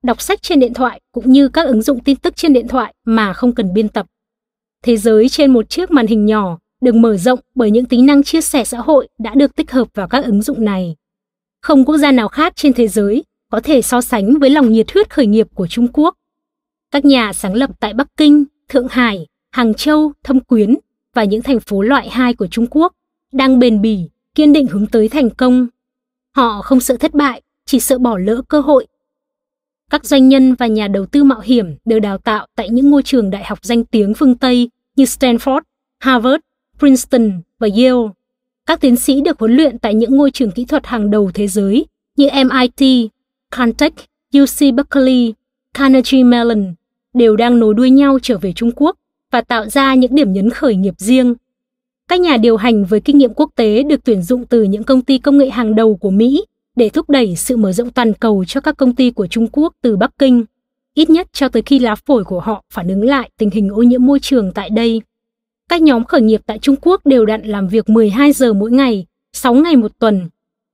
đọc 0.03 0.23
sách 0.23 0.43
trên 0.43 0.61
điện 0.61 0.75
thoại 0.75 1.01
cũng 1.13 1.33
như 1.33 1.49
các 1.49 1.67
ứng 1.67 1.83
dụng 1.83 2.01
tin 2.01 2.17
tức 2.17 2.37
trên 2.37 2.53
điện 2.53 2.69
thoại 2.69 2.95
mà 3.05 3.33
không 3.33 3.55
cần 3.55 3.73
biên 3.73 3.89
tập. 3.89 4.07
Thế 4.85 4.97
giới 4.97 5.29
trên 5.29 5.53
một 5.53 5.71
chiếc 5.71 5.91
màn 5.91 6.07
hình 6.07 6.27
nhỏ 6.27 6.59
được 6.81 6.95
mở 6.95 7.17
rộng 7.17 7.39
bởi 7.55 7.71
những 7.71 7.85
tính 7.85 8.07
năng 8.07 8.23
chia 8.23 8.41
sẻ 8.41 8.65
xã 8.65 8.79
hội 8.79 9.09
đã 9.19 9.35
được 9.35 9.57
tích 9.57 9.71
hợp 9.71 9.89
vào 9.95 10.09
các 10.09 10.25
ứng 10.25 10.43
dụng 10.43 10.65
này. 10.65 10.97
Không 11.69 11.85
quốc 11.85 11.97
gia 11.97 12.13
nào 12.13 12.29
khác 12.29 12.53
trên 12.57 12.73
thế 12.73 12.89
giới 12.89 13.25
có 13.51 13.61
thể 13.61 13.83
so 13.83 14.01
sánh 14.01 14.39
với 14.39 14.51
lòng 14.51 14.73
nhiệt 14.73 14.93
huyết 14.93 15.11
khởi 15.11 15.27
nghiệp 15.27 15.47
của 15.55 15.67
Trung 15.67 15.89
Quốc. 15.93 16.15
Các 16.91 17.05
nhà 17.05 17.33
sáng 17.33 17.55
lập 17.55 17.71
tại 17.81 17.95
Bắc 17.95 18.09
Kinh, 18.17 18.45
Thượng 18.69 18.89
Hải, 18.89 19.27
Hàng 19.51 19.75
Châu, 19.75 20.13
Thâm 20.25 20.41
Quyến 20.41 20.75
và 21.15 21.25
những 21.25 21.43
thành 21.43 21.61
phố 21.61 21.83
loại 21.83 22.09
2 22.09 22.35
của 22.35 22.47
Trung 22.47 22.67
Quốc 22.71 22.93
đang 23.33 23.59
bền 23.59 23.83
bỉ, 23.83 24.09
kiên 24.35 24.53
định 24.53 24.67
hướng 24.67 24.87
tới 24.87 25.09
thành 25.09 25.31
công. 25.31 25.67
Họ 26.37 26.63
không 26.63 26.81
sợ 26.81 26.97
thất 26.97 27.15
bại, 27.15 27.43
chỉ 27.67 27.81
sợ 27.81 27.99
bỏ 27.99 28.19
lỡ 28.19 28.43
cơ 28.49 28.61
hội 28.61 28.87
các 29.91 30.05
doanh 30.05 30.29
nhân 30.29 30.55
và 30.55 30.67
nhà 30.67 30.89
đầu 30.89 31.07
tư 31.07 31.25
mạo 31.25 31.41
hiểm 31.41 31.77
được 31.85 31.99
đào 31.99 32.19
tạo 32.19 32.47
tại 32.57 32.69
những 32.71 32.91
ngôi 32.91 33.03
trường 33.03 33.31
đại 33.31 33.45
học 33.45 33.59
danh 33.63 33.85
tiếng 33.85 34.15
phương 34.15 34.39
Tây 34.39 34.71
như 34.97 35.05
Stanford, 35.05 35.61
Harvard, 35.99 36.41
Princeton 36.79 37.41
và 37.59 37.69
Yale. 37.77 38.18
Các 38.69 38.81
tiến 38.81 38.97
sĩ 38.97 39.21
được 39.21 39.39
huấn 39.39 39.57
luyện 39.57 39.79
tại 39.79 39.95
những 39.95 40.17
ngôi 40.17 40.31
trường 40.31 40.51
kỹ 40.51 40.65
thuật 40.65 40.87
hàng 40.87 41.11
đầu 41.11 41.31
thế 41.35 41.49
giới 41.49 41.87
như 42.17 42.29
MIT, 42.33 43.11
Caltech, 43.51 43.95
UC 44.39 44.75
Berkeley, 44.75 45.35
Carnegie 45.75 46.23
Mellon 46.23 46.75
đều 47.15 47.37
đang 47.37 47.59
nối 47.59 47.75
đuôi 47.75 47.91
nhau 47.91 48.19
trở 48.23 48.39
về 48.39 48.53
Trung 48.53 48.71
Quốc 48.77 48.97
và 49.31 49.41
tạo 49.41 49.69
ra 49.69 49.95
những 49.95 50.15
điểm 50.15 50.33
nhấn 50.33 50.51
khởi 50.51 50.77
nghiệp 50.77 50.95
riêng. 50.99 51.35
Các 52.09 52.21
nhà 52.21 52.37
điều 52.37 52.57
hành 52.57 52.85
với 52.85 53.01
kinh 53.01 53.19
nghiệm 53.19 53.35
quốc 53.35 53.51
tế 53.57 53.83
được 53.83 54.05
tuyển 54.05 54.23
dụng 54.23 54.47
từ 54.47 54.63
những 54.63 54.85
công 54.85 55.03
ty 55.03 55.19
công 55.19 55.39
nghệ 55.39 55.51
hàng 55.51 55.75
đầu 55.75 55.97
của 55.97 56.11
Mỹ 56.11 56.45
để 56.77 56.89
thúc 56.89 57.11
đẩy 57.11 57.37
sự 57.37 57.57
mở 57.57 57.73
rộng 57.73 57.91
toàn 57.91 58.13
cầu 58.15 58.45
cho 58.45 58.61
các 58.61 58.77
công 58.77 58.95
ty 58.95 59.11
của 59.11 59.27
Trung 59.27 59.49
Quốc 59.53 59.75
từ 59.83 59.97
Bắc 59.97 60.11
Kinh, 60.19 60.45
ít 60.95 61.11
nhất 61.11 61.29
cho 61.33 61.49
tới 61.49 61.63
khi 61.63 61.79
lá 61.79 61.95
phổi 61.95 62.25
của 62.25 62.41
họ 62.41 62.63
phản 62.73 62.89
ứng 62.89 63.05
lại 63.05 63.31
tình 63.39 63.51
hình 63.51 63.69
ô 63.69 63.83
nhiễm 63.83 64.07
môi 64.07 64.21
trường 64.21 64.53
tại 64.53 64.71
đây. 64.71 65.03
Các 65.69 65.83
nhóm 65.83 66.05
khởi 66.05 66.21
nghiệp 66.21 66.41
tại 66.47 66.59
Trung 66.59 66.77
Quốc 66.81 67.07
đều 67.07 67.27
đặn 67.27 67.43
làm 67.43 67.69
việc 67.69 67.89
12 67.89 68.33
giờ 68.33 68.53
mỗi 68.53 68.71
ngày, 68.71 69.07
6 69.33 69.55
ngày 69.55 69.77
một 69.77 69.99
tuần, 69.99 70.29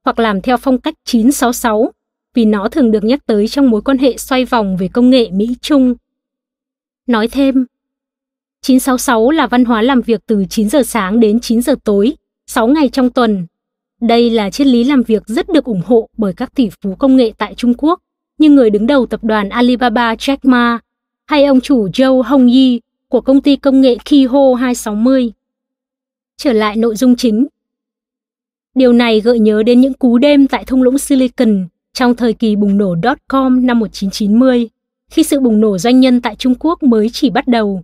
hoặc 0.05 0.19
làm 0.19 0.41
theo 0.41 0.57
phong 0.57 0.81
cách 0.81 0.93
966, 1.05 1.91
vì 2.33 2.45
nó 2.45 2.69
thường 2.69 2.91
được 2.91 3.03
nhắc 3.03 3.25
tới 3.25 3.47
trong 3.47 3.69
mối 3.69 3.81
quan 3.81 3.97
hệ 3.97 4.17
xoay 4.17 4.45
vòng 4.45 4.77
về 4.77 4.87
công 4.87 5.09
nghệ 5.09 5.29
Mỹ-Trung. 5.31 5.95
Nói 7.07 7.27
thêm, 7.27 7.65
966 8.61 9.31
là 9.31 9.47
văn 9.47 9.65
hóa 9.65 9.81
làm 9.81 10.01
việc 10.01 10.21
từ 10.25 10.45
9 10.49 10.69
giờ 10.69 10.83
sáng 10.83 11.19
đến 11.19 11.39
9 11.39 11.61
giờ 11.61 11.75
tối, 11.83 12.15
6 12.47 12.67
ngày 12.67 12.89
trong 12.89 13.09
tuần. 13.09 13.47
Đây 14.01 14.29
là 14.29 14.49
triết 14.49 14.67
lý 14.67 14.83
làm 14.83 15.03
việc 15.03 15.23
rất 15.27 15.49
được 15.49 15.65
ủng 15.65 15.81
hộ 15.85 16.09
bởi 16.17 16.33
các 16.33 16.55
tỷ 16.55 16.69
phú 16.81 16.95
công 16.95 17.15
nghệ 17.15 17.31
tại 17.37 17.55
Trung 17.55 17.73
Quốc, 17.77 17.99
như 18.37 18.49
người 18.49 18.69
đứng 18.69 18.87
đầu 18.87 19.05
tập 19.05 19.23
đoàn 19.23 19.49
Alibaba 19.49 20.15
Jack 20.15 20.37
Ma 20.43 20.79
hay 21.25 21.45
ông 21.45 21.61
chủ 21.61 21.87
Joe 21.87 22.21
Hongyi 22.21 22.79
của 23.09 23.21
công 23.21 23.41
ty 23.41 23.55
công 23.55 23.81
nghệ 23.81 23.97
Kiho 24.05 24.53
260. 24.53 25.31
Trở 26.37 26.53
lại 26.53 26.75
nội 26.75 26.95
dung 26.95 27.15
chính. 27.15 27.47
Điều 28.75 28.93
này 28.93 29.19
gợi 29.19 29.39
nhớ 29.39 29.63
đến 29.63 29.81
những 29.81 29.93
cú 29.93 30.17
đêm 30.17 30.47
tại 30.47 30.65
thung 30.65 30.83
lũng 30.83 30.97
Silicon 30.97 31.67
trong 31.93 32.15
thời 32.15 32.33
kỳ 32.33 32.55
bùng 32.55 32.77
nổ 32.77 32.95
dot-com 32.95 33.65
năm 33.65 33.79
1990, 33.79 34.69
khi 35.09 35.23
sự 35.23 35.39
bùng 35.39 35.61
nổ 35.61 35.77
doanh 35.77 35.99
nhân 35.99 36.21
tại 36.21 36.35
Trung 36.35 36.55
Quốc 36.59 36.83
mới 36.83 37.09
chỉ 37.13 37.29
bắt 37.29 37.47
đầu. 37.47 37.81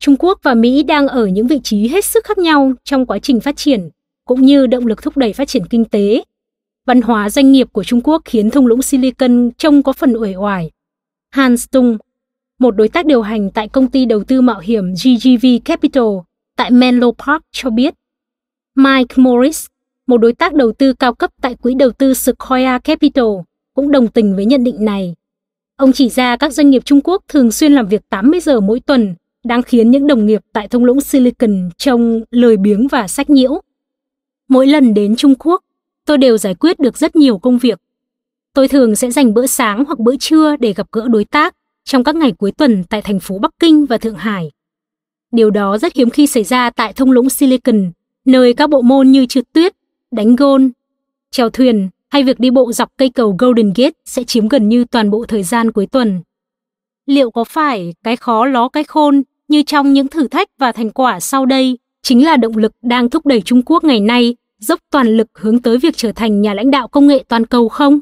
Trung 0.00 0.16
Quốc 0.18 0.40
và 0.42 0.54
Mỹ 0.54 0.82
đang 0.82 1.08
ở 1.08 1.26
những 1.26 1.46
vị 1.46 1.60
trí 1.64 1.88
hết 1.88 2.04
sức 2.04 2.24
khác 2.24 2.38
nhau 2.38 2.72
trong 2.84 3.06
quá 3.06 3.18
trình 3.18 3.40
phát 3.40 3.56
triển, 3.56 3.88
cũng 4.24 4.42
như 4.42 4.66
động 4.66 4.86
lực 4.86 5.02
thúc 5.02 5.16
đẩy 5.16 5.32
phát 5.32 5.48
triển 5.48 5.66
kinh 5.66 5.84
tế. 5.84 6.24
Văn 6.86 7.00
hóa 7.00 7.30
doanh 7.30 7.52
nghiệp 7.52 7.68
của 7.72 7.84
Trung 7.84 8.00
Quốc 8.04 8.22
khiến 8.24 8.50
thung 8.50 8.66
lũng 8.66 8.82
Silicon 8.82 9.50
trông 9.58 9.82
có 9.82 9.92
phần 9.92 10.12
uể 10.12 10.34
oải. 10.34 10.70
Hans 11.30 11.66
Tung, 11.70 11.98
một 12.58 12.76
đối 12.76 12.88
tác 12.88 13.06
điều 13.06 13.22
hành 13.22 13.50
tại 13.50 13.68
công 13.68 13.90
ty 13.90 14.04
đầu 14.04 14.24
tư 14.24 14.40
mạo 14.40 14.60
hiểm 14.60 14.94
GGV 14.94 15.46
Capital 15.64 16.04
tại 16.56 16.70
Menlo 16.70 17.10
Park 17.26 17.42
cho 17.52 17.70
biết. 17.70 17.94
Mike 18.74 19.14
Morris, 19.16 19.66
một 20.06 20.18
đối 20.18 20.32
tác 20.32 20.54
đầu 20.54 20.72
tư 20.72 20.92
cao 20.92 21.14
cấp 21.14 21.30
tại 21.40 21.54
quỹ 21.54 21.74
đầu 21.74 21.90
tư 21.90 22.14
Sequoia 22.14 22.78
Capital, 22.78 23.24
cũng 23.74 23.90
đồng 23.90 24.08
tình 24.08 24.36
với 24.36 24.44
nhận 24.44 24.64
định 24.64 24.84
này. 24.84 25.14
Ông 25.76 25.92
chỉ 25.92 26.08
ra 26.08 26.36
các 26.36 26.52
doanh 26.52 26.70
nghiệp 26.70 26.84
Trung 26.84 27.00
Quốc 27.04 27.22
thường 27.28 27.52
xuyên 27.52 27.72
làm 27.72 27.88
việc 27.88 28.08
80 28.08 28.40
giờ 28.40 28.60
mỗi 28.60 28.80
tuần, 28.80 29.14
đang 29.44 29.62
khiến 29.62 29.90
những 29.90 30.06
đồng 30.06 30.26
nghiệp 30.26 30.42
tại 30.52 30.68
thung 30.68 30.84
lũng 30.84 31.00
Silicon 31.00 31.70
trông 31.76 32.22
lười 32.30 32.56
biếng 32.56 32.88
và 32.88 33.08
sách 33.08 33.30
nhiễu. 33.30 33.60
Mỗi 34.48 34.66
lần 34.66 34.94
đến 34.94 35.16
Trung 35.16 35.34
Quốc, 35.38 35.62
tôi 36.04 36.18
đều 36.18 36.38
giải 36.38 36.54
quyết 36.54 36.80
được 36.80 36.98
rất 36.98 37.16
nhiều 37.16 37.38
công 37.38 37.58
việc. 37.58 37.80
Tôi 38.54 38.68
thường 38.68 38.96
sẽ 38.96 39.10
dành 39.10 39.34
bữa 39.34 39.46
sáng 39.46 39.84
hoặc 39.84 39.98
bữa 39.98 40.16
trưa 40.16 40.56
để 40.56 40.72
gặp 40.72 40.86
gỡ 40.92 41.08
đối 41.08 41.24
tác 41.24 41.54
trong 41.86 42.04
các 42.04 42.16
ngày 42.16 42.32
cuối 42.32 42.52
tuần 42.52 42.84
tại 42.84 43.02
thành 43.02 43.20
phố 43.20 43.38
Bắc 43.38 43.50
Kinh 43.60 43.86
và 43.86 43.98
Thượng 43.98 44.14
Hải. 44.14 44.50
Điều 45.32 45.50
đó 45.50 45.78
rất 45.78 45.94
hiếm 45.94 46.10
khi 46.10 46.26
xảy 46.26 46.44
ra 46.44 46.70
tại 46.70 46.92
thung 46.92 47.10
lũng 47.10 47.30
Silicon, 47.30 47.90
nơi 48.24 48.54
các 48.54 48.70
bộ 48.70 48.82
môn 48.82 49.10
như 49.10 49.26
trượt 49.26 49.52
tuyết, 49.52 49.72
đánh 50.10 50.36
gôn, 50.36 50.70
trèo 51.30 51.50
thuyền 51.50 51.88
hay 52.08 52.22
việc 52.22 52.40
đi 52.40 52.50
bộ 52.50 52.72
dọc 52.72 52.88
cây 52.98 53.08
cầu 53.08 53.36
Golden 53.38 53.72
Gate 53.76 53.92
sẽ 54.04 54.24
chiếm 54.24 54.48
gần 54.48 54.68
như 54.68 54.84
toàn 54.84 55.10
bộ 55.10 55.24
thời 55.28 55.42
gian 55.42 55.72
cuối 55.72 55.86
tuần. 55.86 56.20
Liệu 57.06 57.30
có 57.30 57.44
phải 57.44 57.94
cái 58.04 58.16
khó 58.16 58.46
ló 58.46 58.68
cái 58.68 58.84
khôn 58.84 59.22
như 59.48 59.62
trong 59.62 59.92
những 59.92 60.08
thử 60.08 60.28
thách 60.28 60.48
và 60.58 60.72
thành 60.72 60.90
quả 60.90 61.20
sau 61.20 61.46
đây 61.46 61.78
chính 62.02 62.24
là 62.24 62.36
động 62.36 62.56
lực 62.56 62.72
đang 62.82 63.10
thúc 63.10 63.26
đẩy 63.26 63.40
Trung 63.40 63.62
Quốc 63.62 63.84
ngày 63.84 64.00
nay 64.00 64.36
dốc 64.58 64.80
toàn 64.90 65.16
lực 65.16 65.26
hướng 65.34 65.62
tới 65.62 65.78
việc 65.78 65.96
trở 65.96 66.12
thành 66.12 66.40
nhà 66.40 66.54
lãnh 66.54 66.70
đạo 66.70 66.88
công 66.88 67.06
nghệ 67.06 67.24
toàn 67.28 67.46
cầu 67.46 67.68
không? 67.68 68.00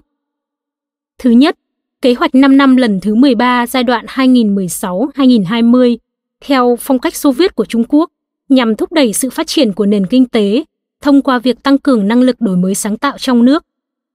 Thứ 1.19 1.31
nhất, 1.31 1.59
kế 2.05 2.15
hoạch 2.15 2.35
5 2.35 2.57
năm 2.57 2.77
lần 2.77 3.01
thứ 3.01 3.15
13 3.15 3.67
giai 3.67 3.83
đoạn 3.83 4.07
2016-2020 4.07 5.97
theo 6.41 6.77
phong 6.81 6.99
cách 6.99 7.17
Xô 7.17 7.33
Viết 7.33 7.55
của 7.55 7.65
Trung 7.65 7.85
Quốc 7.89 8.11
nhằm 8.49 8.77
thúc 8.77 8.93
đẩy 8.93 9.13
sự 9.13 9.31
phát 9.31 9.47
triển 9.47 9.73
của 9.73 9.87
nền 9.87 10.07
kinh 10.07 10.29
tế 10.29 10.65
thông 11.03 11.23
qua 11.23 11.39
việc 11.39 11.63
tăng 11.63 11.79
cường 11.79 12.09
năng 12.09 12.21
lực 12.21 12.41
đổi 12.41 12.57
mới 12.57 12.75
sáng 12.75 12.97
tạo 12.97 13.19
trong 13.19 13.45
nước, 13.45 13.65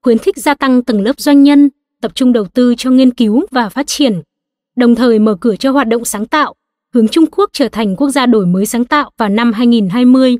khuyến 0.02 0.17
khích 0.17 0.38
gia 0.38 0.54
tăng 0.54 0.84
tầng 0.84 1.02
lớp 1.02 1.19
doanh 1.19 1.43
nhân, 1.43 1.69
tập 2.02 2.12
trung 2.15 2.34
đầu 2.34 2.45
tư 2.45 2.75
cho 2.78 2.89
nghiên 2.91 3.12
cứu 3.12 3.45
và 3.52 3.69
phát 3.69 3.88
triển, 3.88 4.21
đồng 4.75 4.95
thời 4.95 5.19
mở 5.19 5.36
cửa 5.41 5.56
cho 5.56 5.71
hoạt 5.71 5.88
động 5.88 6.06
sáng 6.06 6.25
tạo, 6.25 6.56
hướng 6.93 7.08
Trung 7.08 7.25
Quốc 7.32 7.49
trở 7.54 7.69
thành 7.69 7.95
quốc 7.95 8.10
gia 8.10 8.25
đổi 8.25 8.45
mới 8.45 8.65
sáng 8.65 8.86
tạo 8.86 9.12
vào 9.17 9.30
năm 9.30 9.54
2020, 9.54 10.38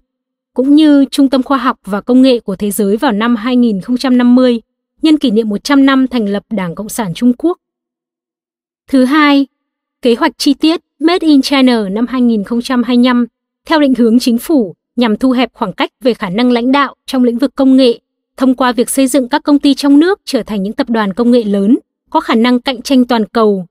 cũng 0.53 0.75
như 0.75 1.05
trung 1.12 1.29
tâm 1.29 1.43
khoa 1.43 1.57
học 1.57 1.77
và 1.85 2.01
công 2.01 2.21
nghệ 2.21 2.39
của 2.39 2.55
thế 2.55 2.71
giới 2.71 2.97
vào 2.97 3.12
năm 3.12 3.35
2050, 3.35 4.62
nhân 5.01 5.17
kỷ 5.17 5.31
niệm 5.31 5.49
100 5.49 5.85
năm 5.85 6.07
thành 6.07 6.25
lập 6.25 6.43
Đảng 6.49 6.75
Cộng 6.75 6.89
sản 6.89 7.13
Trung 7.13 7.33
Quốc. 7.38 7.57
Thứ 8.88 9.05
hai, 9.05 9.47
kế 10.01 10.15
hoạch 10.15 10.38
chi 10.38 10.53
tiết 10.53 10.81
Made 10.99 11.27
in 11.27 11.41
China 11.41 11.89
năm 11.89 12.07
2025 12.07 13.25
theo 13.65 13.79
định 13.79 13.93
hướng 13.95 14.19
chính 14.19 14.38
phủ 14.38 14.75
nhằm 14.95 15.17
thu 15.17 15.31
hẹp 15.31 15.53
khoảng 15.53 15.73
cách 15.73 15.91
về 16.03 16.13
khả 16.13 16.29
năng 16.29 16.51
lãnh 16.51 16.71
đạo 16.71 16.95
trong 17.05 17.23
lĩnh 17.23 17.38
vực 17.38 17.55
công 17.55 17.77
nghệ 17.77 17.99
thông 18.38 18.55
qua 18.55 18.71
việc 18.71 18.89
xây 18.89 19.07
dựng 19.07 19.29
các 19.29 19.43
công 19.43 19.59
ty 19.59 19.73
trong 19.73 19.99
nước 19.99 20.21
trở 20.25 20.43
thành 20.43 20.63
những 20.63 20.73
tập 20.73 20.89
đoàn 20.89 21.13
công 21.13 21.31
nghệ 21.31 21.43
lớn 21.43 21.77
có 22.09 22.19
khả 22.19 22.35
năng 22.35 22.59
cạnh 22.59 22.81
tranh 22.81 23.05
toàn 23.05 23.25
cầu, 23.25 23.65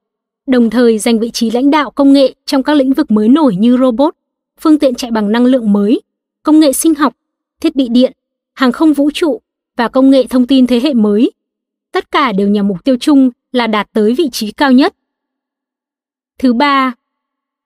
đồng 0.46 0.70
thời 0.70 0.98
giành 0.98 1.18
vị 1.18 1.30
trí 1.30 1.50
lãnh 1.50 1.70
đạo 1.70 1.90
công 1.90 2.12
nghệ 2.12 2.34
trong 2.46 2.62
các 2.62 2.74
lĩnh 2.74 2.92
vực 2.92 3.10
mới 3.10 3.28
nổi 3.28 3.56
như 3.56 3.76
robot, 3.80 4.14
phương 4.60 4.78
tiện 4.78 4.94
chạy 4.94 5.10
bằng 5.10 5.32
năng 5.32 5.44
lượng 5.44 5.72
mới, 5.72 6.00
công 6.42 6.60
nghệ 6.60 6.72
sinh 6.72 6.94
học, 6.94 7.16
thiết 7.60 7.76
bị 7.76 7.88
điện, 7.88 8.12
hàng 8.54 8.72
không 8.72 8.92
vũ 8.92 9.10
trụ 9.14 9.40
và 9.78 9.88
công 9.88 10.10
nghệ 10.10 10.26
thông 10.26 10.46
tin 10.46 10.66
thế 10.66 10.80
hệ 10.80 10.94
mới. 10.94 11.32
Tất 11.92 12.10
cả 12.10 12.32
đều 12.32 12.48
nhằm 12.48 12.68
mục 12.68 12.84
tiêu 12.84 12.96
chung 13.00 13.30
là 13.52 13.66
đạt 13.66 13.88
tới 13.92 14.14
vị 14.14 14.28
trí 14.32 14.52
cao 14.52 14.72
nhất. 14.72 14.94
Thứ 16.38 16.52
ba, 16.52 16.94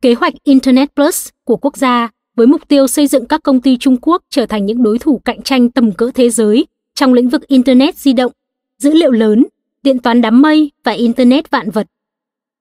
kế 0.02 0.14
hoạch 0.14 0.34
Internet 0.44 0.94
Plus 0.94 1.28
của 1.44 1.56
quốc 1.56 1.76
gia 1.76 2.08
với 2.36 2.46
mục 2.46 2.68
tiêu 2.68 2.86
xây 2.86 3.06
dựng 3.06 3.26
các 3.26 3.42
công 3.42 3.60
ty 3.60 3.76
Trung 3.78 3.96
Quốc 4.02 4.22
trở 4.30 4.46
thành 4.46 4.66
những 4.66 4.82
đối 4.82 4.98
thủ 4.98 5.20
cạnh 5.24 5.42
tranh 5.42 5.70
tầm 5.70 5.92
cỡ 5.92 6.10
thế 6.14 6.30
giới 6.30 6.66
trong 6.94 7.12
lĩnh 7.12 7.28
vực 7.28 7.46
Internet 7.46 7.96
di 7.96 8.12
động, 8.12 8.32
dữ 8.78 8.92
liệu 8.92 9.10
lớn, 9.10 9.46
điện 9.82 9.98
toán 9.98 10.20
đám 10.20 10.42
mây 10.42 10.70
và 10.84 10.92
Internet 10.92 11.50
vạn 11.50 11.70
vật. 11.70 11.86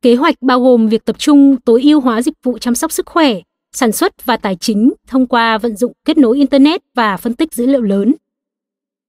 Kế 0.02 0.16
hoạch 0.16 0.36
bao 0.42 0.62
gồm 0.62 0.88
việc 0.88 1.06
tập 1.06 1.16
trung 1.20 1.58
tối 1.66 1.82
ưu 1.82 2.02
hóa 2.02 2.22
dịch 2.22 2.44
vụ 2.44 2.58
chăm 2.58 2.76
sóc 2.76 2.92
sức 2.92 3.06
khỏe, 3.06 3.40
sản 3.74 3.92
xuất 3.92 4.26
và 4.26 4.38
tài 4.38 4.56
chính 4.56 4.94
thông 5.08 5.28
qua 5.28 5.58
vận 5.58 5.76
dụng 5.76 5.92
kết 6.06 6.18
nối 6.18 6.38
Internet 6.38 6.82
và 6.96 7.18
phân 7.18 7.34
tích 7.34 7.54
dữ 7.54 7.66
liệu 7.66 7.82
lớn. 7.82 8.16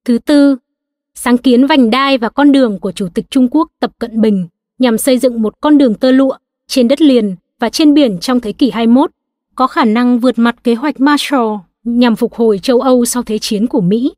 Thứ 0.04 0.18
tư, 0.18 0.56
sáng 1.14 1.38
kiến 1.38 1.66
vành 1.66 1.90
đai 1.90 2.18
và 2.18 2.28
con 2.28 2.52
đường 2.52 2.78
của 2.78 2.92
Chủ 2.92 3.08
tịch 3.14 3.30
Trung 3.30 3.48
Quốc 3.50 3.68
Tập 3.80 3.90
Cận 3.98 4.20
Bình 4.20 4.48
nhằm 4.78 4.98
xây 4.98 5.18
dựng 5.18 5.42
một 5.42 5.60
con 5.60 5.78
đường 5.78 5.94
tơ 5.94 6.12
lụa 6.12 6.36
trên 6.66 6.88
đất 6.88 7.00
liền 7.00 7.36
và 7.58 7.70
trên 7.70 7.94
biển 7.94 8.18
trong 8.18 8.40
thế 8.40 8.52
kỷ 8.52 8.70
21 8.70 9.10
có 9.54 9.66
khả 9.66 9.84
năng 9.84 10.18
vượt 10.18 10.38
mặt 10.38 10.64
kế 10.64 10.74
hoạch 10.74 11.00
Marshall 11.00 11.48
nhằm 11.84 12.16
phục 12.16 12.34
hồi 12.34 12.58
châu 12.58 12.80
Âu 12.80 13.04
sau 13.04 13.22
Thế 13.22 13.38
chiến 13.38 13.66
của 13.66 13.80
Mỹ. 13.80 14.12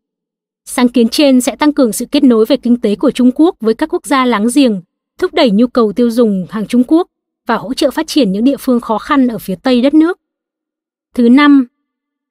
Sáng 0.65 0.89
kiến 0.89 1.09
trên 1.09 1.41
sẽ 1.41 1.57
tăng 1.57 1.73
cường 1.73 1.93
sự 1.93 2.05
kết 2.05 2.25
nối 2.25 2.45
về 2.47 2.57
kinh 2.57 2.81
tế 2.81 2.97
của 2.97 3.11
Trung 3.11 3.31
Quốc 3.35 3.57
với 3.61 3.75
các 3.75 3.95
quốc 3.95 4.07
gia 4.07 4.25
láng 4.25 4.47
giềng, 4.55 4.81
thúc 5.19 5.35
đẩy 5.35 5.51
nhu 5.51 5.67
cầu 5.67 5.93
tiêu 5.93 6.11
dùng 6.11 6.47
hàng 6.51 6.67
Trung 6.67 6.83
Quốc 6.87 7.09
và 7.47 7.57
hỗ 7.57 7.75
trợ 7.75 7.91
phát 7.91 8.07
triển 8.07 8.33
những 8.33 8.45
địa 8.45 8.57
phương 8.57 8.81
khó 8.81 8.99
khăn 8.99 9.29
ở 9.29 9.39
phía 9.39 9.55
Tây 9.63 9.83
đất 9.83 9.95
nước. 9.95 10.21
Thứ 11.15 11.29
năm, 11.29 11.67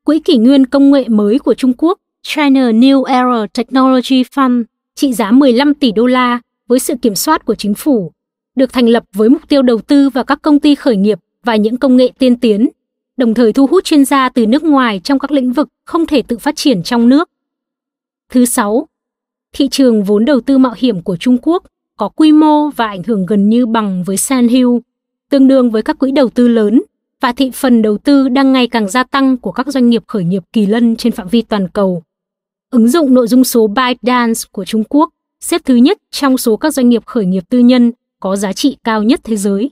Quỹ 0.04 0.20
kỷ 0.20 0.38
nguyên 0.38 0.66
công 0.66 0.92
nghệ 0.92 1.08
mới 1.08 1.40
của 1.40 1.54
Trung 1.54 1.74
Quốc 1.78 2.00
China 2.24 2.72
New 2.72 3.04
Era 3.04 3.48
Technology 3.54 4.24
Fund 4.24 4.64
trị 4.96 5.14
giá 5.14 5.32
15 5.32 5.74
tỷ 5.74 5.92
đô 5.92 6.06
la 6.06 6.40
với 6.68 6.80
sự 6.80 6.96
kiểm 7.02 7.16
soát 7.16 7.46
của 7.46 7.56
chính 7.56 7.74
phủ, 7.74 8.12
được 8.56 8.74
thành 8.74 8.90
lập 8.90 9.04
với 9.14 9.30
mục 9.30 9.42
tiêu 9.48 9.62
đầu 9.62 9.80
tư 9.82 10.10
vào 10.10 10.24
các 10.24 10.42
công 10.42 10.60
ty 10.60 10.76
khởi 10.76 10.98
nghiệp 10.98 11.20
và 11.44 11.56
những 11.56 11.78
công 11.78 11.98
nghệ 11.98 12.12
tiên 12.18 12.40
tiến 12.40 12.70
đồng 13.18 13.34
thời 13.34 13.54
thu 13.54 13.68
hút 13.68 13.84
chuyên 13.84 14.06
gia 14.06 14.30
từ 14.30 14.46
nước 14.46 14.64
ngoài 14.64 15.02
trong 15.04 15.20
các 15.20 15.32
lĩnh 15.32 15.54
vực 15.54 15.68
không 15.86 16.06
thể 16.06 16.22
tự 16.22 16.38
phát 16.38 16.56
triển 16.56 16.84
trong 16.84 17.10
nước. 17.10 17.30
Thứ 18.30 18.46
sáu, 18.46 18.88
thị 19.54 19.68
trường 19.72 20.04
vốn 20.04 20.26
đầu 20.26 20.42
tư 20.42 20.58
mạo 20.58 20.74
hiểm 20.78 21.02
của 21.02 21.18
Trung 21.18 21.38
Quốc 21.42 21.64
có 21.98 22.10
quy 22.10 22.32
mô 22.32 22.70
và 22.70 22.88
ảnh 22.88 23.04
hưởng 23.04 23.26
gần 23.26 23.50
như 23.50 23.66
bằng 23.66 24.04
với 24.04 24.18
Sandhill, 24.18 24.70
tương 25.30 25.48
đương 25.48 25.72
với 25.72 25.82
các 25.82 26.00
quỹ 26.00 26.12
đầu 26.12 26.30
tư 26.30 26.48
lớn 26.48 26.82
và 27.22 27.32
thị 27.32 27.52
phần 27.54 27.82
đầu 27.82 27.98
tư 27.98 28.30
đang 28.30 28.54
ngày 28.54 28.68
càng 28.68 28.90
gia 28.90 29.04
tăng 29.04 29.38
của 29.38 29.52
các 29.52 29.68
doanh 29.68 29.90
nghiệp 29.90 30.04
khởi 30.08 30.24
nghiệp 30.24 30.44
kỳ 30.54 30.66
lân 30.66 30.96
trên 30.96 31.14
phạm 31.14 31.28
vi 31.28 31.42
toàn 31.42 31.68
cầu. 31.68 32.04
Ứng 32.74 32.90
dụng 32.90 33.14
nội 33.14 33.28
dung 33.28 33.44
số 33.44 33.68
ByteDance 33.68 34.42
của 34.52 34.66
Trung 34.66 34.84
Quốc 34.90 35.10
xếp 35.40 35.62
thứ 35.66 35.76
nhất 35.76 35.98
trong 36.12 36.38
số 36.38 36.58
các 36.58 36.74
doanh 36.74 36.90
nghiệp 36.90 37.06
khởi 37.06 37.26
nghiệp 37.26 37.44
tư 37.50 37.60
nhân 37.60 37.92
có 38.20 38.36
giá 38.36 38.54
trị 38.54 38.78
cao 38.84 39.04
nhất 39.04 39.20
thế 39.24 39.36
giới. 39.36 39.72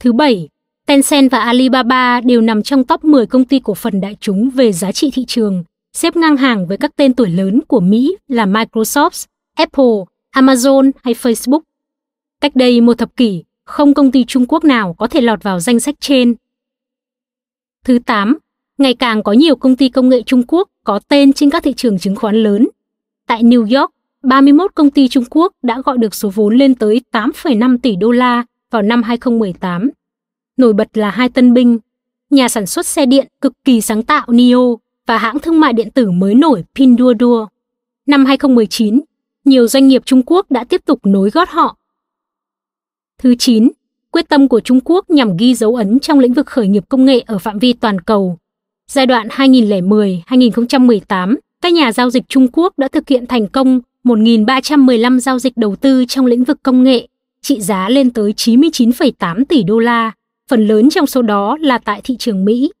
Thứ 0.00 0.12
bảy, 0.12 0.48
Tencent 0.86 1.30
và 1.30 1.38
Alibaba 1.38 2.20
đều 2.20 2.40
nằm 2.40 2.62
trong 2.62 2.84
top 2.84 3.04
10 3.04 3.26
công 3.26 3.44
ty 3.44 3.60
cổ 3.60 3.74
phần 3.74 4.00
đại 4.00 4.16
chúng 4.20 4.50
về 4.50 4.72
giá 4.72 4.92
trị 4.92 5.10
thị 5.14 5.24
trường, 5.24 5.64
xếp 5.92 6.16
ngang 6.16 6.36
hàng 6.36 6.66
với 6.66 6.76
các 6.76 6.96
tên 6.96 7.14
tuổi 7.14 7.28
lớn 7.28 7.60
của 7.68 7.80
Mỹ 7.80 8.16
là 8.28 8.46
Microsoft, 8.46 9.26
Apple, 9.54 10.04
Amazon 10.34 10.90
hay 11.02 11.14
Facebook. 11.14 11.60
Cách 12.40 12.56
đây 12.56 12.80
một 12.80 12.98
thập 12.98 13.16
kỷ, 13.16 13.44
không 13.64 13.94
công 13.94 14.10
ty 14.10 14.24
Trung 14.24 14.46
Quốc 14.46 14.64
nào 14.64 14.94
có 14.98 15.06
thể 15.06 15.20
lọt 15.20 15.42
vào 15.42 15.60
danh 15.60 15.80
sách 15.80 15.94
trên. 16.00 16.34
Thứ 17.84 17.98
8, 18.06 18.38
ngày 18.80 18.94
càng 18.94 19.22
có 19.22 19.32
nhiều 19.32 19.56
công 19.56 19.76
ty 19.76 19.88
công 19.88 20.08
nghệ 20.08 20.22
Trung 20.22 20.42
Quốc 20.48 20.68
có 20.84 21.00
tên 21.08 21.32
trên 21.32 21.50
các 21.50 21.62
thị 21.62 21.72
trường 21.76 21.98
chứng 21.98 22.16
khoán 22.16 22.36
lớn. 22.36 22.68
Tại 23.26 23.42
New 23.42 23.80
York, 23.80 23.90
31 24.22 24.74
công 24.74 24.90
ty 24.90 25.08
Trung 25.08 25.24
Quốc 25.30 25.52
đã 25.62 25.82
gọi 25.84 25.98
được 25.98 26.14
số 26.14 26.30
vốn 26.34 26.56
lên 26.56 26.74
tới 26.74 27.00
8,5 27.12 27.78
tỷ 27.82 27.96
đô 27.96 28.10
la 28.10 28.44
vào 28.70 28.82
năm 28.82 29.02
2018. 29.02 29.90
Nổi 30.56 30.72
bật 30.72 30.96
là 30.98 31.10
hai 31.10 31.28
tân 31.28 31.54
binh, 31.54 31.78
nhà 32.30 32.48
sản 32.48 32.66
xuất 32.66 32.86
xe 32.86 33.06
điện 33.06 33.26
cực 33.40 33.52
kỳ 33.64 33.80
sáng 33.80 34.02
tạo 34.02 34.26
NIO 34.28 34.76
và 35.06 35.18
hãng 35.18 35.38
thương 35.38 35.60
mại 35.60 35.72
điện 35.72 35.90
tử 35.90 36.10
mới 36.10 36.34
nổi 36.34 36.64
Pinduoduo. 36.74 37.48
Năm 38.06 38.24
2019, 38.24 39.00
nhiều 39.44 39.68
doanh 39.68 39.88
nghiệp 39.88 40.02
Trung 40.04 40.22
Quốc 40.26 40.50
đã 40.50 40.64
tiếp 40.64 40.80
tục 40.84 41.00
nối 41.06 41.30
gót 41.30 41.48
họ. 41.48 41.76
Thứ 43.18 43.34
9, 43.38 43.68
quyết 44.10 44.28
tâm 44.28 44.48
của 44.48 44.60
Trung 44.60 44.80
Quốc 44.84 45.10
nhằm 45.10 45.36
ghi 45.36 45.54
dấu 45.54 45.74
ấn 45.74 45.98
trong 45.98 46.18
lĩnh 46.18 46.32
vực 46.32 46.46
khởi 46.46 46.68
nghiệp 46.68 46.84
công 46.88 47.04
nghệ 47.04 47.20
ở 47.20 47.38
phạm 47.38 47.58
vi 47.58 47.72
toàn 47.72 48.00
cầu. 48.00 48.38
Giai 48.90 49.06
đoạn 49.06 49.28
2010-2018, 49.28 51.36
các 51.62 51.72
nhà 51.72 51.92
giao 51.92 52.10
dịch 52.10 52.24
Trung 52.28 52.48
Quốc 52.52 52.78
đã 52.78 52.88
thực 52.88 53.08
hiện 53.08 53.26
thành 53.26 53.48
công 53.48 53.80
1.315 54.04 55.18
giao 55.18 55.38
dịch 55.38 55.56
đầu 55.56 55.76
tư 55.76 56.04
trong 56.08 56.26
lĩnh 56.26 56.44
vực 56.44 56.62
công 56.62 56.82
nghệ, 56.82 57.08
trị 57.42 57.60
giá 57.60 57.88
lên 57.88 58.10
tới 58.10 58.34
99,8 58.36 59.44
tỷ 59.44 59.62
đô 59.62 59.78
la, 59.78 60.12
phần 60.48 60.66
lớn 60.66 60.90
trong 60.90 61.06
số 61.06 61.22
đó 61.22 61.56
là 61.60 61.78
tại 61.78 62.00
thị 62.04 62.16
trường 62.18 62.44
Mỹ. 62.44 62.72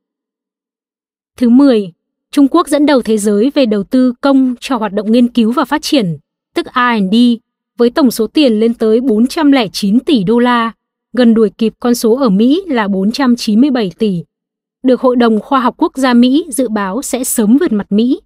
Thứ 1.36 1.48
10. 1.48 1.92
Trung 2.30 2.48
Quốc 2.50 2.68
dẫn 2.68 2.86
đầu 2.86 3.02
thế 3.02 3.18
giới 3.18 3.50
về 3.54 3.66
đầu 3.66 3.82
tư 3.82 4.12
công 4.20 4.54
cho 4.60 4.76
hoạt 4.76 4.92
động 4.92 5.12
nghiên 5.12 5.28
cứu 5.28 5.52
và 5.52 5.64
phát 5.64 5.82
triển, 5.82 6.18
tức 6.54 6.66
R&D, 6.74 7.14
với 7.76 7.90
tổng 7.90 8.10
số 8.10 8.26
tiền 8.26 8.60
lên 8.60 8.74
tới 8.74 9.00
409 9.00 10.00
tỷ 10.00 10.24
đô 10.24 10.38
la, 10.38 10.72
gần 11.12 11.34
đuổi 11.34 11.50
kịp 11.58 11.74
con 11.80 11.94
số 11.94 12.16
ở 12.16 12.28
Mỹ 12.28 12.62
là 12.66 12.88
497 12.88 13.92
tỷ. 13.98 14.22
Được 14.82 15.00
Hội 15.00 15.16
đồng 15.16 15.40
Khoa 15.40 15.60
học 15.60 15.74
Quốc 15.78 15.96
gia 15.96 16.14
Mỹ 16.14 16.46
dự 16.50 16.68
báo 16.68 17.02
sẽ 17.02 17.24
sớm 17.24 17.56
vượt 17.58 17.72
mặt 17.72 17.92
Mỹ. 17.92 18.20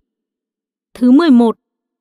Thứ 0.94 1.10
11. 1.10 1.56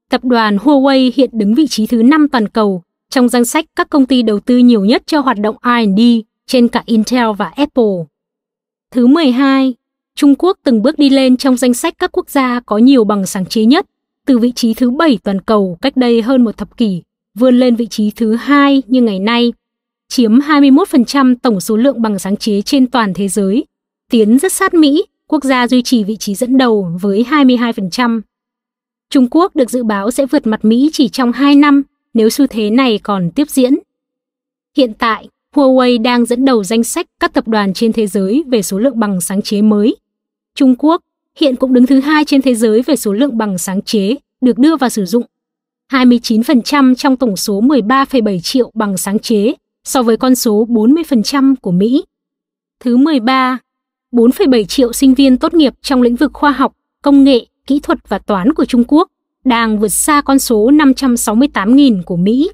Tập 0.09 0.23
đoàn 0.23 0.57
Huawei 0.57 1.11
hiện 1.15 1.29
đứng 1.33 1.55
vị 1.55 1.67
trí 1.67 1.87
thứ 1.87 2.03
5 2.03 2.27
toàn 2.29 2.47
cầu 2.47 2.83
trong 3.09 3.29
danh 3.29 3.45
sách 3.45 3.65
các 3.75 3.89
công 3.89 4.05
ty 4.05 4.21
đầu 4.21 4.39
tư 4.39 4.57
nhiều 4.57 4.85
nhất 4.85 5.03
cho 5.05 5.19
hoạt 5.19 5.37
động 5.39 5.55
R&D 5.63 6.01
trên 6.47 6.67
cả 6.67 6.83
Intel 6.85 7.27
và 7.37 7.45
Apple. 7.55 7.93
Thứ 8.91 9.07
12. 9.07 9.73
Trung 10.15 10.35
Quốc 10.35 10.57
từng 10.63 10.81
bước 10.81 10.97
đi 10.99 11.09
lên 11.09 11.37
trong 11.37 11.57
danh 11.57 11.73
sách 11.73 11.93
các 11.99 12.11
quốc 12.11 12.29
gia 12.29 12.59
có 12.59 12.77
nhiều 12.77 13.03
bằng 13.03 13.25
sáng 13.25 13.45
chế 13.45 13.65
nhất, 13.65 13.85
từ 14.25 14.39
vị 14.39 14.51
trí 14.51 14.73
thứ 14.73 14.89
7 14.89 15.19
toàn 15.23 15.41
cầu 15.41 15.77
cách 15.81 15.97
đây 15.97 16.21
hơn 16.21 16.43
một 16.43 16.57
thập 16.57 16.77
kỷ, 16.77 17.01
vươn 17.35 17.59
lên 17.59 17.75
vị 17.75 17.87
trí 17.87 18.11
thứ 18.11 18.35
hai 18.35 18.83
như 18.87 19.01
ngày 19.01 19.19
nay, 19.19 19.53
chiếm 20.07 20.39
21% 20.39 21.35
tổng 21.41 21.61
số 21.61 21.77
lượng 21.77 22.01
bằng 22.01 22.19
sáng 22.19 22.37
chế 22.37 22.61
trên 22.61 22.87
toàn 22.87 23.13
thế 23.13 23.27
giới, 23.27 23.65
tiến 24.13 24.39
rất 24.39 24.53
sát 24.53 24.73
Mỹ, 24.73 25.05
quốc 25.27 25.43
gia 25.43 25.67
duy 25.67 25.81
trì 25.81 26.03
vị 26.03 26.17
trí 26.17 26.35
dẫn 26.35 26.57
đầu 26.57 26.97
với 27.01 27.25
22%. 27.29 28.21
Trung 29.09 29.27
Quốc 29.31 29.55
được 29.55 29.69
dự 29.69 29.83
báo 29.83 30.11
sẽ 30.11 30.25
vượt 30.25 30.47
mặt 30.47 30.65
Mỹ 30.65 30.89
chỉ 30.93 31.09
trong 31.09 31.31
2 31.31 31.55
năm 31.55 31.83
nếu 32.13 32.29
xu 32.29 32.47
thế 32.47 32.69
này 32.69 32.99
còn 33.03 33.31
tiếp 33.31 33.49
diễn. 33.49 33.75
Hiện 34.77 34.93
tại, 34.93 35.27
Huawei 35.55 36.01
đang 36.01 36.25
dẫn 36.25 36.45
đầu 36.45 36.63
danh 36.63 36.83
sách 36.83 37.05
các 37.19 37.33
tập 37.33 37.47
đoàn 37.47 37.73
trên 37.73 37.93
thế 37.93 38.07
giới 38.07 38.43
về 38.47 38.61
số 38.61 38.79
lượng 38.79 38.99
bằng 38.99 39.21
sáng 39.21 39.41
chế 39.41 39.61
mới. 39.61 39.95
Trung 40.55 40.75
Quốc 40.77 41.01
hiện 41.39 41.55
cũng 41.55 41.73
đứng 41.73 41.85
thứ 41.85 41.99
hai 41.99 42.25
trên 42.25 42.41
thế 42.41 42.55
giới 42.55 42.81
về 42.81 42.95
số 42.95 43.13
lượng 43.13 43.37
bằng 43.37 43.57
sáng 43.57 43.81
chế 43.81 44.15
được 44.41 44.57
đưa 44.57 44.75
vào 44.75 44.89
sử 44.89 45.05
dụng. 45.05 45.23
29% 45.91 46.95
trong 46.95 47.17
tổng 47.17 47.37
số 47.37 47.61
13,7 47.61 48.39
triệu 48.39 48.71
bằng 48.73 48.97
sáng 48.97 49.19
chế 49.19 49.53
so 49.83 50.03
với 50.03 50.17
con 50.17 50.35
số 50.35 50.65
40% 50.69 51.55
của 51.61 51.71
Mỹ. 51.71 52.03
Thứ 52.79 52.97
13, 52.97 53.59
4,7 54.13 54.65
triệu 54.65 54.93
sinh 54.93 55.13
viên 55.13 55.37
tốt 55.37 55.53
nghiệp 55.53 55.73
trong 55.81 56.01
lĩnh 56.01 56.15
vực 56.15 56.31
khoa 56.33 56.51
học, 56.51 56.73
công 57.01 57.23
nghệ, 57.23 57.45
kỹ 57.67 57.79
thuật 57.79 58.09
và 58.09 58.19
toán 58.19 58.53
của 58.53 58.65
Trung 58.65 58.83
Quốc 58.87 59.09
đang 59.45 59.79
vượt 59.79 59.87
xa 59.87 60.21
con 60.21 60.39
số 60.39 60.71
568.000 60.71 62.03
của 62.03 62.15
Mỹ. 62.15 62.51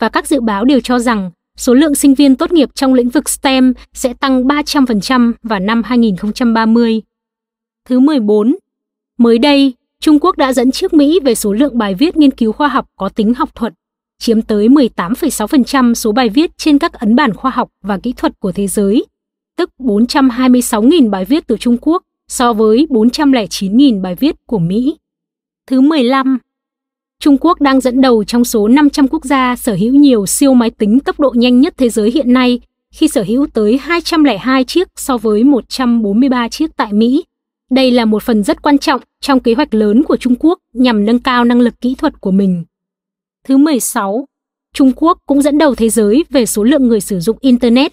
Và 0.00 0.08
các 0.08 0.26
dự 0.26 0.40
báo 0.40 0.64
đều 0.64 0.80
cho 0.80 0.98
rằng 0.98 1.30
số 1.56 1.74
lượng 1.74 1.94
sinh 1.94 2.14
viên 2.14 2.36
tốt 2.36 2.52
nghiệp 2.52 2.68
trong 2.74 2.94
lĩnh 2.94 3.08
vực 3.08 3.28
STEM 3.28 3.74
sẽ 3.92 4.14
tăng 4.14 4.44
300% 4.44 5.32
vào 5.42 5.60
năm 5.60 5.82
2030. 5.82 7.02
Thứ 7.88 8.00
14. 8.00 8.56
Mới 9.18 9.38
đây, 9.38 9.74
Trung 10.00 10.18
Quốc 10.20 10.36
đã 10.36 10.52
dẫn 10.52 10.70
trước 10.70 10.94
Mỹ 10.94 11.20
về 11.24 11.34
số 11.34 11.52
lượng 11.52 11.78
bài 11.78 11.94
viết 11.94 12.16
nghiên 12.16 12.30
cứu 12.30 12.52
khoa 12.52 12.68
học 12.68 12.86
có 12.96 13.08
tính 13.08 13.34
học 13.34 13.54
thuật, 13.54 13.72
chiếm 14.18 14.42
tới 14.42 14.68
18,6% 14.68 15.94
số 15.94 16.12
bài 16.12 16.28
viết 16.28 16.50
trên 16.58 16.78
các 16.78 16.92
ấn 16.92 17.16
bản 17.16 17.34
khoa 17.34 17.50
học 17.50 17.68
và 17.82 17.98
kỹ 17.98 18.12
thuật 18.12 18.40
của 18.40 18.52
thế 18.52 18.66
giới, 18.66 19.04
tức 19.56 19.70
426.000 19.78 21.10
bài 21.10 21.24
viết 21.24 21.46
từ 21.46 21.56
Trung 21.56 21.76
Quốc 21.80 22.02
so 22.28 22.52
với 22.52 22.86
409.000 22.90 24.02
bài 24.02 24.14
viết 24.14 24.36
của 24.46 24.58
Mỹ. 24.58 24.96
Thứ 25.66 25.80
15. 25.80 26.38
Trung 27.20 27.36
Quốc 27.40 27.60
đang 27.60 27.80
dẫn 27.80 28.00
đầu 28.00 28.24
trong 28.24 28.44
số 28.44 28.68
500 28.68 29.08
quốc 29.08 29.24
gia 29.24 29.56
sở 29.56 29.74
hữu 29.74 29.94
nhiều 29.94 30.26
siêu 30.26 30.54
máy 30.54 30.70
tính 30.70 31.00
tốc 31.00 31.20
độ 31.20 31.32
nhanh 31.36 31.60
nhất 31.60 31.74
thế 31.76 31.88
giới 31.88 32.10
hiện 32.10 32.32
nay 32.32 32.60
khi 32.94 33.08
sở 33.08 33.22
hữu 33.22 33.46
tới 33.46 33.78
202 33.78 34.64
chiếc 34.64 34.88
so 34.96 35.16
với 35.16 35.44
143 35.44 36.48
chiếc 36.48 36.76
tại 36.76 36.92
Mỹ. 36.92 37.24
Đây 37.70 37.90
là 37.90 38.04
một 38.04 38.22
phần 38.22 38.42
rất 38.44 38.62
quan 38.62 38.78
trọng 38.78 39.00
trong 39.20 39.40
kế 39.40 39.54
hoạch 39.54 39.74
lớn 39.74 40.02
của 40.02 40.16
Trung 40.16 40.34
Quốc 40.38 40.58
nhằm 40.72 41.04
nâng 41.04 41.18
cao 41.18 41.44
năng 41.44 41.60
lực 41.60 41.80
kỹ 41.80 41.94
thuật 41.94 42.20
của 42.20 42.30
mình. 42.30 42.64
Thứ 43.44 43.56
16. 43.56 44.26
Trung 44.74 44.92
Quốc 44.96 45.18
cũng 45.26 45.42
dẫn 45.42 45.58
đầu 45.58 45.74
thế 45.74 45.88
giới 45.88 46.24
về 46.30 46.46
số 46.46 46.64
lượng 46.64 46.88
người 46.88 47.00
sử 47.00 47.20
dụng 47.20 47.36
Internet, 47.40 47.92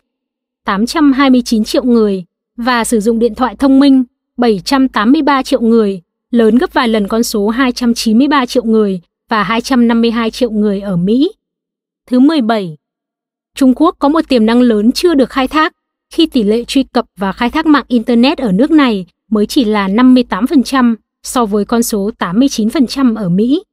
829 0.65 1.63
triệu 1.63 1.83
người, 1.83 2.25
và 2.57 2.83
sử 2.83 2.99
dụng 2.99 3.19
điện 3.19 3.35
thoại 3.35 3.55
thông 3.55 3.79
minh, 3.79 4.03
783 4.37 5.43
triệu 5.43 5.61
người, 5.61 6.01
lớn 6.31 6.57
gấp 6.57 6.73
vài 6.73 6.87
lần 6.87 7.07
con 7.07 7.23
số 7.23 7.49
293 7.49 8.45
triệu 8.45 8.63
người 8.63 9.01
và 9.29 9.43
252 9.43 10.31
triệu 10.31 10.51
người 10.51 10.81
ở 10.81 10.95
Mỹ. 10.95 11.31
Thứ 12.07 12.19
17. 12.19 12.77
Trung 13.55 13.73
Quốc 13.75 13.95
có 13.99 14.09
một 14.09 14.21
tiềm 14.27 14.45
năng 14.45 14.61
lớn 14.61 14.91
chưa 14.91 15.13
được 15.13 15.29
khai 15.29 15.47
thác 15.47 15.73
khi 16.09 16.25
tỷ 16.25 16.43
lệ 16.43 16.63
truy 16.63 16.83
cập 16.83 17.05
và 17.17 17.31
khai 17.31 17.49
thác 17.49 17.65
mạng 17.65 17.85
Internet 17.87 18.37
ở 18.37 18.51
nước 18.51 18.71
này 18.71 19.05
mới 19.29 19.45
chỉ 19.45 19.63
là 19.63 19.87
58% 19.87 20.95
so 21.23 21.45
với 21.45 21.65
con 21.65 21.83
số 21.83 22.11
89% 22.19 23.15
ở 23.15 23.29
Mỹ. 23.29 23.63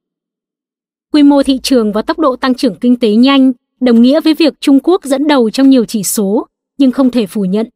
Quy 1.13 1.23
mô 1.23 1.43
thị 1.43 1.59
trường 1.63 1.91
và 1.91 2.01
tốc 2.01 2.19
độ 2.19 2.35
tăng 2.35 2.55
trưởng 2.55 2.75
kinh 2.75 2.95
tế 2.95 3.09
nhanh 3.15 3.51
đồng 3.79 4.01
nghĩa 4.01 4.21
với 4.21 4.33
việc 4.33 4.53
Trung 4.59 4.79
Quốc 4.83 5.03
dẫn 5.03 5.27
đầu 5.27 5.49
trong 5.49 5.69
nhiều 5.69 5.85
chỉ 5.85 6.03
số, 6.03 6.47
nhưng 6.81 6.91
không 6.91 7.09
thể 7.09 7.25
phủ 7.25 7.45
nhận 7.45 7.69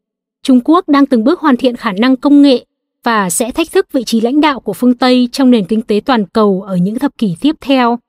Trung 0.43 0.59
Quốc 0.63 0.89
đang 0.89 1.05
từng 1.05 1.23
bước 1.23 1.39
hoàn 1.39 1.57
thiện 1.57 1.75
khả 1.75 1.91
năng 1.91 2.15
công 2.15 2.41
nghệ 2.41 2.65
và 3.03 3.29
sẽ 3.29 3.51
thách 3.51 3.71
thức 3.71 3.91
vị 3.91 4.03
trí 4.03 4.21
lãnh 4.21 4.41
đạo 4.41 4.59
của 4.59 4.73
phương 4.73 4.93
Tây 4.93 5.29
trong 5.31 5.51
nền 5.51 5.65
kinh 5.65 5.81
tế 5.81 6.01
toàn 6.05 6.25
cầu 6.25 6.61
ở 6.67 6.75
những 6.75 6.99
thập 6.99 7.17
kỷ 7.17 7.35
tiếp 7.41 7.55
theo. 7.61 7.99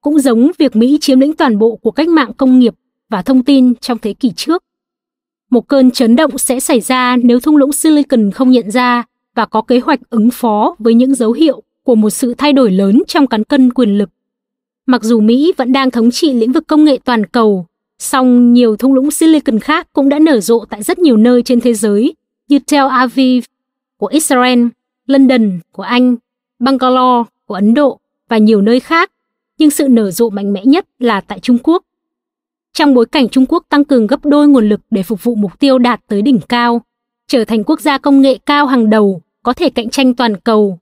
Cũng 0.00 0.18
giống 0.18 0.50
việc 0.58 0.76
Mỹ 0.76 0.98
chiếm 1.00 1.20
lĩnh 1.20 1.36
toàn 1.36 1.58
bộ 1.58 1.76
của 1.76 1.90
cách 1.90 2.08
mạng 2.08 2.32
công 2.36 2.58
nghiệp 2.58 2.74
và 3.10 3.22
thông 3.22 3.44
tin 3.44 3.74
trong 3.74 3.98
thế 3.98 4.12
kỷ 4.12 4.32
trước. 4.36 4.64
Một 5.50 5.68
cơn 5.68 5.90
chấn 5.90 6.16
động 6.16 6.38
sẽ 6.38 6.60
xảy 6.60 6.80
ra 6.80 7.16
nếu 7.16 7.40
thung 7.40 7.56
lũng 7.56 7.72
Silicon 7.72 8.30
không 8.30 8.50
nhận 8.50 8.70
ra 8.70 9.04
và 9.34 9.46
có 9.46 9.62
kế 9.62 9.78
hoạch 9.78 10.00
ứng 10.10 10.30
phó 10.30 10.76
với 10.78 10.94
những 10.94 11.14
dấu 11.14 11.32
hiệu 11.32 11.62
của 11.82 11.94
một 11.94 12.10
sự 12.10 12.34
thay 12.34 12.52
đổi 12.52 12.70
lớn 12.70 13.02
trong 13.06 13.26
cán 13.26 13.44
cân 13.44 13.72
quyền 13.72 13.98
lực. 13.98 14.10
Mặc 14.86 15.02
dù 15.02 15.20
Mỹ 15.20 15.52
vẫn 15.56 15.72
đang 15.72 15.90
thống 15.90 16.10
trị 16.10 16.32
lĩnh 16.32 16.52
vực 16.52 16.66
công 16.66 16.84
nghệ 16.84 16.98
toàn 17.04 17.26
cầu, 17.26 17.66
song 18.04 18.52
nhiều 18.52 18.76
thung 18.76 18.94
lũng 18.94 19.10
Silicon 19.10 19.58
khác 19.58 19.88
cũng 19.92 20.08
đã 20.08 20.18
nở 20.18 20.40
rộ 20.40 20.64
tại 20.64 20.82
rất 20.82 20.98
nhiều 20.98 21.16
nơi 21.16 21.42
trên 21.42 21.60
thế 21.60 21.74
giới 21.74 22.14
như 22.48 22.58
Tel 22.58 22.88
Aviv 22.90 23.44
của 23.96 24.06
Israel, 24.06 24.66
London 25.06 25.60
của 25.72 25.82
Anh, 25.82 26.16
Bangalore 26.58 27.30
của 27.46 27.54
Ấn 27.54 27.74
Độ 27.74 28.00
và 28.28 28.38
nhiều 28.38 28.62
nơi 28.62 28.80
khác, 28.80 29.10
nhưng 29.58 29.70
sự 29.70 29.88
nở 29.88 30.10
rộ 30.10 30.30
mạnh 30.30 30.52
mẽ 30.52 30.64
nhất 30.64 30.86
là 30.98 31.20
tại 31.20 31.38
Trung 31.40 31.58
Quốc. 31.62 31.82
Trong 32.72 32.94
bối 32.94 33.06
cảnh 33.06 33.28
Trung 33.28 33.46
Quốc 33.48 33.64
tăng 33.68 33.84
cường 33.84 34.06
gấp 34.06 34.24
đôi 34.24 34.48
nguồn 34.48 34.68
lực 34.68 34.80
để 34.90 35.02
phục 35.02 35.22
vụ 35.22 35.34
mục 35.34 35.58
tiêu 35.58 35.78
đạt 35.78 36.00
tới 36.08 36.22
đỉnh 36.22 36.40
cao, 36.48 36.82
trở 37.28 37.44
thành 37.44 37.64
quốc 37.64 37.80
gia 37.80 37.98
công 37.98 38.20
nghệ 38.20 38.38
cao 38.46 38.66
hàng 38.66 38.90
đầu, 38.90 39.22
có 39.42 39.52
thể 39.52 39.70
cạnh 39.70 39.90
tranh 39.90 40.14
toàn 40.14 40.36
cầu. 40.36 40.78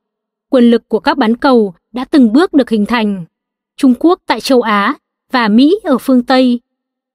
Quyền 0.50 0.64
lực 0.64 0.88
của 0.88 1.00
các 1.00 1.18
bán 1.18 1.36
cầu 1.36 1.74
đã 1.92 2.04
từng 2.04 2.32
bước 2.32 2.52
được 2.52 2.70
hình 2.70 2.86
thành. 2.86 3.24
Trung 3.76 3.94
Quốc 3.98 4.20
tại 4.26 4.40
châu 4.40 4.62
Á 4.62 4.94
và 5.32 5.48
Mỹ 5.48 5.80
ở 5.84 5.98
phương 5.98 6.22
Tây. 6.22 6.60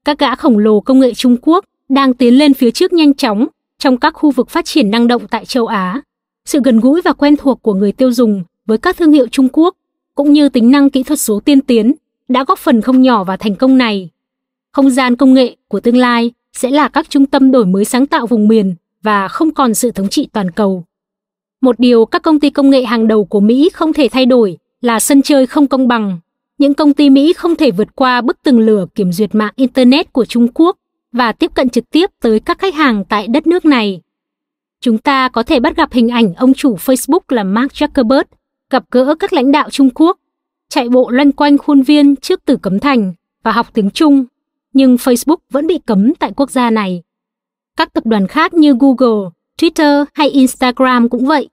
Các 0.08 0.20
gã 0.20 0.36
khổng 0.36 0.58
lồ 0.58 0.80
công 0.80 0.99
nghệ 0.99 1.14
Trung 1.14 1.38
Quốc 1.41 1.66
đang 1.89 2.14
tiến 2.14 2.38
lên 2.38 2.53
phía 2.53 2.72
trước 2.72 2.93
nhanh 2.93 3.14
chóng 3.14 3.47
trong 3.80 3.97
các 3.97 4.14
khu 4.14 4.32
vực 4.32 4.49
phát 4.49 4.66
triển 4.66 4.91
năng 4.91 5.08
động 5.08 5.28
tại 5.28 5.45
châu 5.45 5.68
Á. 5.68 6.01
Sự 6.45 6.60
gần 6.64 6.80
gũi 6.80 7.01
và 7.01 7.14
quen 7.14 7.38
thuộc 7.38 7.62
của 7.62 7.74
người 7.74 7.91
tiêu 7.91 8.12
dùng 8.12 8.43
với 8.66 8.78
các 8.78 8.97
thương 8.97 9.12
hiệu 9.12 9.28
Trung 9.28 9.47
Quốc 9.53 9.76
cũng 10.16 10.34
như 10.34 10.49
tính 10.49 10.72
năng 10.72 10.89
kỹ 10.89 11.03
thuật 11.03 11.20
số 11.20 11.39
tiên 11.39 11.62
tiến 11.62 11.93
đã 12.28 12.43
góp 12.47 12.60
phần 12.60 12.82
không 12.82 13.01
nhỏ 13.01 13.24
vào 13.24 13.38
thành 13.38 13.55
công 13.55 13.78
này. 13.78 14.10
Không 14.72 14.89
gian 14.89 15.16
công 15.16 15.34
nghệ 15.34 15.55
của 15.68 15.80
tương 15.80 15.97
lai 15.97 16.32
sẽ 16.53 16.70
là 16.70 16.88
các 16.88 17.10
trung 17.10 17.26
tâm 17.26 17.51
đổi 17.51 17.66
mới 17.66 17.86
sáng 17.86 18.08
tạo 18.08 18.28
vùng 18.28 18.47
miền 18.47 18.76
và 19.03 19.28
không 19.28 19.53
còn 19.53 19.74
sự 19.74 19.91
thống 19.91 20.10
trị 20.10 20.28
toàn 20.34 20.51
cầu. 20.51 20.84
Một 21.62 21.80
điều 21.80 22.05
các 22.05 22.22
công 22.22 22.39
ty 22.39 22.49
công 22.49 22.70
nghệ 22.70 22.84
hàng 22.84 23.08
đầu 23.08 23.26
của 23.26 23.39
Mỹ 23.39 23.70
không 23.74 23.93
thể 23.93 24.08
thay 24.12 24.26
đổi 24.26 24.58
là 24.82 24.99
sân 24.99 25.22
chơi 25.22 25.47
không 25.47 25.68
công 25.68 25.88
bằng. 25.88 26.20
Những 26.58 26.74
công 26.74 26.93
ty 26.93 27.10
Mỹ 27.10 27.34
không 27.34 27.55
thể 27.55 27.72
vượt 27.72 27.95
qua 27.95 28.22
bức 28.22 28.43
tường 28.43 28.60
lửa 28.60 28.86
kiểm 28.95 29.12
duyệt 29.12 29.36
mạng 29.36 29.53
Internet 29.55 30.14
của 30.14 30.26
Trung 30.26 30.47
Quốc 30.53 30.78
và 31.12 31.32
tiếp 31.32 31.51
cận 31.53 31.70
trực 31.70 31.89
tiếp 31.89 32.10
tới 32.22 32.39
các 32.39 32.60
khách 32.60 32.76
hàng 32.76 33.03
tại 33.10 33.28
đất 33.28 33.47
nước 33.47 33.66
này. 33.66 34.01
Chúng 34.82 34.97
ta 34.97 35.30
có 35.30 35.43
thể 35.43 35.60
bắt 35.60 35.76
gặp 35.76 35.91
hình 35.91 36.10
ảnh 36.10 36.34
ông 36.34 36.53
chủ 36.53 36.76
Facebook 36.76 37.20
là 37.30 37.43
Mark 37.43 37.72
Zuckerberg 37.72 38.24
gặp 38.70 38.84
gỡ 38.91 39.16
các 39.20 39.34
lãnh 39.34 39.51
đạo 39.51 39.70
Trung 39.70 39.89
Quốc. 39.89 40.18
chạy 40.70 40.89
bộ 40.89 41.10
loanh 41.10 41.32
quanh 41.32 41.58
khuôn 41.58 41.82
viên 41.82 42.16
trước 42.16 42.45
Tử 42.45 42.58
Cấm 42.62 42.80
Thành 42.80 43.14
và 43.43 43.51
học 43.51 43.68
tiếng 43.74 43.89
Trung, 43.89 44.26
nhưng 44.74 44.95
Facebook 44.95 45.38
vẫn 45.51 45.68
bị 45.68 45.80
cấm 45.86 46.16
tại 46.16 46.32
quốc 46.36 46.51
gia 46.51 46.70
này. 46.70 47.03
Các 47.78 47.93
tập 47.93 48.05
đoàn 48.05 48.28
khác 48.28 48.53
như 48.53 48.76
Google, 48.80 49.30
Twitter 49.60 50.05
hay 50.14 50.30
Instagram 50.30 51.10
cũng 51.10 51.26
vậy. 51.26 51.49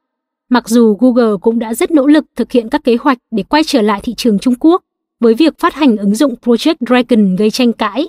Mặc 0.48 0.68
dù 0.68 0.96
Google 1.00 1.36
cũng 1.40 1.58
đã 1.58 1.74
rất 1.74 1.90
nỗ 1.90 2.06
lực 2.06 2.24
thực 2.36 2.52
hiện 2.52 2.68
các 2.68 2.84
kế 2.84 2.96
hoạch 3.00 3.18
để 3.30 3.42
quay 3.42 3.64
trở 3.64 3.82
lại 3.82 4.00
thị 4.02 4.14
trường 4.16 4.38
Trung 4.38 4.54
Quốc 4.60 4.82
với 5.20 5.34
việc 5.34 5.58
phát 5.58 5.74
hành 5.74 5.96
ứng 5.96 6.14
dụng 6.14 6.34
Project 6.42 6.74
Dragon 6.80 7.36
gây 7.36 7.50
tranh 7.50 7.72
cãi, 7.72 8.08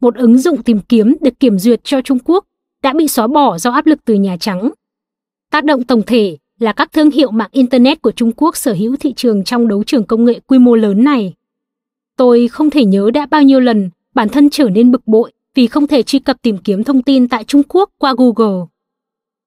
một 0.00 0.16
ứng 0.16 0.38
dụng 0.38 0.62
tìm 0.62 0.80
kiếm 0.88 1.16
được 1.20 1.40
kiểm 1.40 1.58
duyệt 1.58 1.84
cho 1.84 2.00
Trung 2.00 2.18
Quốc 2.24 2.44
đã 2.82 2.92
bị 2.92 3.08
xóa 3.08 3.26
bỏ 3.26 3.58
do 3.58 3.70
áp 3.70 3.86
lực 3.86 4.04
từ 4.04 4.14
Nhà 4.14 4.36
Trắng. 4.40 4.70
Tác 5.50 5.64
động 5.64 5.84
tổng 5.84 6.02
thể 6.06 6.36
là 6.58 6.72
các 6.72 6.92
thương 6.92 7.10
hiệu 7.10 7.30
mạng 7.30 7.50
Internet 7.52 8.02
của 8.02 8.10
Trung 8.10 8.32
Quốc 8.36 8.56
sở 8.56 8.72
hữu 8.72 8.96
thị 8.96 9.12
trường 9.16 9.44
trong 9.44 9.68
đấu 9.68 9.84
trường 9.84 10.04
công 10.04 10.24
nghệ 10.24 10.40
quy 10.46 10.58
mô 10.58 10.74
lớn 10.74 11.04
này. 11.04 11.34
Tôi 12.16 12.48
không 12.48 12.70
thể 12.70 12.84
nhớ 12.84 13.10
đã 13.14 13.26
bao 13.26 13.42
nhiêu 13.42 13.60
lần 13.60 13.90
bản 14.14 14.28
thân 14.28 14.50
trở 14.50 14.68
nên 14.68 14.90
bực 14.90 15.06
bội 15.06 15.32
vì 15.54 15.66
không 15.66 15.86
thể 15.86 16.02
truy 16.02 16.18
cập 16.18 16.42
tìm 16.42 16.58
kiếm 16.58 16.84
thông 16.84 17.02
tin 17.02 17.28
tại 17.28 17.44
Trung 17.44 17.62
Quốc 17.68 17.90
qua 17.98 18.14
Google. 18.18 18.66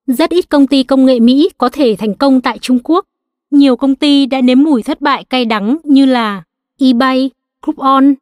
Rất 0.07 0.29
ít 0.29 0.49
công 0.49 0.67
ty 0.67 0.83
công 0.83 1.05
nghệ 1.05 1.19
Mỹ 1.19 1.49
có 1.57 1.69
thể 1.69 1.95
thành 1.97 2.15
công 2.15 2.41
tại 2.41 2.59
Trung 2.59 2.79
Quốc. 2.83 3.05
Nhiều 3.51 3.75
công 3.75 3.95
ty 3.95 4.25
đã 4.25 4.41
nếm 4.41 4.63
mùi 4.63 4.83
thất 4.83 5.01
bại 5.01 5.23
cay 5.23 5.45
đắng 5.45 5.77
như 5.83 6.05
là 6.05 6.43
eBay, 6.79 7.29
Groupon, 7.61 8.13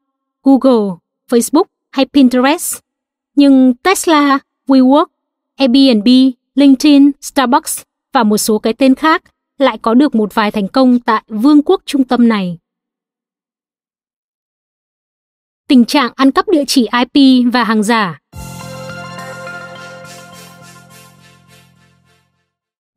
Google, 0.43 0.97
Facebook 1.29 1.63
hay 1.91 2.05
Pinterest. 2.05 2.79
Nhưng 3.35 3.73
Tesla, 3.83 4.39
WeWork, 4.67 5.05
Airbnb, 5.55 6.07
LinkedIn, 6.55 7.11
Starbucks 7.21 7.81
và 8.13 8.23
một 8.23 8.37
số 8.37 8.59
cái 8.59 8.73
tên 8.73 8.95
khác 8.95 9.23
lại 9.57 9.77
có 9.77 9.93
được 9.93 10.15
một 10.15 10.35
vài 10.35 10.51
thành 10.51 10.67
công 10.67 10.99
tại 10.99 11.23
vương 11.27 11.61
quốc 11.61 11.81
trung 11.85 12.03
tâm 12.03 12.27
này. 12.27 12.57
Tình 15.67 15.85
trạng 15.85 16.11
ăn 16.15 16.31
cắp 16.31 16.49
địa 16.49 16.63
chỉ 16.67 16.87
IP 17.13 17.45
và 17.53 17.63
hàng 17.63 17.83
giả 17.83 18.19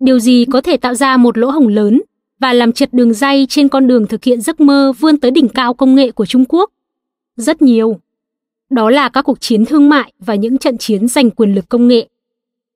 Điều 0.00 0.18
gì 0.18 0.44
có 0.52 0.60
thể 0.60 0.76
tạo 0.76 0.94
ra 0.94 1.16
một 1.16 1.38
lỗ 1.38 1.50
hổng 1.50 1.68
lớn 1.68 2.02
và 2.40 2.52
làm 2.52 2.72
trật 2.72 2.92
đường 2.92 3.14
dây 3.14 3.46
trên 3.48 3.68
con 3.68 3.86
đường 3.86 4.06
thực 4.06 4.24
hiện 4.24 4.40
giấc 4.40 4.60
mơ 4.60 4.92
vươn 4.98 5.20
tới 5.20 5.30
đỉnh 5.30 5.48
cao 5.48 5.74
công 5.74 5.94
nghệ 5.94 6.10
của 6.10 6.26
Trung 6.26 6.44
Quốc? 6.48 6.70
Rất 7.36 7.62
nhiều. 7.62 8.00
Đó 8.70 8.90
là 8.90 9.08
các 9.08 9.22
cuộc 9.22 9.40
chiến 9.40 9.64
thương 9.64 9.88
mại 9.88 10.12
và 10.18 10.34
những 10.34 10.58
trận 10.58 10.78
chiến 10.78 11.08
giành 11.08 11.30
quyền 11.30 11.54
lực 11.54 11.68
công 11.68 11.88
nghệ. 11.88 12.08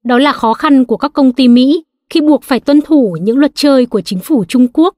Đó 0.05 0.19
là 0.19 0.33
khó 0.33 0.55
khăn 0.55 0.85
của 0.85 0.97
các 0.97 1.13
công 1.13 1.33
ty 1.33 1.49
Mỹ 1.49 1.85
khi 2.11 2.21
buộc 2.21 2.43
phải 2.43 2.61
tuân 2.61 2.81
thủ 2.81 3.17
những 3.21 3.39
luật 3.39 3.53
chơi 3.55 3.87
của 3.87 4.01
chính 4.01 4.19
phủ 4.19 4.45
Trung 4.45 4.69
Quốc, 4.73 4.95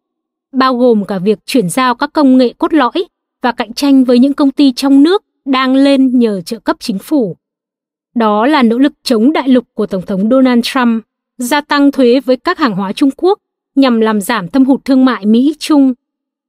bao 0.52 0.76
gồm 0.76 1.04
cả 1.04 1.18
việc 1.18 1.38
chuyển 1.46 1.68
giao 1.68 1.94
các 1.94 2.12
công 2.12 2.38
nghệ 2.38 2.52
cốt 2.58 2.74
lõi 2.74 3.04
và 3.42 3.52
cạnh 3.52 3.72
tranh 3.72 4.04
với 4.04 4.18
những 4.18 4.34
công 4.34 4.50
ty 4.50 4.72
trong 4.72 5.02
nước 5.02 5.22
đang 5.44 5.74
lên 5.74 6.18
nhờ 6.18 6.40
trợ 6.40 6.58
cấp 6.58 6.76
chính 6.80 6.98
phủ. 6.98 7.36
Đó 8.14 8.46
là 8.46 8.62
nỗ 8.62 8.78
lực 8.78 8.92
chống 9.02 9.32
đại 9.32 9.48
lục 9.48 9.64
của 9.74 9.86
Tổng 9.86 10.02
thống 10.06 10.30
Donald 10.30 10.60
Trump, 10.62 11.04
gia 11.38 11.60
tăng 11.60 11.92
thuế 11.92 12.20
với 12.20 12.36
các 12.36 12.58
hàng 12.58 12.72
hóa 12.72 12.92
Trung 12.92 13.10
Quốc 13.16 13.38
nhằm 13.76 14.00
làm 14.00 14.20
giảm 14.20 14.48
thâm 14.48 14.64
hụt 14.64 14.84
thương 14.84 15.04
mại 15.04 15.26
Mỹ-Trung, 15.26 15.94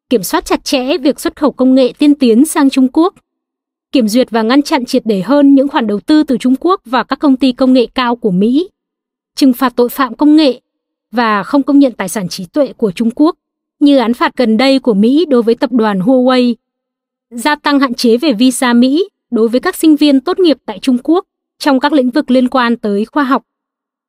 kiểm 0.10 0.24
soát 0.24 0.46
chặt 0.46 0.64
chẽ 0.64 0.98
việc 0.98 1.20
xuất 1.20 1.36
khẩu 1.36 1.52
công 1.52 1.76
nghệ 1.76 1.94
tiên 1.98 2.16
tiến 2.16 2.46
sang 2.46 2.70
Trung 2.70 2.88
Quốc, 2.94 3.14
kiểm 3.92 4.08
duyệt 4.08 4.32
và 4.32 4.42
ngăn 4.42 4.62
chặn 4.62 4.86
triệt 4.86 5.02
để 5.06 5.22
hơn 5.22 5.56
những 5.56 5.68
khoản 5.68 5.88
đầu 5.88 6.00
tư 6.00 6.24
từ 6.24 6.38
Trung 6.38 6.56
Quốc 6.60 6.82
vào 6.86 7.04
các 7.04 7.20
công 7.20 7.38
ty 7.38 7.52
công 7.52 7.74
nghệ 7.74 7.88
cao 7.96 8.16
của 8.16 8.32
Mỹ, 8.32 8.70
trừng 9.36 9.54
phạt 9.54 9.74
tội 9.76 9.90
phạm 9.90 10.16
công 10.16 10.36
nghệ 10.36 10.62
và 11.12 11.44
không 11.44 11.64
công 11.64 11.80
nhận 11.80 11.94
tài 11.94 12.10
sản 12.10 12.30
trí 12.30 12.46
tuệ 12.46 12.74
của 12.74 12.92
Trung 12.92 13.12
Quốc, 13.16 13.36
như 13.80 13.98
án 13.98 14.14
phạt 14.14 14.38
gần 14.38 14.58
đây 14.58 14.80
của 14.80 14.94
Mỹ 14.94 15.26
đối 15.30 15.44
với 15.44 15.56
tập 15.56 15.72
đoàn 15.72 16.00
Huawei, 16.00 16.56
gia 17.30 17.56
tăng 17.56 17.80
hạn 17.80 17.94
chế 17.94 18.18
về 18.18 18.34
visa 18.34 18.74
Mỹ 18.74 19.10
đối 19.32 19.48
với 19.48 19.60
các 19.60 19.76
sinh 19.76 19.96
viên 19.96 20.20
tốt 20.20 20.40
nghiệp 20.40 20.58
tại 20.66 20.80
Trung 20.80 20.98
Quốc 21.04 21.26
trong 21.60 21.80
các 21.80 21.94
lĩnh 21.94 22.10
vực 22.10 22.32
liên 22.32 22.48
quan 22.48 22.78
tới 22.78 23.06
khoa 23.06 23.24
học, 23.24 23.44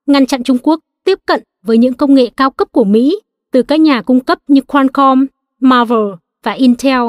ngăn 0.06 0.26
chặn 0.26 0.42
Trung 0.42 0.58
Quốc 0.62 0.80
tiếp 1.04 1.18
cận 1.26 1.42
với 1.68 1.78
những 1.78 1.94
công 1.94 2.14
nghệ 2.14 2.30
cao 2.36 2.50
cấp 2.50 2.68
của 2.72 2.84
Mỹ 2.84 3.20
từ 3.52 3.62
các 3.62 3.80
nhà 3.80 4.02
cung 4.02 4.20
cấp 4.20 4.38
như 4.48 4.60
Qualcomm, 4.60 5.26
Marvel 5.60 6.08
và 6.42 6.52
Intel. 6.52 7.02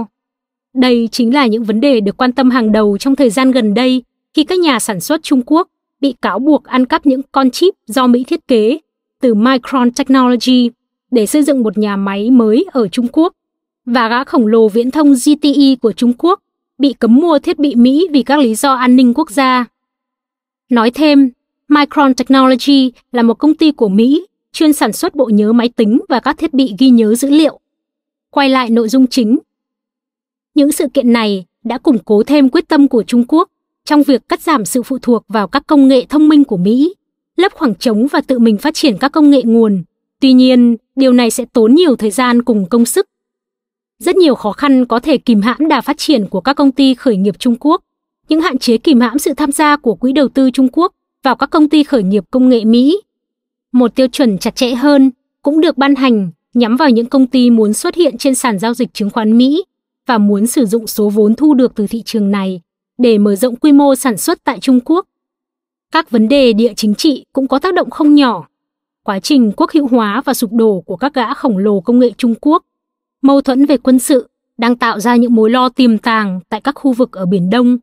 Đây 0.74 1.10
chính 1.12 1.34
là 1.34 1.48
những 1.48 1.64
vấn 1.64 1.80
đề 1.80 2.00
được 2.00 2.18
quan 2.18 2.32
tâm 2.32 2.50
hàng 2.50 2.72
đầu 2.72 2.98
trong 2.98 3.16
thời 3.16 3.30
gian 3.30 3.52
gần 3.52 3.74
đây 3.74 4.04
khi 4.34 4.44
các 4.44 4.60
nhà 4.60 4.80
sản 4.80 5.00
xuất 5.00 5.24
Trung 5.24 5.42
Quốc 5.46 5.68
bị 6.02 6.14
cáo 6.22 6.40
buộc 6.40 6.64
ăn 6.64 6.86
cắp 6.86 7.06
những 7.06 7.22
con 7.32 7.52
chip 7.52 7.74
do 7.88 8.08
Mỹ 8.08 8.24
thiết 8.24 8.48
kế 8.48 8.80
từ 9.22 9.34
Micron 9.34 9.92
Technology 9.92 10.70
để 11.12 11.26
xây 11.26 11.44
dựng 11.44 11.64
một 11.64 11.78
nhà 11.78 11.96
máy 11.96 12.32
mới 12.32 12.66
ở 12.72 12.88
Trung 12.88 13.08
Quốc 13.12 13.34
và 13.86 14.10
gã 14.10 14.24
khổng 14.24 14.48
lồ 14.48 14.68
viễn 14.68 14.92
thông 14.92 15.14
GTE 15.14 15.76
của 15.82 15.92
Trung 15.92 16.14
Quốc 16.18 16.40
bị 16.78 16.94
cấm 16.94 17.16
mua 17.16 17.40
thiết 17.40 17.60
bị 17.60 17.76
Mỹ 17.76 18.08
vì 18.12 18.24
các 18.24 18.40
lý 18.40 18.56
do 18.56 18.74
an 18.74 18.96
ninh 18.96 19.14
quốc 19.14 19.32
gia. 19.32 19.66
Nói 20.70 20.92
thêm, 20.92 21.30
Micron 21.68 22.14
Technology 22.14 22.92
là 23.12 23.24
một 23.24 23.34
công 23.34 23.56
ty 23.56 23.72
của 23.72 23.90
Mỹ 23.90 24.26
chuyên 24.54 24.74
sản 24.74 24.94
xuất 24.94 25.16
bộ 25.16 25.26
nhớ 25.26 25.54
máy 25.54 25.70
tính 25.70 26.00
và 26.10 26.20
các 26.20 26.38
thiết 26.38 26.54
bị 26.54 26.74
ghi 26.80 26.90
nhớ 26.90 27.16
dữ 27.16 27.30
liệu. 27.30 27.60
Quay 28.30 28.50
lại 28.50 28.70
nội 28.70 28.90
dung 28.90 29.08
chính. 29.08 29.40
Những 30.56 30.72
sự 30.72 30.88
kiện 30.94 31.14
này 31.14 31.46
đã 31.64 31.78
củng 31.78 31.98
cố 32.06 32.24
thêm 32.24 32.50
quyết 32.50 32.68
tâm 32.68 32.88
của 32.88 33.04
Trung 33.04 33.24
Quốc 33.28 33.50
trong 33.86 34.04
việc 34.04 34.30
cắt 34.30 34.42
giảm 34.42 34.66
sự 34.66 34.84
phụ 34.84 34.98
thuộc 35.02 35.24
vào 35.28 35.48
các 35.48 35.68
công 35.68 35.88
nghệ 35.88 36.06
thông 36.10 36.30
minh 36.30 36.44
của 36.44 36.58
Mỹ, 36.58 36.94
lấp 37.36 37.54
khoảng 37.56 37.76
trống 37.76 38.08
và 38.12 38.22
tự 38.22 38.40
mình 38.40 38.58
phát 38.58 38.74
triển 38.74 38.98
các 38.98 39.12
công 39.12 39.30
nghệ 39.30 39.42
nguồn. 39.44 39.84
Tuy 40.22 40.34
nhiên, 40.34 40.78
điều 40.96 41.14
này 41.14 41.32
sẽ 41.32 41.46
tốn 41.54 41.76
nhiều 41.76 41.96
thời 41.96 42.12
gian 42.12 42.42
cùng 42.42 42.66
công 42.70 42.86
sức. 42.86 43.08
Rất 44.00 44.16
nhiều 44.16 44.36
khó 44.36 44.52
khăn 44.52 44.86
có 44.86 45.00
thể 45.00 45.18
kìm 45.18 45.42
hãm 45.42 45.68
đà 45.68 45.82
phát 45.82 45.98
triển 45.98 46.28
của 46.28 46.42
các 46.42 46.54
công 46.54 46.72
ty 46.72 46.94
khởi 46.94 47.18
nghiệp 47.18 47.40
Trung 47.40 47.56
Quốc. 47.60 47.82
Những 48.30 48.42
hạn 48.42 48.58
chế 48.58 48.78
kìm 48.78 49.00
hãm 49.00 49.20
sự 49.20 49.34
tham 49.34 49.52
gia 49.52 49.78
của 49.78 49.96
quỹ 49.96 50.12
đầu 50.12 50.28
tư 50.28 50.52
Trung 50.52 50.68
Quốc 50.72 50.94
vào 51.24 51.36
các 51.36 51.50
công 51.50 51.70
ty 51.70 51.84
khởi 51.84 52.04
nghiệp 52.04 52.24
công 52.32 52.50
nghệ 52.50 52.66
Mỹ. 52.66 53.02
Một 53.72 53.96
tiêu 53.96 54.08
chuẩn 54.08 54.38
chặt 54.38 54.56
chẽ 54.56 54.76
hơn 54.76 55.12
cũng 55.42 55.62
được 55.62 55.78
ban 55.78 55.96
hành 55.96 56.32
nhắm 56.54 56.76
vào 56.78 56.90
những 56.90 57.06
công 57.06 57.28
ty 57.28 57.50
muốn 57.50 57.74
xuất 57.74 57.96
hiện 57.96 58.18
trên 58.18 58.36
sàn 58.36 58.60
giao 58.60 58.74
dịch 58.74 58.94
chứng 58.94 59.10
khoán 59.10 59.38
Mỹ 59.38 59.64
và 60.06 60.18
muốn 60.18 60.48
sử 60.48 60.66
dụng 60.66 60.88
số 60.88 61.10
vốn 61.10 61.36
thu 61.36 61.54
được 61.54 61.76
từ 61.76 61.88
thị 61.88 62.02
trường 62.06 62.32
này 62.32 62.62
để 62.98 63.18
mở 63.18 63.36
rộng 63.36 63.56
quy 63.56 63.72
mô 63.72 63.96
sản 63.96 64.18
xuất 64.18 64.44
tại 64.44 64.60
Trung 64.60 64.80
Quốc. 64.86 65.06
Các 65.92 66.12
vấn 66.12 66.28
đề 66.28 66.54
địa 66.54 66.74
chính 66.76 66.96
trị 66.96 67.26
cũng 67.34 67.48
có 67.48 67.60
tác 67.60 67.74
động 67.74 67.90
không 67.90 68.16
nhỏ. 68.16 68.48
Quá 69.04 69.20
trình 69.20 69.52
quốc 69.58 69.72
hữu 69.72 69.88
hóa 69.88 70.22
và 70.26 70.34
sụp 70.34 70.54
đổ 70.54 70.84
của 70.86 70.96
các 70.98 71.14
gã 71.14 71.34
khổng 71.34 71.58
lồ 71.58 71.80
công 71.80 72.00
nghệ 72.00 72.12
Trung 72.18 72.36
Quốc, 72.42 72.66
mâu 73.22 73.42
thuẫn 73.42 73.66
về 73.66 73.78
quân 73.78 74.00
sự 74.00 74.30
đang 74.58 74.76
tạo 74.76 75.00
ra 75.00 75.16
những 75.16 75.36
mối 75.36 75.50
lo 75.50 75.70
tiềm 75.70 75.98
tàng 75.98 76.40
tại 76.50 76.62
các 76.62 76.72
khu 76.76 76.94
vực 76.94 77.12
ở 77.12 77.26
Biển 77.26 77.50
Đông 77.50 77.78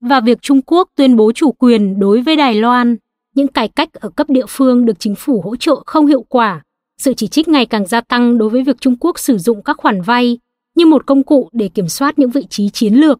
và 0.00 0.20
việc 0.20 0.42
Trung 0.42 0.60
Quốc 0.66 0.88
tuyên 0.94 1.16
bố 1.16 1.32
chủ 1.32 1.52
quyền 1.52 2.00
đối 2.00 2.22
với 2.22 2.36
Đài 2.36 2.54
Loan, 2.54 2.96
những 3.34 3.48
cải 3.48 3.68
cách 3.68 3.92
ở 3.92 4.08
cấp 4.08 4.30
địa 4.30 4.46
phương 4.48 4.84
được 4.84 4.98
chính 4.98 5.14
phủ 5.14 5.40
hỗ 5.40 5.56
trợ 5.56 5.82
không 5.86 6.06
hiệu 6.06 6.22
quả, 6.28 6.62
sự 6.98 7.14
chỉ 7.14 7.28
trích 7.28 7.48
ngày 7.48 7.66
càng 7.66 7.86
gia 7.86 8.00
tăng 8.00 8.38
đối 8.38 8.50
với 8.50 8.62
việc 8.62 8.80
Trung 8.80 8.96
Quốc 9.00 9.18
sử 9.18 9.38
dụng 9.38 9.62
các 9.62 9.76
khoản 9.76 10.02
vay 10.02 10.38
như 10.74 10.86
một 10.86 11.06
công 11.06 11.22
cụ 11.22 11.48
để 11.52 11.68
kiểm 11.68 11.88
soát 11.88 12.18
những 12.18 12.30
vị 12.30 12.46
trí 12.50 12.68
chiến 12.68 12.94
lược. 12.94 13.18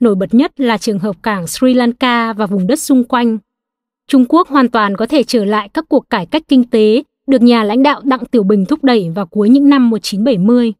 Nổi 0.00 0.14
bật 0.14 0.34
nhất 0.34 0.60
là 0.60 0.78
trường 0.78 0.98
hợp 0.98 1.16
cảng 1.22 1.46
Sri 1.46 1.74
Lanka 1.74 2.32
và 2.32 2.46
vùng 2.46 2.66
đất 2.66 2.80
xung 2.80 3.04
quanh. 3.04 3.38
Trung 4.08 4.24
Quốc 4.28 4.48
hoàn 4.48 4.68
toàn 4.68 4.96
có 4.96 5.06
thể 5.06 5.22
trở 5.22 5.44
lại 5.44 5.68
các 5.68 5.84
cuộc 5.88 6.10
cải 6.10 6.26
cách 6.26 6.42
kinh 6.48 6.64
tế 6.64 7.02
được 7.26 7.42
nhà 7.42 7.64
lãnh 7.64 7.82
đạo 7.82 8.00
Đặng 8.04 8.24
Tiểu 8.24 8.42
Bình 8.42 8.64
thúc 8.66 8.84
đẩy 8.84 9.10
vào 9.14 9.26
cuối 9.26 9.48
những 9.48 9.68
năm 9.68 9.90
1970. 9.90 10.72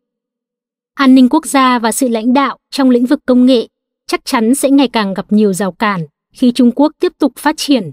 An 0.94 1.14
ninh 1.14 1.28
quốc 1.28 1.46
gia 1.46 1.78
và 1.78 1.92
sự 1.92 2.08
lãnh 2.08 2.32
đạo 2.32 2.58
trong 2.70 2.90
lĩnh 2.90 3.06
vực 3.06 3.20
công 3.26 3.46
nghệ 3.46 3.68
chắc 4.06 4.24
chắn 4.24 4.54
sẽ 4.54 4.70
ngày 4.70 4.88
càng 4.88 5.14
gặp 5.14 5.26
nhiều 5.30 5.52
rào 5.52 5.72
cản 5.72 6.06
khi 6.32 6.52
Trung 6.52 6.70
Quốc 6.74 6.92
tiếp 7.00 7.12
tục 7.18 7.32
phát 7.36 7.56
triển. 7.56 7.90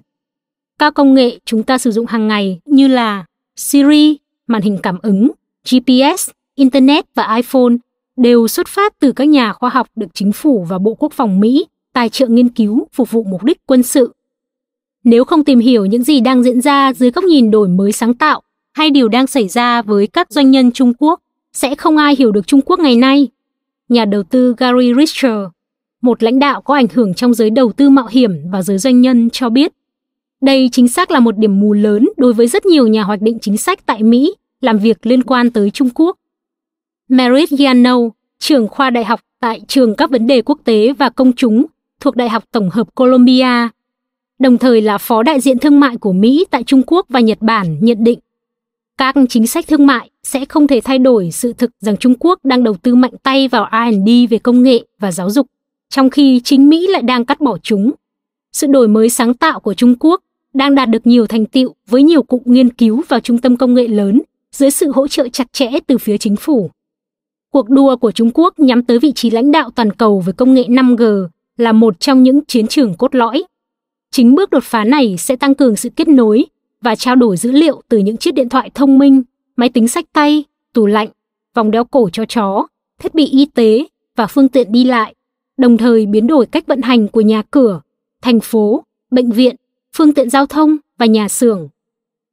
Các 0.79 0.93
công 0.93 1.13
nghệ 1.13 1.39
chúng 1.45 1.63
ta 1.63 1.77
sử 1.77 1.91
dụng 1.91 2.05
hàng 2.05 2.27
ngày 2.27 2.59
như 2.65 2.87
là 2.87 3.25
Siri, 3.55 4.17
màn 4.47 4.61
hình 4.61 4.77
cảm 4.83 4.97
ứng, 5.01 5.31
GPS, 5.71 6.29
Internet 6.55 7.05
và 7.15 7.35
iPhone 7.35 7.73
đều 8.17 8.47
xuất 8.47 8.67
phát 8.67 8.99
từ 8.99 9.11
các 9.11 9.27
nhà 9.27 9.53
khoa 9.53 9.69
học 9.69 9.87
được 9.95 10.07
chính 10.13 10.31
phủ 10.31 10.65
và 10.69 10.77
Bộ 10.77 10.93
Quốc 10.93 11.13
phòng 11.13 11.39
Mỹ 11.39 11.65
tài 11.93 12.09
trợ 12.09 12.27
nghiên 12.27 12.49
cứu 12.49 12.87
phục 12.93 13.11
vụ 13.11 13.23
mục 13.23 13.43
đích 13.43 13.57
quân 13.65 13.83
sự. 13.83 14.13
Nếu 15.03 15.23
không 15.23 15.43
tìm 15.43 15.59
hiểu 15.59 15.85
những 15.85 16.03
gì 16.03 16.19
đang 16.19 16.43
diễn 16.43 16.61
ra 16.61 16.93
dưới 16.93 17.11
góc 17.11 17.23
nhìn 17.23 17.51
đổi 17.51 17.67
mới 17.67 17.91
sáng 17.91 18.13
tạo 18.13 18.41
hay 18.73 18.89
điều 18.89 19.09
đang 19.09 19.27
xảy 19.27 19.47
ra 19.47 19.81
với 19.81 20.07
các 20.07 20.31
doanh 20.31 20.51
nhân 20.51 20.71
Trung 20.71 20.93
Quốc, 20.99 21.21
sẽ 21.53 21.75
không 21.75 21.97
ai 21.97 22.15
hiểu 22.19 22.31
được 22.31 22.47
Trung 22.47 22.61
Quốc 22.61 22.79
ngày 22.79 22.95
nay. 22.95 23.27
Nhà 23.89 24.05
đầu 24.05 24.23
tư 24.23 24.55
Gary 24.57 24.93
Richter, 24.97 25.39
một 26.01 26.23
lãnh 26.23 26.39
đạo 26.39 26.61
có 26.61 26.73
ảnh 26.73 26.87
hưởng 26.93 27.13
trong 27.13 27.33
giới 27.33 27.49
đầu 27.49 27.71
tư 27.71 27.89
mạo 27.89 28.07
hiểm 28.09 28.31
và 28.51 28.61
giới 28.61 28.77
doanh 28.77 29.01
nhân 29.01 29.29
cho 29.29 29.49
biết, 29.49 29.73
đây 30.41 30.69
chính 30.71 30.87
xác 30.87 31.11
là 31.11 31.19
một 31.19 31.37
điểm 31.37 31.59
mù 31.59 31.73
lớn 31.73 32.09
đối 32.17 32.33
với 32.33 32.47
rất 32.47 32.65
nhiều 32.65 32.87
nhà 32.87 33.03
hoạch 33.03 33.21
định 33.21 33.37
chính 33.41 33.57
sách 33.57 33.85
tại 33.85 34.03
Mỹ 34.03 34.35
làm 34.61 34.77
việc 34.79 35.05
liên 35.05 35.23
quan 35.23 35.51
tới 35.51 35.71
Trung 35.71 35.89
Quốc. 35.95 36.17
Merit 37.09 37.49
Giano, 37.49 37.97
trưởng 38.39 38.67
khoa 38.67 38.89
đại 38.89 39.05
học 39.05 39.19
tại 39.39 39.61
trường 39.67 39.95
các 39.95 40.11
vấn 40.11 40.27
đề 40.27 40.41
quốc 40.41 40.59
tế 40.63 40.93
và 40.93 41.09
công 41.09 41.33
chúng 41.33 41.65
thuộc 41.99 42.15
Đại 42.15 42.29
học 42.29 42.43
Tổng 42.51 42.69
hợp 42.69 42.95
Columbia, 42.95 43.67
đồng 44.39 44.57
thời 44.57 44.81
là 44.81 44.97
phó 44.97 45.23
đại 45.23 45.39
diện 45.39 45.59
thương 45.59 45.79
mại 45.79 45.97
của 45.97 46.13
Mỹ 46.13 46.45
tại 46.49 46.63
Trung 46.63 46.81
Quốc 46.87 47.05
và 47.09 47.19
Nhật 47.19 47.37
Bản 47.41 47.77
nhận 47.81 48.03
định 48.03 48.19
Các 48.97 49.15
chính 49.29 49.47
sách 49.47 49.67
thương 49.67 49.85
mại 49.85 50.09
sẽ 50.23 50.45
không 50.45 50.67
thể 50.67 50.81
thay 50.83 50.99
đổi 50.99 51.31
sự 51.31 51.53
thực 51.53 51.71
rằng 51.79 51.97
Trung 51.97 52.13
Quốc 52.19 52.39
đang 52.45 52.63
đầu 52.63 52.75
tư 52.81 52.95
mạnh 52.95 53.13
tay 53.23 53.47
vào 53.47 53.69
R&D 53.71 54.09
về 54.29 54.39
công 54.39 54.63
nghệ 54.63 54.85
và 54.99 55.11
giáo 55.11 55.29
dục, 55.29 55.47
trong 55.89 56.09
khi 56.09 56.41
chính 56.43 56.69
Mỹ 56.69 56.87
lại 56.87 57.01
đang 57.01 57.25
cắt 57.25 57.41
bỏ 57.41 57.57
chúng. 57.63 57.91
Sự 58.51 58.67
đổi 58.67 58.87
mới 58.87 59.09
sáng 59.09 59.33
tạo 59.33 59.59
của 59.59 59.73
Trung 59.73 59.95
Quốc 59.99 60.21
đang 60.53 60.75
đạt 60.75 60.89
được 60.89 61.07
nhiều 61.07 61.27
thành 61.27 61.45
tiệu 61.45 61.75
với 61.87 62.03
nhiều 62.03 62.23
cụm 62.23 62.41
nghiên 62.45 62.69
cứu 62.69 63.01
và 63.07 63.19
trung 63.19 63.37
tâm 63.37 63.57
công 63.57 63.73
nghệ 63.73 63.87
lớn 63.87 64.21
dưới 64.51 64.71
sự 64.71 64.91
hỗ 64.91 65.07
trợ 65.07 65.27
chặt 65.33 65.53
chẽ 65.53 65.71
từ 65.87 65.97
phía 65.97 66.17
chính 66.17 66.35
phủ. 66.35 66.69
Cuộc 67.51 67.69
đua 67.69 67.95
của 67.95 68.11
Trung 68.11 68.31
Quốc 68.33 68.59
nhắm 68.59 68.83
tới 68.83 68.99
vị 68.99 69.11
trí 69.15 69.29
lãnh 69.29 69.51
đạo 69.51 69.69
toàn 69.75 69.91
cầu 69.93 70.19
với 70.19 70.33
công 70.33 70.53
nghệ 70.53 70.63
5G 70.63 71.27
là 71.57 71.71
một 71.71 71.99
trong 71.99 72.23
những 72.23 72.45
chiến 72.45 72.67
trường 72.67 72.93
cốt 72.93 73.15
lõi. 73.15 73.43
Chính 74.11 74.35
bước 74.35 74.49
đột 74.49 74.63
phá 74.63 74.83
này 74.83 75.15
sẽ 75.17 75.35
tăng 75.35 75.55
cường 75.55 75.75
sự 75.75 75.89
kết 75.89 76.07
nối 76.07 76.45
và 76.81 76.95
trao 76.95 77.15
đổi 77.15 77.37
dữ 77.37 77.51
liệu 77.51 77.81
từ 77.89 77.97
những 77.97 78.17
chiếc 78.17 78.33
điện 78.33 78.49
thoại 78.49 78.71
thông 78.73 78.97
minh, 78.97 79.23
máy 79.55 79.69
tính 79.69 79.87
sách 79.87 80.05
tay, 80.13 80.43
tủ 80.73 80.85
lạnh, 80.85 81.09
vòng 81.55 81.71
đeo 81.71 81.83
cổ 81.83 82.09
cho 82.13 82.25
chó, 82.25 82.67
thiết 82.99 83.15
bị 83.15 83.25
y 83.25 83.45
tế 83.45 83.85
và 84.15 84.27
phương 84.27 84.49
tiện 84.49 84.71
đi 84.71 84.83
lại, 84.83 85.15
đồng 85.57 85.77
thời 85.77 86.05
biến 86.05 86.27
đổi 86.27 86.45
cách 86.45 86.67
vận 86.67 86.81
hành 86.81 87.07
của 87.07 87.21
nhà 87.21 87.41
cửa, 87.51 87.81
thành 88.21 88.39
phố, 88.39 88.83
bệnh 89.11 89.31
viện, 89.31 89.55
phương 89.99 90.13
tiện 90.13 90.29
giao 90.29 90.45
thông 90.45 90.77
và 90.97 91.05
nhà 91.05 91.27
xưởng. 91.27 91.69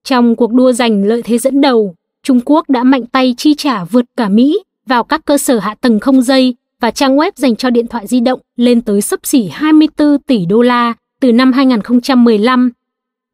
Trong 0.04 0.36
cuộc 0.36 0.52
đua 0.52 0.72
giành 0.72 1.04
lợi 1.04 1.22
thế 1.22 1.38
dẫn 1.38 1.60
đầu, 1.60 1.94
Trung 2.22 2.40
Quốc 2.44 2.70
đã 2.70 2.84
mạnh 2.84 3.06
tay 3.06 3.34
chi 3.36 3.54
trả 3.54 3.84
vượt 3.84 4.04
cả 4.16 4.28
Mỹ 4.28 4.62
vào 4.86 5.04
các 5.04 5.24
cơ 5.24 5.38
sở 5.38 5.58
hạ 5.58 5.74
tầng 5.80 6.00
không 6.00 6.22
dây 6.22 6.54
và 6.80 6.90
trang 6.90 7.16
web 7.16 7.30
dành 7.36 7.56
cho 7.56 7.70
điện 7.70 7.86
thoại 7.86 8.06
di 8.06 8.20
động 8.20 8.40
lên 8.56 8.80
tới 8.80 9.00
sấp 9.00 9.20
xỉ 9.22 9.48
24 9.52 10.18
tỷ 10.18 10.46
đô 10.46 10.62
la 10.62 10.94
từ 11.20 11.32
năm 11.32 11.52
2015 11.52 12.70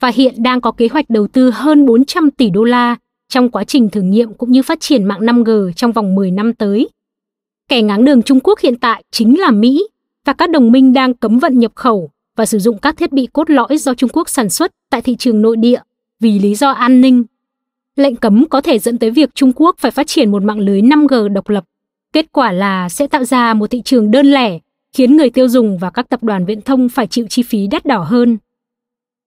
và 0.00 0.08
hiện 0.08 0.42
đang 0.42 0.60
có 0.60 0.70
kế 0.70 0.88
hoạch 0.92 1.10
đầu 1.10 1.26
tư 1.26 1.50
hơn 1.50 1.86
400 1.86 2.30
tỷ 2.30 2.50
đô 2.50 2.64
la 2.64 2.96
trong 3.28 3.50
quá 3.50 3.64
trình 3.64 3.88
thử 3.88 4.00
nghiệm 4.00 4.34
cũng 4.34 4.52
như 4.52 4.62
phát 4.62 4.80
triển 4.80 5.04
mạng 5.04 5.20
5G 5.20 5.72
trong 5.72 5.92
vòng 5.92 6.14
10 6.14 6.30
năm 6.30 6.54
tới. 6.54 6.88
Kẻ 7.68 7.82
ngáng 7.82 8.04
đường 8.04 8.22
Trung 8.22 8.40
Quốc 8.40 8.60
hiện 8.60 8.76
tại 8.76 9.04
chính 9.10 9.40
là 9.40 9.50
Mỹ 9.50 9.88
và 10.24 10.32
các 10.32 10.50
đồng 10.50 10.72
minh 10.72 10.92
đang 10.92 11.14
cấm 11.14 11.38
vận 11.38 11.58
nhập 11.58 11.72
khẩu 11.74 12.10
và 12.36 12.46
sử 12.46 12.58
dụng 12.58 12.78
các 12.78 12.96
thiết 12.96 13.12
bị 13.12 13.28
cốt 13.32 13.50
lõi 13.50 13.76
do 13.78 13.94
Trung 13.94 14.10
Quốc 14.12 14.28
sản 14.28 14.50
xuất 14.50 14.72
tại 14.90 15.02
thị 15.02 15.16
trường 15.18 15.42
nội 15.42 15.56
địa 15.56 15.80
vì 16.20 16.38
lý 16.38 16.54
do 16.54 16.70
an 16.70 17.00
ninh. 17.00 17.24
Lệnh 17.96 18.16
cấm 18.16 18.48
có 18.48 18.60
thể 18.60 18.78
dẫn 18.78 18.98
tới 18.98 19.10
việc 19.10 19.34
Trung 19.34 19.52
Quốc 19.56 19.76
phải 19.78 19.90
phát 19.90 20.06
triển 20.06 20.30
một 20.30 20.42
mạng 20.42 20.58
lưới 20.58 20.82
5G 20.82 21.28
độc 21.28 21.48
lập. 21.48 21.64
Kết 22.12 22.32
quả 22.32 22.52
là 22.52 22.88
sẽ 22.88 23.06
tạo 23.06 23.24
ra 23.24 23.54
một 23.54 23.70
thị 23.70 23.82
trường 23.84 24.10
đơn 24.10 24.26
lẻ, 24.26 24.58
khiến 24.92 25.16
người 25.16 25.30
tiêu 25.30 25.48
dùng 25.48 25.78
và 25.78 25.90
các 25.90 26.08
tập 26.08 26.22
đoàn 26.22 26.44
viễn 26.44 26.62
thông 26.62 26.88
phải 26.88 27.06
chịu 27.06 27.26
chi 27.30 27.42
phí 27.42 27.66
đắt 27.66 27.84
đỏ 27.84 27.98
hơn. 27.98 28.38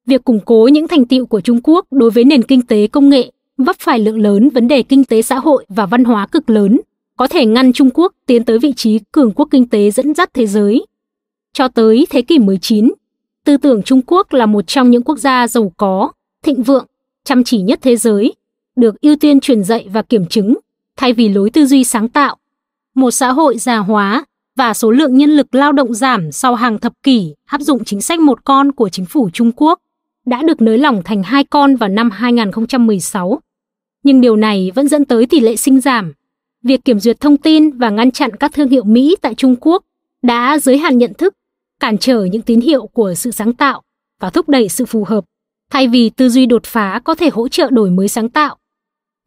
Việc 0.05 0.23
củng 0.23 0.39
cố 0.45 0.67
những 0.67 0.87
thành 0.87 1.05
tiệu 1.05 1.25
của 1.25 1.41
Trung 1.41 1.59
Quốc 1.63 1.85
đối 1.91 2.11
với 2.11 2.23
nền 2.23 2.43
kinh 2.43 2.61
tế 2.61 2.87
công 2.87 3.09
nghệ 3.09 3.31
vấp 3.57 3.75
phải 3.79 3.99
lượng 3.99 4.19
lớn 4.19 4.49
vấn 4.49 4.67
đề 4.67 4.83
kinh 4.83 5.03
tế 5.03 5.21
xã 5.21 5.39
hội 5.39 5.65
và 5.69 5.85
văn 5.85 6.03
hóa 6.03 6.27
cực 6.27 6.49
lớn, 6.49 6.79
có 7.17 7.27
thể 7.27 7.45
ngăn 7.45 7.73
Trung 7.73 7.89
Quốc 7.93 8.13
tiến 8.25 8.43
tới 8.43 8.59
vị 8.59 8.73
trí 8.73 8.99
cường 9.11 9.31
quốc 9.31 9.47
kinh 9.51 9.67
tế 9.67 9.91
dẫn 9.91 10.13
dắt 10.13 10.29
thế 10.33 10.47
giới. 10.47 10.85
Cho 11.57 11.67
tới 11.67 12.07
thế 12.09 12.21
kỷ 12.21 12.39
19, 12.39 12.93
tư 13.45 13.57
tưởng 13.57 13.83
Trung 13.83 14.01
Quốc 14.07 14.33
là 14.33 14.45
một 14.45 14.67
trong 14.67 14.91
những 14.91 15.03
quốc 15.03 15.19
gia 15.19 15.47
giàu 15.47 15.71
có, 15.77 16.11
thịnh 16.43 16.63
vượng, 16.63 16.85
chăm 17.23 17.43
chỉ 17.43 17.61
nhất 17.61 17.79
thế 17.81 17.95
giới, 17.95 18.33
được 18.75 19.01
ưu 19.01 19.15
tiên 19.15 19.39
truyền 19.39 19.63
dạy 19.63 19.87
và 19.93 20.01
kiểm 20.01 20.25
chứng, 20.25 20.55
thay 20.97 21.13
vì 21.13 21.29
lối 21.29 21.49
tư 21.49 21.65
duy 21.65 21.83
sáng 21.83 22.09
tạo. 22.09 22.35
Một 22.95 23.11
xã 23.11 23.31
hội 23.31 23.57
già 23.57 23.77
hóa 23.77 24.25
và 24.55 24.73
số 24.73 24.91
lượng 24.91 25.17
nhân 25.17 25.29
lực 25.29 25.55
lao 25.55 25.71
động 25.71 25.93
giảm 25.93 26.31
sau 26.31 26.55
hàng 26.55 26.79
thập 26.79 26.93
kỷ 27.03 27.33
áp 27.45 27.61
dụng 27.61 27.83
chính 27.83 28.01
sách 28.01 28.19
một 28.19 28.43
con 28.43 28.71
của 28.71 28.89
chính 28.89 29.05
phủ 29.05 29.29
Trung 29.33 29.51
Quốc 29.55 29.79
đã 30.25 30.43
được 30.43 30.61
nới 30.61 30.77
lỏng 30.77 31.01
thành 31.05 31.23
hai 31.23 31.43
con 31.43 31.75
vào 31.75 31.89
năm 31.89 32.11
2016. 32.11 33.39
Nhưng 34.03 34.21
điều 34.21 34.35
này 34.35 34.71
vẫn 34.75 34.87
dẫn 34.87 35.05
tới 35.05 35.25
tỷ 35.25 35.39
lệ 35.39 35.55
sinh 35.55 35.81
giảm. 35.81 36.13
Việc 36.63 36.85
kiểm 36.85 36.99
duyệt 36.99 37.19
thông 37.19 37.37
tin 37.37 37.71
và 37.71 37.89
ngăn 37.89 38.11
chặn 38.11 38.35
các 38.35 38.53
thương 38.53 38.69
hiệu 38.69 38.83
Mỹ 38.83 39.15
tại 39.21 39.35
Trung 39.35 39.55
Quốc 39.61 39.83
đã 40.21 40.59
giới 40.59 40.77
hạn 40.77 40.97
nhận 40.97 41.13
thức, 41.13 41.33
cản 41.79 41.97
trở 41.97 42.23
những 42.23 42.41
tín 42.41 42.61
hiệu 42.61 42.87
của 42.87 43.13
sự 43.13 43.31
sáng 43.31 43.53
tạo 43.53 43.81
và 44.19 44.29
thúc 44.29 44.49
đẩy 44.49 44.69
sự 44.69 44.85
phù 44.85 45.03
hợp, 45.03 45.25
thay 45.71 45.87
vì 45.87 46.09
tư 46.09 46.29
duy 46.29 46.45
đột 46.45 46.63
phá 46.65 47.01
có 47.03 47.15
thể 47.15 47.29
hỗ 47.29 47.47
trợ 47.47 47.69
đổi 47.69 47.89
mới 47.89 48.07
sáng 48.07 48.29
tạo. 48.29 48.57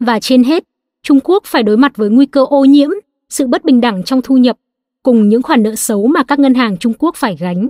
Và 0.00 0.20
trên 0.20 0.44
hết, 0.44 0.64
Trung 1.02 1.20
Quốc 1.24 1.44
phải 1.46 1.62
đối 1.62 1.76
mặt 1.76 1.96
với 1.96 2.10
nguy 2.10 2.26
cơ 2.26 2.44
ô 2.44 2.64
nhiễm, 2.64 2.90
sự 3.28 3.46
bất 3.46 3.64
bình 3.64 3.80
đẳng 3.80 4.02
trong 4.04 4.22
thu 4.22 4.36
nhập, 4.36 4.56
cùng 5.02 5.28
những 5.28 5.42
khoản 5.42 5.62
nợ 5.62 5.74
xấu 5.74 6.06
mà 6.06 6.22
các 6.22 6.38
ngân 6.38 6.54
hàng 6.54 6.76
Trung 6.78 6.92
Quốc 6.98 7.16
phải 7.16 7.36
gánh. 7.36 7.68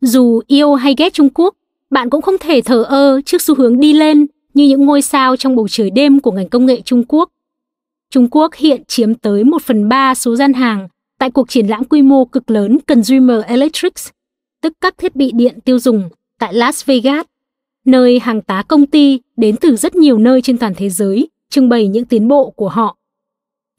Dù 0.00 0.40
yêu 0.46 0.74
hay 0.74 0.94
ghét 0.98 1.12
Trung 1.12 1.28
Quốc, 1.34 1.54
bạn 1.90 2.10
cũng 2.10 2.22
không 2.22 2.38
thể 2.40 2.60
thờ 2.60 2.82
ơ 2.82 3.20
trước 3.26 3.42
xu 3.42 3.54
hướng 3.54 3.80
đi 3.80 3.92
lên 3.92 4.26
như 4.54 4.68
những 4.68 4.86
ngôi 4.86 5.02
sao 5.02 5.36
trong 5.36 5.56
bầu 5.56 5.68
trời 5.68 5.90
đêm 5.90 6.20
của 6.20 6.32
ngành 6.32 6.48
công 6.48 6.66
nghệ 6.66 6.80
Trung 6.80 7.04
Quốc. 7.08 7.30
Trung 8.10 8.28
Quốc 8.30 8.54
hiện 8.54 8.84
chiếm 8.84 9.14
tới 9.14 9.44
1 9.44 9.62
phần 9.62 9.88
3 9.88 10.14
số 10.14 10.36
gian 10.36 10.52
hàng 10.52 10.88
tại 11.20 11.30
cuộc 11.30 11.48
triển 11.48 11.66
lãm 11.66 11.84
quy 11.84 12.02
mô 12.02 12.24
cực 12.24 12.50
lớn 12.50 12.78
Consumer 12.86 13.44
Electrics 13.46 14.08
tức 14.62 14.72
các 14.80 14.98
thiết 14.98 15.16
bị 15.16 15.32
điện 15.34 15.58
tiêu 15.64 15.78
dùng 15.78 16.08
tại 16.38 16.54
Las 16.54 16.84
Vegas, 16.84 17.26
nơi 17.84 18.18
hàng 18.18 18.42
tá 18.42 18.62
công 18.68 18.86
ty 18.86 19.20
đến 19.36 19.56
từ 19.56 19.76
rất 19.76 19.96
nhiều 19.96 20.18
nơi 20.18 20.42
trên 20.42 20.58
toàn 20.58 20.74
thế 20.76 20.88
giới 20.90 21.28
trưng 21.48 21.68
bày 21.68 21.88
những 21.88 22.04
tiến 22.04 22.28
bộ 22.28 22.50
của 22.50 22.68
họ. 22.68 22.96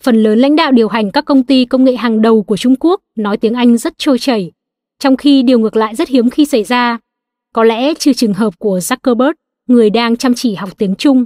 Phần 0.03 0.23
lớn 0.23 0.39
lãnh 0.39 0.55
đạo 0.55 0.71
điều 0.71 0.87
hành 0.87 1.11
các 1.11 1.25
công 1.25 1.43
ty 1.43 1.65
công 1.65 1.83
nghệ 1.83 1.95
hàng 1.95 2.21
đầu 2.21 2.43
của 2.43 2.57
Trung 2.57 2.75
Quốc 2.79 3.01
nói 3.15 3.37
tiếng 3.37 3.53
Anh 3.53 3.77
rất 3.77 3.93
trôi 3.97 4.19
chảy, 4.19 4.51
trong 4.99 5.17
khi 5.17 5.43
điều 5.43 5.59
ngược 5.59 5.75
lại 5.75 5.95
rất 5.95 6.09
hiếm 6.09 6.29
khi 6.29 6.45
xảy 6.45 6.63
ra 6.63 6.97
có 7.53 7.63
lẽ 7.63 7.93
trừ 7.93 8.13
trường 8.13 8.33
hợp 8.33 8.59
của 8.59 8.77
Zuckerberg, 8.77 9.33
người 9.67 9.89
đang 9.89 10.17
chăm 10.17 10.33
chỉ 10.35 10.55
học 10.55 10.69
tiếng 10.77 10.95
Trung. 10.95 11.25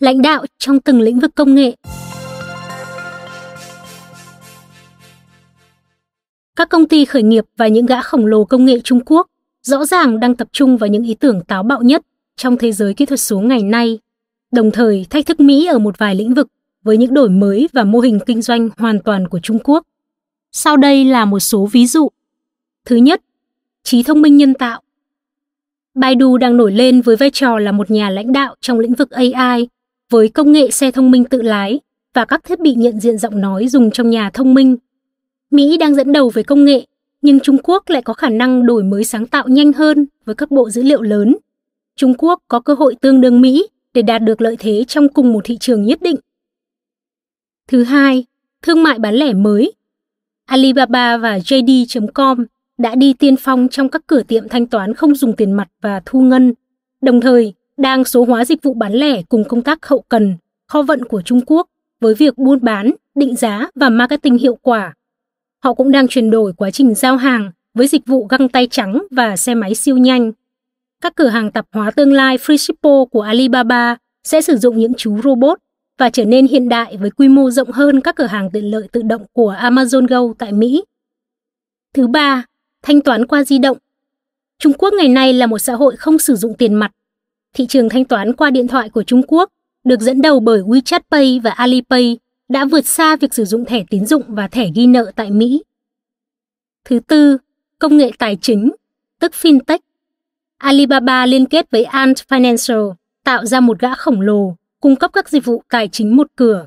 Lãnh 0.00 0.22
đạo 0.22 0.46
trong 0.58 0.80
từng 0.80 1.00
lĩnh 1.00 1.20
vực 1.20 1.34
công 1.34 1.54
nghệ 1.54 1.74
Các 6.58 6.68
công 6.68 6.88
ty 6.88 7.04
khởi 7.04 7.22
nghiệp 7.22 7.44
và 7.56 7.68
những 7.68 7.86
gã 7.86 8.02
khổng 8.02 8.26
lồ 8.26 8.44
công 8.44 8.64
nghệ 8.64 8.80
Trung 8.84 9.00
Quốc 9.06 9.26
rõ 9.62 9.84
ràng 9.84 10.20
đang 10.20 10.36
tập 10.36 10.48
trung 10.52 10.76
vào 10.76 10.88
những 10.88 11.04
ý 11.04 11.14
tưởng 11.14 11.40
táo 11.44 11.62
bạo 11.62 11.82
nhất 11.82 12.02
trong 12.36 12.56
thế 12.56 12.72
giới 12.72 12.94
kỹ 12.94 13.06
thuật 13.06 13.20
số 13.20 13.40
ngày 13.40 13.62
nay, 13.62 13.98
đồng 14.52 14.70
thời 14.70 15.06
thách 15.10 15.26
thức 15.26 15.40
Mỹ 15.40 15.66
ở 15.66 15.78
một 15.78 15.98
vài 15.98 16.14
lĩnh 16.14 16.34
vực 16.34 16.48
với 16.82 16.96
những 16.96 17.14
đổi 17.14 17.30
mới 17.30 17.68
và 17.72 17.84
mô 17.84 18.00
hình 18.00 18.18
kinh 18.26 18.42
doanh 18.42 18.68
hoàn 18.76 19.00
toàn 19.02 19.28
của 19.28 19.38
Trung 19.38 19.58
Quốc. 19.64 19.86
Sau 20.52 20.76
đây 20.76 21.04
là 21.04 21.24
một 21.24 21.40
số 21.40 21.66
ví 21.66 21.86
dụ. 21.86 22.08
Thứ 22.84 22.96
nhất, 22.96 23.22
trí 23.82 24.02
thông 24.02 24.22
minh 24.22 24.36
nhân 24.36 24.54
tạo. 24.54 24.80
Baidu 25.94 26.36
đang 26.36 26.56
nổi 26.56 26.72
lên 26.72 27.00
với 27.00 27.16
vai 27.16 27.30
trò 27.30 27.58
là 27.58 27.72
một 27.72 27.90
nhà 27.90 28.10
lãnh 28.10 28.32
đạo 28.32 28.54
trong 28.60 28.78
lĩnh 28.78 28.94
vực 28.94 29.10
AI 29.10 29.68
với 30.10 30.28
công 30.28 30.52
nghệ 30.52 30.70
xe 30.70 30.90
thông 30.90 31.10
minh 31.10 31.24
tự 31.24 31.42
lái 31.42 31.80
và 32.14 32.24
các 32.24 32.44
thiết 32.44 32.60
bị 32.60 32.74
nhận 32.74 33.00
diện 33.00 33.18
giọng 33.18 33.40
nói 33.40 33.68
dùng 33.68 33.90
trong 33.90 34.10
nhà 34.10 34.30
thông 34.30 34.54
minh. 34.54 34.76
Mỹ 35.50 35.78
đang 35.78 35.94
dẫn 35.94 36.12
đầu 36.12 36.28
về 36.28 36.42
công 36.42 36.64
nghệ, 36.64 36.86
nhưng 37.22 37.40
Trung 37.40 37.58
Quốc 37.62 37.82
lại 37.90 38.02
có 38.02 38.14
khả 38.14 38.28
năng 38.28 38.66
đổi 38.66 38.82
mới 38.82 39.04
sáng 39.04 39.26
tạo 39.26 39.48
nhanh 39.48 39.72
hơn 39.72 40.06
với 40.24 40.34
các 40.34 40.50
bộ 40.50 40.70
dữ 40.70 40.82
liệu 40.82 41.02
lớn. 41.02 41.36
Trung 41.96 42.14
Quốc 42.18 42.42
có 42.48 42.60
cơ 42.60 42.74
hội 42.74 42.94
tương 43.00 43.20
đương 43.20 43.40
Mỹ 43.40 43.68
để 43.94 44.02
đạt 44.02 44.22
được 44.22 44.40
lợi 44.40 44.56
thế 44.58 44.84
trong 44.88 45.08
cùng 45.08 45.32
một 45.32 45.40
thị 45.44 45.58
trường 45.58 45.82
nhất 45.82 46.02
định. 46.02 46.16
Thứ 47.68 47.84
hai, 47.84 48.24
thương 48.62 48.82
mại 48.82 48.98
bán 48.98 49.14
lẻ 49.14 49.32
mới. 49.32 49.72
Alibaba 50.46 51.16
và 51.16 51.38
JD.com 51.38 52.44
đã 52.78 52.94
đi 52.94 53.12
tiên 53.12 53.36
phong 53.36 53.68
trong 53.68 53.88
các 53.88 54.02
cửa 54.06 54.22
tiệm 54.22 54.48
thanh 54.48 54.66
toán 54.66 54.94
không 54.94 55.14
dùng 55.14 55.36
tiền 55.36 55.52
mặt 55.52 55.68
và 55.80 56.02
thu 56.06 56.20
ngân, 56.20 56.54
đồng 57.00 57.20
thời 57.20 57.54
đang 57.76 58.04
số 58.04 58.24
hóa 58.24 58.44
dịch 58.44 58.62
vụ 58.62 58.74
bán 58.74 58.92
lẻ 58.92 59.22
cùng 59.22 59.44
công 59.44 59.62
tác 59.62 59.86
hậu 59.86 60.04
cần, 60.08 60.36
kho 60.66 60.82
vận 60.82 61.04
của 61.04 61.22
Trung 61.22 61.40
Quốc 61.46 61.68
với 62.00 62.14
việc 62.14 62.38
buôn 62.38 62.58
bán, 62.62 62.90
định 63.14 63.36
giá 63.36 63.70
và 63.74 63.88
marketing 63.88 64.38
hiệu 64.38 64.58
quả. 64.62 64.94
Họ 65.64 65.74
cũng 65.74 65.90
đang 65.90 66.08
chuyển 66.08 66.30
đổi 66.30 66.52
quá 66.52 66.70
trình 66.70 66.94
giao 66.94 67.16
hàng 67.16 67.50
với 67.74 67.86
dịch 67.86 68.06
vụ 68.06 68.26
găng 68.26 68.48
tay 68.48 68.68
trắng 68.70 69.02
và 69.10 69.36
xe 69.36 69.54
máy 69.54 69.74
siêu 69.74 69.96
nhanh. 69.96 70.32
Các 71.00 71.16
cửa 71.16 71.28
hàng 71.28 71.50
tạp 71.50 71.66
hóa 71.72 71.90
tương 71.90 72.12
lai 72.12 72.36
Freeshippo 72.36 73.06
của 73.06 73.20
Alibaba 73.20 73.96
sẽ 74.24 74.40
sử 74.40 74.56
dụng 74.56 74.78
những 74.78 74.94
chú 74.94 75.18
robot 75.24 75.58
và 75.98 76.10
trở 76.10 76.24
nên 76.24 76.46
hiện 76.46 76.68
đại 76.68 76.96
với 76.96 77.10
quy 77.10 77.28
mô 77.28 77.50
rộng 77.50 77.70
hơn 77.70 78.00
các 78.00 78.16
cửa 78.16 78.26
hàng 78.26 78.50
tiện 78.50 78.64
lợi 78.64 78.88
tự 78.92 79.02
động 79.02 79.22
của 79.32 79.56
Amazon 79.60 80.06
Go 80.06 80.34
tại 80.38 80.52
Mỹ. 80.52 80.84
Thứ 81.94 82.06
ba, 82.06 82.44
thanh 82.82 83.00
toán 83.00 83.26
qua 83.26 83.44
di 83.44 83.58
động. 83.58 83.78
Trung 84.58 84.72
Quốc 84.72 84.94
ngày 84.98 85.08
nay 85.08 85.32
là 85.32 85.46
một 85.46 85.58
xã 85.58 85.74
hội 85.74 85.96
không 85.96 86.18
sử 86.18 86.36
dụng 86.36 86.54
tiền 86.54 86.74
mặt. 86.74 86.92
Thị 87.54 87.66
trường 87.66 87.88
thanh 87.88 88.04
toán 88.04 88.32
qua 88.32 88.50
điện 88.50 88.68
thoại 88.68 88.90
của 88.90 89.02
Trung 89.02 89.22
Quốc 89.28 89.50
được 89.84 90.00
dẫn 90.00 90.22
đầu 90.22 90.40
bởi 90.40 90.62
WeChat 90.62 91.00
Pay 91.10 91.40
và 91.40 91.50
Alipay 91.50 92.18
đã 92.48 92.64
vượt 92.64 92.86
xa 92.86 93.16
việc 93.16 93.34
sử 93.34 93.44
dụng 93.44 93.64
thẻ 93.64 93.84
tín 93.90 94.06
dụng 94.06 94.22
và 94.28 94.48
thẻ 94.48 94.66
ghi 94.74 94.86
nợ 94.86 95.12
tại 95.16 95.30
Mỹ. 95.30 95.62
Thứ 96.84 97.00
tư, 97.00 97.38
công 97.78 97.96
nghệ 97.96 98.10
tài 98.18 98.36
chính, 98.40 98.72
tức 99.20 99.32
fintech. 99.32 99.78
Alibaba 100.58 101.26
liên 101.26 101.46
kết 101.46 101.70
với 101.70 101.84
Ant 101.84 102.16
Financial 102.28 102.94
tạo 103.24 103.46
ra 103.46 103.60
một 103.60 103.78
gã 103.80 103.94
khổng 103.94 104.20
lồ 104.20 104.56
cung 104.80 104.96
cấp 104.96 105.10
các 105.12 105.28
dịch 105.28 105.44
vụ 105.44 105.62
tài 105.68 105.88
chính 105.88 106.16
một 106.16 106.26
cửa, 106.36 106.66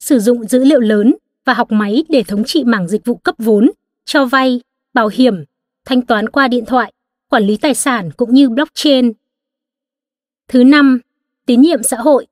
sử 0.00 0.18
dụng 0.18 0.44
dữ 0.44 0.64
liệu 0.64 0.80
lớn 0.80 1.14
và 1.44 1.54
học 1.54 1.72
máy 1.72 2.04
để 2.08 2.22
thống 2.22 2.44
trị 2.44 2.64
mảng 2.64 2.88
dịch 2.88 3.04
vụ 3.04 3.14
cấp 3.14 3.34
vốn, 3.38 3.70
cho 4.04 4.24
vay, 4.24 4.60
bảo 4.94 5.08
hiểm, 5.12 5.44
thanh 5.84 6.02
toán 6.02 6.28
qua 6.28 6.48
điện 6.48 6.64
thoại, 6.66 6.92
quản 7.28 7.44
lý 7.44 7.56
tài 7.56 7.74
sản 7.74 8.10
cũng 8.16 8.34
như 8.34 8.48
blockchain. 8.48 9.12
Thứ 10.48 10.64
năm, 10.64 11.00
tín 11.46 11.60
nhiệm 11.60 11.82
xã 11.82 11.96
hội. 11.96 12.26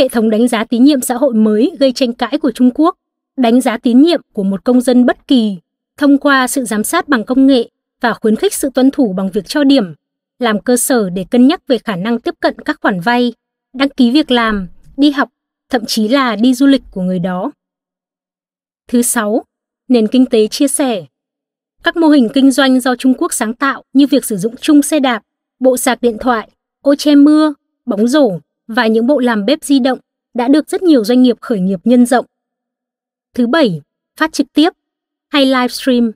Hệ 0.00 0.08
thống 0.08 0.30
đánh 0.30 0.48
giá 0.48 0.64
tín 0.64 0.84
nhiệm 0.84 1.00
xã 1.00 1.14
hội 1.14 1.34
mới 1.34 1.72
gây 1.80 1.92
tranh 1.92 2.12
cãi 2.12 2.38
của 2.42 2.50
Trung 2.50 2.70
Quốc, 2.74 2.96
đánh 3.36 3.60
giá 3.60 3.78
tín 3.78 4.02
nhiệm 4.02 4.20
của 4.32 4.42
một 4.42 4.64
công 4.64 4.80
dân 4.80 5.06
bất 5.06 5.26
kỳ 5.26 5.56
thông 5.96 6.18
qua 6.18 6.48
sự 6.48 6.64
giám 6.64 6.84
sát 6.84 7.08
bằng 7.08 7.24
công 7.24 7.46
nghệ 7.46 7.68
và 8.00 8.14
khuyến 8.14 8.36
khích 8.36 8.54
sự 8.54 8.70
tuân 8.74 8.90
thủ 8.90 9.12
bằng 9.12 9.30
việc 9.30 9.46
cho 9.46 9.64
điểm, 9.64 9.94
làm 10.38 10.60
cơ 10.60 10.76
sở 10.76 11.10
để 11.10 11.24
cân 11.30 11.46
nhắc 11.46 11.66
về 11.66 11.78
khả 11.78 11.96
năng 11.96 12.20
tiếp 12.20 12.34
cận 12.40 12.58
các 12.58 12.76
khoản 12.82 13.00
vay, 13.00 13.32
đăng 13.72 13.88
ký 13.88 14.10
việc 14.10 14.30
làm, 14.30 14.68
đi 14.96 15.10
học, 15.10 15.28
thậm 15.68 15.84
chí 15.86 16.08
là 16.08 16.36
đi 16.36 16.54
du 16.54 16.66
lịch 16.66 16.82
của 16.90 17.02
người 17.02 17.18
đó. 17.18 17.50
Thứ 18.88 19.02
sáu, 19.02 19.44
nền 19.88 20.06
kinh 20.06 20.26
tế 20.26 20.46
chia 20.46 20.68
sẻ. 20.68 21.04
Các 21.82 21.96
mô 21.96 22.08
hình 22.08 22.28
kinh 22.34 22.50
doanh 22.50 22.80
do 22.80 22.96
Trung 22.96 23.14
Quốc 23.14 23.32
sáng 23.32 23.54
tạo 23.54 23.82
như 23.92 24.06
việc 24.06 24.24
sử 24.24 24.36
dụng 24.36 24.56
chung 24.56 24.82
xe 24.82 25.00
đạp, 25.00 25.22
bộ 25.58 25.76
sạc 25.76 26.02
điện 26.02 26.16
thoại, 26.20 26.50
ô 26.82 26.94
che 26.94 27.14
mưa, 27.14 27.54
bóng 27.86 28.08
rổ 28.08 28.38
và 28.74 28.86
những 28.86 29.06
bộ 29.06 29.18
làm 29.18 29.44
bếp 29.44 29.64
di 29.64 29.78
động 29.78 29.98
đã 30.34 30.48
được 30.48 30.68
rất 30.68 30.82
nhiều 30.82 31.04
doanh 31.04 31.22
nghiệp 31.22 31.36
khởi 31.40 31.60
nghiệp 31.60 31.80
nhân 31.84 32.06
rộng. 32.06 32.26
Thứ 33.34 33.46
bảy, 33.46 33.80
phát 34.16 34.32
trực 34.32 34.46
tiếp 34.52 34.70
hay 35.28 35.46
livestream. 35.46 36.12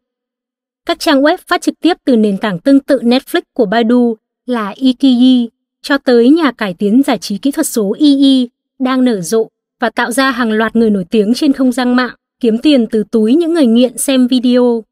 Các 0.86 0.98
trang 0.98 1.22
web 1.22 1.36
phát 1.46 1.62
trực 1.62 1.80
tiếp 1.80 1.96
từ 2.04 2.16
nền 2.16 2.38
tảng 2.38 2.58
tương 2.58 2.80
tự 2.80 2.98
Netflix 2.98 3.42
của 3.52 3.66
Baidu 3.66 4.16
là 4.46 4.72
Ikiyi 4.76 5.48
cho 5.82 5.98
tới 5.98 6.30
nhà 6.30 6.52
cải 6.52 6.74
tiến 6.74 7.02
giải 7.02 7.18
trí 7.18 7.38
kỹ 7.38 7.50
thuật 7.50 7.66
số 7.66 7.96
EE 7.98 8.46
đang 8.78 9.04
nở 9.04 9.20
rộ 9.20 9.48
và 9.80 9.90
tạo 9.90 10.12
ra 10.12 10.30
hàng 10.30 10.52
loạt 10.52 10.76
người 10.76 10.90
nổi 10.90 11.04
tiếng 11.10 11.34
trên 11.34 11.52
không 11.52 11.72
gian 11.72 11.96
mạng 11.96 12.14
kiếm 12.40 12.58
tiền 12.58 12.86
từ 12.90 13.04
túi 13.10 13.34
những 13.34 13.54
người 13.54 13.66
nghiện 13.66 13.98
xem 13.98 14.26
video. 14.26 14.84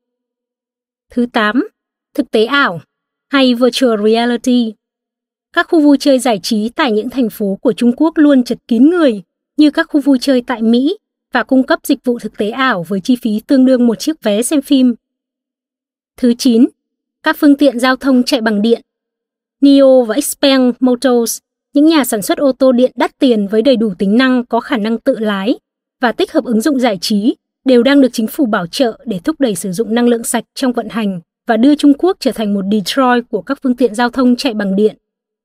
Thứ 1.10 1.26
8. 1.32 1.68
Thực 2.14 2.30
tế 2.30 2.44
ảo 2.44 2.80
hay 3.28 3.54
virtual 3.54 4.00
reality. 4.04 4.72
Các 5.52 5.66
khu 5.70 5.80
vui 5.80 5.96
chơi 6.00 6.18
giải 6.18 6.38
trí 6.42 6.68
tại 6.68 6.92
những 6.92 7.10
thành 7.10 7.30
phố 7.30 7.58
của 7.60 7.72
Trung 7.72 7.92
Quốc 7.96 8.12
luôn 8.16 8.44
chật 8.44 8.58
kín 8.68 8.90
người, 8.90 9.22
như 9.56 9.70
các 9.70 9.86
khu 9.90 10.00
vui 10.00 10.18
chơi 10.20 10.42
tại 10.46 10.62
Mỹ 10.62 10.98
và 11.32 11.42
cung 11.42 11.62
cấp 11.62 11.78
dịch 11.82 11.98
vụ 12.04 12.18
thực 12.18 12.36
tế 12.36 12.50
ảo 12.50 12.84
với 12.88 13.00
chi 13.00 13.16
phí 13.22 13.40
tương 13.46 13.66
đương 13.66 13.86
một 13.86 13.98
chiếc 13.98 14.22
vé 14.22 14.42
xem 14.42 14.62
phim. 14.62 14.94
Thứ 16.16 16.34
9. 16.38 16.66
Các 17.22 17.36
phương 17.38 17.56
tiện 17.56 17.80
giao 17.80 17.96
thông 17.96 18.22
chạy 18.22 18.40
bằng 18.40 18.62
điện. 18.62 18.80
NIO 19.60 20.02
và 20.02 20.20
Xpeng 20.20 20.72
Motors, 20.80 21.38
những 21.74 21.86
nhà 21.86 22.04
sản 22.04 22.22
xuất 22.22 22.38
ô 22.38 22.52
tô 22.52 22.72
điện 22.72 22.92
đắt 22.96 23.18
tiền 23.18 23.48
với 23.48 23.62
đầy 23.62 23.76
đủ 23.76 23.92
tính 23.98 24.16
năng 24.16 24.46
có 24.46 24.60
khả 24.60 24.76
năng 24.76 24.98
tự 24.98 25.18
lái 25.18 25.54
và 26.00 26.12
tích 26.12 26.32
hợp 26.32 26.44
ứng 26.44 26.60
dụng 26.60 26.80
giải 26.80 26.98
trí, 27.00 27.34
đều 27.64 27.82
đang 27.82 28.00
được 28.00 28.08
chính 28.12 28.26
phủ 28.26 28.46
bảo 28.46 28.66
trợ 28.66 28.98
để 29.06 29.18
thúc 29.24 29.40
đẩy 29.40 29.54
sử 29.54 29.72
dụng 29.72 29.94
năng 29.94 30.08
lượng 30.08 30.24
sạch 30.24 30.44
trong 30.54 30.72
vận 30.72 30.88
hành 30.88 31.20
và 31.46 31.56
đưa 31.56 31.74
Trung 31.74 31.92
Quốc 31.98 32.16
trở 32.20 32.32
thành 32.32 32.54
một 32.54 32.64
Detroit 32.72 33.24
của 33.30 33.42
các 33.42 33.58
phương 33.62 33.76
tiện 33.76 33.94
giao 33.94 34.10
thông 34.10 34.36
chạy 34.36 34.54
bằng 34.54 34.76
điện. 34.76 34.96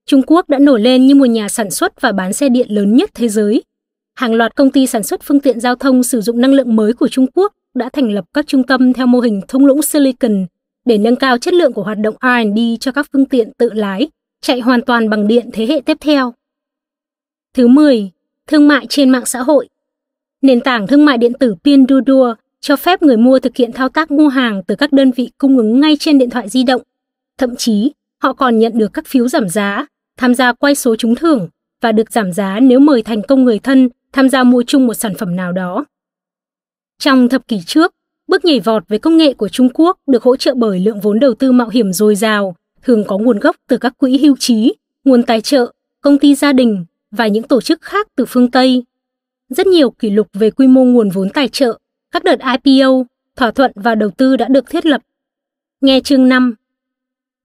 Trung 0.08 0.22
Quốc 0.28 0.50
đã 0.50 0.60
nổi 0.60 0.82
lên 0.82 1.08
như 1.08 1.16
một 1.16 1.26
nhà 1.26 1.50
sản 1.50 1.72
xuất 1.72 2.02
và 2.02 2.12
bán 2.12 2.34
xe 2.34 2.50
điện 2.50 2.68
lớn 2.70 2.96
nhất 2.96 3.10
thế 3.14 3.28
giới. 3.28 3.64
Hàng 4.16 4.34
loạt 4.34 4.56
công 4.56 4.72
ty 4.72 4.88
sản 4.88 5.04
xuất 5.04 5.22
phương 5.24 5.40
tiện 5.40 5.60
giao 5.60 5.76
thông 5.76 6.04
sử 6.04 6.22
dụng 6.22 6.42
năng 6.42 6.54
lượng 6.54 6.76
mới 6.76 6.94
của 6.94 7.08
Trung 7.08 7.28
Quốc 7.34 7.54
đã 7.74 7.90
thành 7.94 8.12
lập 8.12 8.26
các 8.34 8.48
trung 8.48 8.64
tâm 8.64 8.94
theo 8.94 9.08
mô 9.08 9.20
hình 9.20 9.42
thung 9.48 9.66
lũng 9.66 9.82
Silicon 9.82 10.46
để 10.86 10.98
nâng 10.98 11.16
cao 11.16 11.38
chất 11.38 11.54
lượng 11.54 11.74
của 11.74 11.84
hoạt 11.84 11.98
động 11.98 12.16
R&D 12.22 12.60
cho 12.80 12.92
các 12.92 13.08
phương 13.14 13.26
tiện 13.26 13.52
tự 13.58 13.74
lái, 13.74 14.08
chạy 14.42 14.60
hoàn 14.60 14.82
toàn 14.82 15.10
bằng 15.10 15.28
điện 15.28 15.50
thế 15.54 15.66
hệ 15.66 15.82
tiếp 15.86 15.98
theo. 16.00 16.34
Thứ 17.54 17.68
10. 17.68 18.12
Thương 18.48 18.68
mại 18.68 18.86
trên 18.90 19.10
mạng 19.10 19.26
xã 19.26 19.40
hội 19.40 19.70
Nền 20.42 20.62
tảng 20.62 20.88
thương 20.88 21.06
mại 21.06 21.18
điện 21.18 21.34
tử 21.40 21.56
Pinduoduo 21.64 22.36
cho 22.60 22.76
phép 22.76 23.02
người 23.02 23.18
mua 23.18 23.40
thực 23.40 23.56
hiện 23.56 23.72
thao 23.72 23.90
tác 23.90 24.12
mua 24.12 24.28
hàng 24.28 24.62
từ 24.68 24.76
các 24.76 24.92
đơn 24.92 25.12
vị 25.12 25.30
cung 25.38 25.58
ứng 25.58 25.80
ngay 25.80 25.98
trên 26.00 26.18
điện 26.18 26.30
thoại 26.30 26.50
di 26.50 26.64
động. 26.64 26.82
Thậm 27.38 27.56
chí, 27.56 27.92
họ 28.24 28.34
còn 28.34 28.60
nhận 28.60 28.78
được 28.78 28.94
các 28.94 29.06
phiếu 29.08 29.28
giảm 29.28 29.50
giá, 29.50 29.86
tham 30.18 30.36
gia 30.36 30.54
quay 30.54 30.76
số 30.76 30.96
trúng 30.96 31.16
thưởng 31.16 31.48
và 31.82 31.92
được 31.92 32.12
giảm 32.12 32.32
giá 32.32 32.60
nếu 32.60 32.80
mời 32.80 33.02
thành 33.02 33.22
công 33.22 33.44
người 33.44 33.60
thân 33.60 33.90
tham 34.14 34.30
gia 34.30 34.44
mua 34.44 34.64
chung 34.68 34.88
một 34.88 34.94
sản 34.94 35.14
phẩm 35.16 35.36
nào 35.36 35.52
đó. 35.52 35.86
Trong 37.00 37.30
thập 37.30 37.48
kỷ 37.48 37.62
trước, 37.66 37.94
bước 38.28 38.46
nhảy 38.46 38.60
vọt 38.60 38.88
về 38.88 38.98
công 38.98 39.18
nghệ 39.18 39.34
của 39.34 39.50
Trung 39.50 39.70
Quốc 39.74 39.98
được 40.08 40.24
hỗ 40.24 40.36
trợ 40.36 40.54
bởi 40.56 40.80
lượng 40.80 41.00
vốn 41.00 41.20
đầu 41.20 41.34
tư 41.34 41.52
mạo 41.52 41.70
hiểm 41.70 41.94
dồi 41.94 42.16
dào, 42.16 42.56
thường 42.84 43.04
có 43.08 43.18
nguồn 43.18 43.40
gốc 43.40 43.56
từ 43.68 43.78
các 43.78 43.98
quỹ 43.98 44.18
hưu 44.18 44.36
trí, 44.40 44.74
nguồn 45.06 45.24
tài 45.24 45.42
trợ, 45.42 45.72
công 46.02 46.20
ty 46.20 46.36
gia 46.36 46.54
đình 46.54 46.86
và 47.12 47.28
những 47.28 47.44
tổ 47.44 47.62
chức 47.62 47.82
khác 47.82 48.08
từ 48.16 48.26
phương 48.26 48.52
Tây. 48.52 48.84
Rất 49.50 49.68
nhiều 49.68 49.90
kỷ 49.90 50.10
lục 50.10 50.28
về 50.34 50.52
quy 50.52 50.68
mô 50.68 50.84
nguồn 50.84 51.10
vốn 51.10 51.30
tài 51.30 51.48
trợ, 51.48 51.78
các 52.12 52.24
đợt 52.24 52.40
IPO, 52.64 53.04
thỏa 53.36 53.52
thuận 53.52 53.72
và 53.76 53.96
đầu 53.96 54.10
tư 54.10 54.38
đã 54.38 54.48
được 54.48 54.70
thiết 54.70 54.86
lập. 54.86 55.02
Nghe 55.82 56.00
chương 56.00 56.30
5 56.30 56.56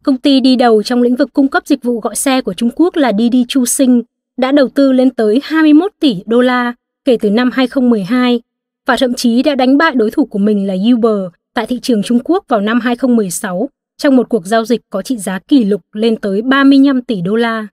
Công 0.02 0.16
ty 0.16 0.40
đi 0.40 0.56
đầu 0.56 0.82
trong 0.82 1.02
lĩnh 1.02 1.16
vực 1.16 1.32
cung 1.32 1.48
cấp 1.48 1.66
dịch 1.66 1.82
vụ 1.82 2.00
gọi 2.00 2.16
xe 2.16 2.40
của 2.40 2.54
Trung 2.54 2.70
Quốc 2.76 2.96
là 2.96 3.12
Didi 3.18 3.44
Chuxing 3.48 4.02
đã 4.36 4.52
đầu 4.52 4.68
tư 4.68 4.92
lên 4.92 5.10
tới 5.10 5.40
21 5.44 5.92
tỷ 6.00 6.16
đô 6.26 6.40
la 6.40 6.74
kể 7.04 7.16
từ 7.20 7.30
năm 7.30 7.50
2012 7.52 8.40
và 8.86 8.96
thậm 8.96 9.14
chí 9.14 9.42
đã 9.42 9.54
đánh 9.54 9.78
bại 9.78 9.94
đối 9.94 10.10
thủ 10.10 10.24
của 10.24 10.38
mình 10.38 10.66
là 10.66 10.74
Uber 10.94 11.32
tại 11.54 11.66
thị 11.66 11.80
trường 11.82 12.02
Trung 12.02 12.18
Quốc 12.24 12.44
vào 12.48 12.60
năm 12.60 12.80
2016 12.80 13.68
trong 13.96 14.16
một 14.16 14.28
cuộc 14.28 14.46
giao 14.46 14.64
dịch 14.64 14.80
có 14.90 15.02
trị 15.02 15.16
giá 15.16 15.38
kỷ 15.38 15.64
lục 15.64 15.80
lên 15.92 16.16
tới 16.16 16.42
35 16.42 17.02
tỷ 17.02 17.20
đô 17.20 17.36
la. 17.36 17.66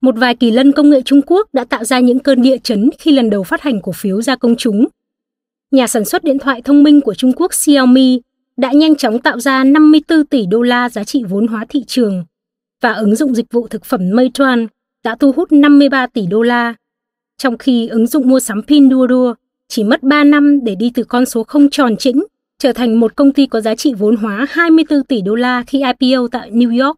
Một 0.00 0.14
vài 0.18 0.34
kỳ 0.34 0.50
lân 0.50 0.72
công 0.72 0.90
nghệ 0.90 1.02
Trung 1.04 1.20
Quốc 1.26 1.48
đã 1.52 1.64
tạo 1.64 1.84
ra 1.84 2.00
những 2.00 2.18
cơn 2.18 2.42
địa 2.42 2.58
chấn 2.58 2.90
khi 2.98 3.12
lần 3.12 3.30
đầu 3.30 3.42
phát 3.42 3.62
hành 3.62 3.80
cổ 3.82 3.92
phiếu 3.92 4.22
ra 4.22 4.36
công 4.36 4.56
chúng. 4.56 4.86
Nhà 5.70 5.86
sản 5.86 6.04
xuất 6.04 6.24
điện 6.24 6.38
thoại 6.38 6.62
thông 6.62 6.82
minh 6.82 7.00
của 7.00 7.14
Trung 7.14 7.32
Quốc 7.36 7.54
Xiaomi 7.54 8.20
đã 8.56 8.72
nhanh 8.72 8.96
chóng 8.96 9.18
tạo 9.18 9.40
ra 9.40 9.64
54 9.64 10.26
tỷ 10.26 10.46
đô 10.46 10.62
la 10.62 10.88
giá 10.88 11.04
trị 11.04 11.22
vốn 11.28 11.46
hóa 11.46 11.64
thị 11.68 11.84
trường 11.86 12.24
và 12.80 12.92
ứng 12.92 13.16
dụng 13.16 13.34
dịch 13.34 13.46
vụ 13.52 13.68
thực 13.68 13.84
phẩm 13.84 14.00
Meituan 14.10 14.66
đã 15.04 15.16
thu 15.20 15.32
hút 15.32 15.52
53 15.52 16.06
tỷ 16.06 16.26
đô 16.26 16.42
la, 16.42 16.74
trong 17.38 17.58
khi 17.58 17.88
ứng 17.88 18.06
dụng 18.06 18.28
mua 18.28 18.40
sắm 18.40 18.62
Pinduoduo 18.62 19.34
chỉ 19.68 19.84
mất 19.84 20.02
3 20.02 20.24
năm 20.24 20.64
để 20.64 20.74
đi 20.74 20.90
từ 20.94 21.04
con 21.04 21.26
số 21.26 21.42
không 21.42 21.70
tròn 21.70 21.96
chỉnh 21.96 22.24
trở 22.58 22.72
thành 22.72 23.00
một 23.00 23.16
công 23.16 23.32
ty 23.32 23.46
có 23.46 23.60
giá 23.60 23.74
trị 23.74 23.94
vốn 23.94 24.16
hóa 24.16 24.46
24 24.50 25.02
tỷ 25.02 25.22
đô 25.22 25.34
la 25.34 25.64
khi 25.66 25.82
IPO 26.00 26.28
tại 26.32 26.50
New 26.50 26.84
York. 26.84 26.96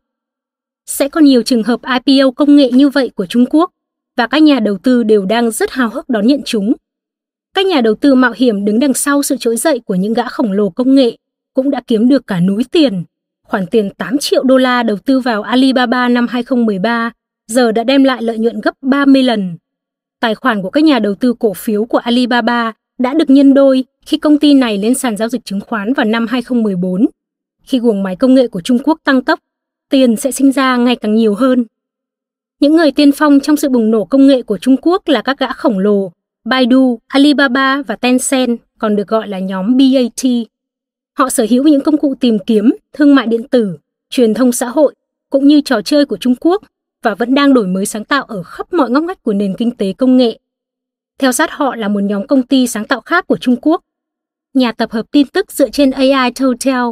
Sẽ 0.87 1.09
có 1.09 1.21
nhiều 1.21 1.43
trường 1.43 1.63
hợp 1.63 1.81
IPO 2.07 2.31
công 2.31 2.57
nghệ 2.57 2.71
như 2.71 2.89
vậy 2.89 3.11
của 3.15 3.27
Trung 3.27 3.47
Quốc 3.51 3.73
và 4.17 4.27
các 4.27 4.43
nhà 4.43 4.61
đầu 4.61 4.79
tư 4.79 5.03
đều 5.03 5.25
đang 5.25 5.51
rất 5.51 5.71
hào 5.71 5.89
hức 5.89 6.09
đón 6.09 6.27
nhận 6.27 6.41
chúng. 6.45 6.73
Các 7.55 7.67
nhà 7.67 7.81
đầu 7.81 7.95
tư 7.95 8.15
mạo 8.15 8.33
hiểm 8.37 8.65
đứng 8.65 8.79
đằng 8.79 8.95
sau 8.95 9.23
sự 9.23 9.37
trỗi 9.37 9.57
dậy 9.57 9.81
của 9.85 9.95
những 9.95 10.15
gã 10.15 10.29
khổng 10.29 10.53
lồ 10.53 10.71
công 10.71 10.95
nghệ 10.95 11.17
cũng 11.57 11.71
đã 11.71 11.83
kiếm 11.87 12.09
được 12.09 12.27
cả 12.27 12.41
núi 12.41 12.65
tiền. 12.73 13.05
Khoản 13.43 13.67
tiền 13.67 13.91
8 13.91 14.19
triệu 14.19 14.43
đô 14.43 14.57
la 14.57 14.83
đầu 14.83 14.97
tư 14.97 15.21
vào 15.21 15.43
Alibaba 15.43 16.09
năm 16.09 16.27
2013 16.29 17.11
giờ 17.47 17.73
đã 17.73 17.85
đem 17.85 18.05
lại 18.05 18.23
lợi 18.23 18.39
nhuận 18.39 18.61
gấp 18.61 18.75
30 18.83 19.23
lần. 19.23 19.57
Tài 20.21 20.35
khoản 20.35 20.63
của 20.63 20.71
các 20.71 20.85
nhà 20.85 20.99
đầu 20.99 21.15
tư 21.15 21.35
cổ 21.39 21.53
phiếu 21.55 21.85
của 21.85 21.99
Alibaba 21.99 22.73
đã 22.99 23.15
được 23.15 23.31
nhân 23.31 23.55
đôi 23.55 23.85
khi 24.07 24.19
công 24.19 24.39
ty 24.39 24.55
này 24.55 24.79
lên 24.79 24.95
sàn 24.95 25.17
giao 25.17 25.29
dịch 25.29 25.45
chứng 25.45 25.61
khoán 25.61 25.93
vào 25.93 26.07
năm 26.07 26.27
2014. 26.27 27.07
Khi 27.63 27.79
guồng 27.79 28.03
máy 28.03 28.17
công 28.17 28.35
nghệ 28.35 28.49
của 28.49 28.61
Trung 28.61 28.79
Quốc 28.85 29.01
tăng 29.05 29.23
tốc, 29.23 29.41
tiền 29.91 30.17
sẽ 30.17 30.31
sinh 30.31 30.53
ra 30.53 30.77
ngày 30.77 30.97
càng 30.97 31.15
nhiều 31.15 31.35
hơn. 31.35 31.65
Những 32.61 32.77
người 32.77 32.91
tiên 32.91 33.13
phong 33.13 33.41
trong 33.41 33.57
sự 33.57 33.69
bùng 33.69 33.91
nổ 33.91 34.05
công 34.05 34.27
nghệ 34.27 34.43
của 34.43 34.59
Trung 34.59 34.77
Quốc 34.83 35.09
là 35.09 35.23
các 35.23 35.39
gã 35.39 35.53
khổng 35.53 35.79
lồ 35.79 36.13
Baidu, 36.45 36.99
Alibaba 37.07 37.83
và 37.83 37.97
Tencent, 37.97 38.59
còn 38.79 38.97
được 38.97 39.09
gọi 39.09 39.29
là 39.29 39.39
nhóm 39.39 39.77
BAT. 39.77 40.47
Họ 41.19 41.31
sở 41.31 41.47
hữu 41.51 41.65
những 41.65 41.81
công 41.81 41.99
cụ 41.99 42.15
tìm 42.21 42.39
kiếm, 42.47 42.71
thương 42.93 43.15
mại 43.15 43.27
điện 43.27 43.49
tử, 43.49 43.79
truyền 44.11 44.35
thông 44.35 44.53
xã 44.53 44.69
hội 44.69 44.95
cũng 45.31 45.49
như 45.49 45.61
trò 45.61 45.83
chơi 45.83 46.07
của 46.07 46.17
Trung 46.17 46.35
Quốc 46.41 46.63
và 47.03 47.15
vẫn 47.15 47.35
đang 47.35 47.55
đổi 47.55 47.67
mới 47.67 47.87
sáng 47.87 48.05
tạo 48.05 48.25
ở 48.25 48.43
khắp 48.43 48.73
mọi 48.73 48.91
ngóc 48.91 49.05
ngách 49.05 49.23
của 49.23 49.33
nền 49.33 49.55
kinh 49.59 49.71
tế 49.71 49.93
công 49.93 50.17
nghệ. 50.17 50.39
Theo 51.19 51.33
sát 51.33 51.51
họ 51.51 51.77
là 51.77 51.89
một 51.89 52.01
nhóm 52.01 52.27
công 52.27 52.43
ty 52.43 52.67
sáng 52.67 52.85
tạo 52.85 53.01
khác 53.01 53.27
của 53.27 53.37
Trung 53.37 53.57
Quốc, 53.63 53.83
nhà 54.55 54.73
tập 54.73 54.91
hợp 54.93 55.07
tin 55.11 55.27
tức 55.27 55.53
dựa 55.53 55.69
trên 55.69 55.91
AI 55.91 56.31
Total 56.33 56.85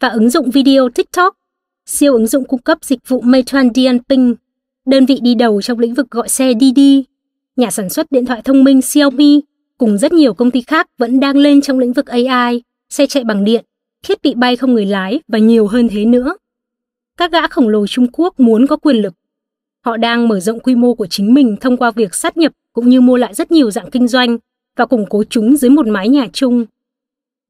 và 0.00 0.08
ứng 0.08 0.30
dụng 0.30 0.50
video 0.50 0.88
TikTok, 0.88 1.36
siêu 1.86 2.12
ứng 2.12 2.26
dụng 2.26 2.44
cung 2.44 2.62
cấp 2.62 2.78
dịch 2.82 3.08
vụ 3.08 3.20
Meituan 3.20 3.74
Dianping, 3.74 4.34
đơn 4.86 5.06
vị 5.06 5.18
đi 5.22 5.34
đầu 5.34 5.62
trong 5.62 5.78
lĩnh 5.78 5.94
vực 5.94 6.10
gọi 6.10 6.28
xe 6.28 6.52
Didi, 6.60 7.04
nhà 7.56 7.70
sản 7.70 7.90
xuất 7.90 8.12
điện 8.12 8.26
thoại 8.26 8.42
thông 8.44 8.64
minh 8.64 8.82
Xiaomi 8.82 9.40
cùng 9.78 9.98
rất 9.98 10.12
nhiều 10.12 10.34
công 10.34 10.50
ty 10.50 10.62
khác 10.62 10.86
vẫn 10.98 11.20
đang 11.20 11.36
lên 11.36 11.60
trong 11.60 11.78
lĩnh 11.78 11.92
vực 11.92 12.06
AI, 12.06 12.62
xe 12.90 13.06
chạy 13.06 13.24
bằng 13.24 13.44
điện, 13.44 13.64
thiết 14.02 14.22
bị 14.22 14.34
bay 14.34 14.56
không 14.56 14.74
người 14.74 14.86
lái 14.86 15.20
và 15.28 15.38
nhiều 15.38 15.66
hơn 15.66 15.88
thế 15.88 16.04
nữa. 16.04 16.36
Các 17.16 17.32
gã 17.32 17.48
khổng 17.48 17.68
lồ 17.68 17.86
Trung 17.86 18.06
Quốc 18.12 18.40
muốn 18.40 18.66
có 18.66 18.76
quyền 18.76 18.96
lực 18.96 19.14
Họ 19.84 19.96
đang 19.96 20.28
mở 20.28 20.40
rộng 20.40 20.60
quy 20.60 20.74
mô 20.74 20.94
của 20.94 21.06
chính 21.06 21.34
mình 21.34 21.56
thông 21.60 21.76
qua 21.76 21.90
việc 21.90 22.14
sát 22.14 22.36
nhập 22.36 22.52
cũng 22.72 22.88
như 22.88 23.00
mua 23.00 23.16
lại 23.16 23.34
rất 23.34 23.52
nhiều 23.52 23.70
dạng 23.70 23.90
kinh 23.90 24.08
doanh 24.08 24.38
và 24.76 24.86
củng 24.86 25.06
cố 25.10 25.24
chúng 25.30 25.56
dưới 25.56 25.70
một 25.70 25.86
mái 25.86 26.08
nhà 26.08 26.26
chung. 26.32 26.66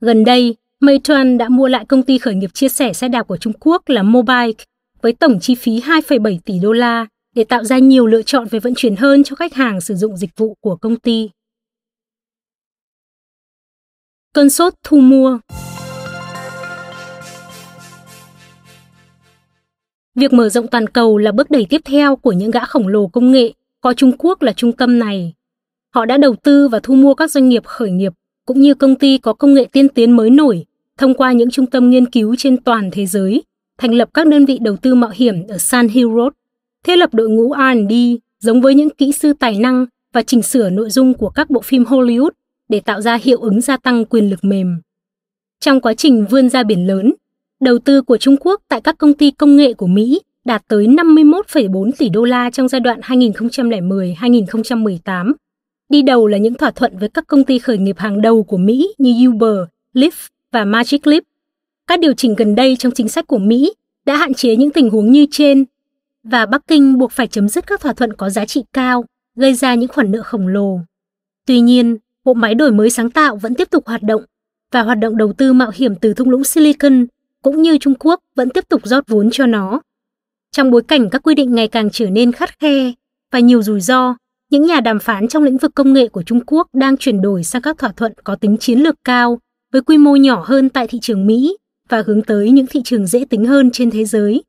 Gần 0.01 0.25
đây, 0.25 0.57
Meituan 0.81 1.39
đã 1.39 1.49
mua 1.49 1.69
lại 1.69 1.85
công 1.85 2.03
ty 2.03 2.19
khởi 2.19 2.35
nghiệp 2.35 2.51
chia 2.55 2.69
sẻ 2.69 2.93
xe 2.93 3.09
đạp 3.09 3.23
của 3.23 3.37
Trung 3.37 3.53
Quốc 3.61 3.89
là 3.89 4.03
Mobike 4.03 4.65
với 5.03 5.13
tổng 5.13 5.41
chi 5.41 5.55
phí 5.55 5.81
2,7 5.81 6.39
tỷ 6.45 6.59
đô 6.59 6.73
la 6.73 7.07
để 7.35 7.45
tạo 7.45 7.65
ra 7.65 7.79
nhiều 7.79 8.07
lựa 8.07 8.23
chọn 8.23 8.47
về 8.51 8.59
vận 8.59 8.75
chuyển 8.77 8.97
hơn 8.97 9.25
cho 9.25 9.37
khách 9.37 9.55
hàng 9.55 9.81
sử 9.81 9.95
dụng 9.95 10.17
dịch 10.17 10.31
vụ 10.37 10.57
của 10.61 10.77
công 10.77 10.97
ty. 10.97 11.31
Cơn 14.33 14.51
sốt 14.51 14.75
thu 14.83 15.01
mua 15.01 15.39
Việc 20.21 20.33
mở 20.33 20.49
rộng 20.49 20.67
toàn 20.67 20.87
cầu 20.87 21.19
là 21.19 21.33
bước 21.33 21.51
đẩy 21.51 21.67
tiếp 21.69 21.81
theo 21.85 22.17
của 22.17 22.33
những 22.33 22.51
gã 22.51 22.65
khổng 22.65 22.89
lồ 22.89 23.07
công 23.07 23.33
nghệ, 23.33 23.53
có 23.81 23.95
Trung 23.95 24.13
Quốc 24.19 24.43
là 24.43 24.53
trung 24.53 24.73
tâm 24.73 24.99
này. 24.99 25.35
Họ 25.95 26.05
đã 26.05 26.17
đầu 26.17 26.37
tư 26.43 26.69
và 26.69 26.81
thu 26.83 26.95
mua 26.95 27.15
các 27.15 27.31
doanh 27.31 27.49
nghiệp 27.49 27.65
khởi 27.65 27.91
nghiệp 27.91 28.13
cũng 28.47 28.61
như 28.61 28.75
công 28.75 28.95
ty 28.95 29.19
có 29.19 29.33
công 29.33 29.55
nghệ 29.55 29.67
tiên 29.73 29.89
tiến 29.89 30.13
mới 30.13 30.31
nổi 30.31 30.65
thông 30.99 31.15
qua 31.15 31.33
những 31.33 31.51
trung 31.51 31.67
tâm 31.67 31.91
nghiên 31.91 32.07
cứu 32.07 32.37
trên 32.39 32.57
toàn 32.57 32.91
thế 32.93 33.07
giới, 33.07 33.43
thành 33.79 33.95
lập 33.95 34.09
các 34.15 34.27
đơn 34.27 34.45
vị 34.45 34.59
đầu 34.61 34.77
tư 34.77 34.95
mạo 34.95 35.11
hiểm 35.15 35.47
ở 35.49 35.59
San 35.59 35.89
Hill 35.89 36.09
Road, 36.17 36.33
thiết 36.85 36.97
lập 36.97 37.15
đội 37.15 37.29
ngũ 37.29 37.55
R&D 37.55 37.95
giống 38.41 38.61
với 38.61 38.75
những 38.75 38.91
kỹ 38.91 39.13
sư 39.13 39.33
tài 39.33 39.59
năng 39.59 39.87
và 40.13 40.23
chỉnh 40.23 40.43
sửa 40.43 40.71
nội 40.71 40.91
dung 40.91 41.15
của 41.15 41.29
các 41.31 41.51
bộ 41.51 41.61
phim 41.61 41.85
Hollywood 41.85 42.31
để 42.69 42.81
tạo 42.81 43.01
ra 43.01 43.19
hiệu 43.23 43.41
ứng 43.41 43.61
gia 43.61 43.77
tăng 43.77 44.05
quyền 44.05 44.31
lực 44.31 44.45
mềm. 44.45 44.81
Trong 45.61 45.81
quá 45.81 45.95
trình 45.95 46.27
vươn 46.31 46.49
ra 46.49 46.63
biển 46.63 46.87
lớn, 46.87 47.13
đầu 47.61 47.79
tư 47.79 48.03
của 48.03 48.17
Trung 48.17 48.37
Quốc 48.41 48.63
tại 48.69 48.81
các 48.81 48.99
công 48.99 49.15
ty 49.15 49.31
công 49.31 49.57
nghệ 49.57 49.75
của 49.75 49.87
Mỹ 49.87 50.21
đạt 50.45 50.63
tới 50.69 50.87
51,4 50.87 51.91
tỷ 51.99 52.09
đô 52.09 52.25
la 52.25 52.51
trong 52.51 52.69
giai 52.69 52.81
đoạn 52.81 53.01
2010-2018. 53.01 55.33
Đi 55.89 56.03
đầu 56.03 56.27
là 56.27 56.39
những 56.39 56.55
thỏa 56.55 56.71
thuận 56.71 56.99
với 56.99 57.09
các 57.09 57.27
công 57.27 57.45
ty 57.45 57.59
khởi 57.59 57.79
nghiệp 57.79 57.99
hàng 57.99 58.23
đầu 58.23 58.43
của 58.43 58.57
Mỹ 58.57 58.95
như 58.99 59.29
Uber, 59.29 59.57
Lyft 59.95 60.29
và 60.53 60.65
Magic 60.65 61.07
Leap. 61.07 61.23
Các 61.87 62.01
điều 62.01 62.13
chỉnh 62.13 62.35
gần 62.35 62.55
đây 62.55 62.77
trong 62.77 62.93
chính 62.93 63.09
sách 63.09 63.27
của 63.27 63.39
Mỹ 63.39 63.73
đã 64.05 64.17
hạn 64.17 64.35
chế 64.35 64.57
những 64.57 64.71
tình 64.71 64.91
huống 64.91 65.13
như 65.13 65.27
trên 65.31 65.65
và 66.23 66.47
Bắc 66.47 66.67
Kinh 66.67 66.99
buộc 66.99 67.13
phải 67.13 67.27
chấm 67.27 67.49
dứt 67.49 67.67
các 67.67 67.81
thỏa 67.81 67.93
thuận 67.93 68.13
có 68.13 68.31
giá 68.31 68.47
trị 68.47 68.63
cao, 68.73 69.05
gây 69.37 69.55
ra 69.55 69.75
những 69.75 69.89
khoản 69.89 70.11
nợ 70.11 70.23
khổng 70.23 70.49
lồ. 70.49 70.81
Tuy 71.47 71.61
nhiên, 71.61 71.97
bộ 72.25 72.35
máy 72.35 72.55
đổi 72.55 72.73
mới 72.73 72.91
sáng 72.91 73.11
tạo 73.11 73.37
vẫn 73.37 73.55
tiếp 73.55 73.71
tục 73.71 73.87
hoạt 73.87 74.03
động 74.03 74.23
và 74.73 74.83
hoạt 74.83 74.99
động 74.99 75.17
đầu 75.17 75.33
tư 75.33 75.53
mạo 75.53 75.71
hiểm 75.75 75.95
từ 75.95 76.15
thung 76.15 76.31
lũng 76.31 76.45
Silicon 76.45 77.07
cũng 77.43 77.63
như 77.63 77.79
Trung 77.79 77.95
Quốc 77.99 78.21
vẫn 78.37 78.51
tiếp 78.51 78.65
tục 78.69 78.81
rót 78.85 79.05
vốn 79.09 79.29
cho 79.33 79.47
nó. 79.47 79.81
Trong 80.53 80.71
bối 80.71 80.83
cảnh 80.83 81.11
các 81.11 81.23
quy 81.23 81.35
định 81.35 81.55
ngày 81.55 81.69
càng 81.69 81.91
trở 81.91 82.11
nên 82.11 82.33
khắt 82.33 82.59
khe 82.59 82.93
và 83.33 83.39
nhiều 83.39 83.63
rủi 83.63 83.81
ro, 83.81 84.17
những 84.51 84.67
nhà 84.67 84.81
đàm 84.81 84.99
phán 84.99 85.29
trong 85.29 85.43
lĩnh 85.43 85.59
vực 85.59 85.75
công 85.75 85.93
nghệ 85.93 86.09
của 86.09 86.23
Trung 86.23 86.41
Quốc 86.47 86.69
đang 86.73 86.97
chuyển 86.97 87.21
đổi 87.21 87.45
sang 87.45 87.63
các 87.63 87.79
thỏa 87.79 87.93
thuận 87.93 88.13
có 88.25 88.37
tính 88.37 88.57
chiến 88.57 88.79
lược 88.79 88.95
cao 89.05 89.39
với 89.73 89.83
quy 89.83 89.99
mô 89.99 90.17
nhỏ 90.17 90.45
hơn 90.47 90.69
tại 90.69 90.87
thị 90.87 90.99
trường 91.03 91.27
Mỹ 91.27 91.57
và 91.89 92.03
hướng 92.07 92.23
tới 92.23 92.51
những 92.51 92.67
thị 92.67 92.81
trường 92.85 93.07
dễ 93.07 93.25
tính 93.31 93.45
hơn 93.45 93.71
trên 93.71 93.91
thế 93.91 94.05
giới. 94.05 94.43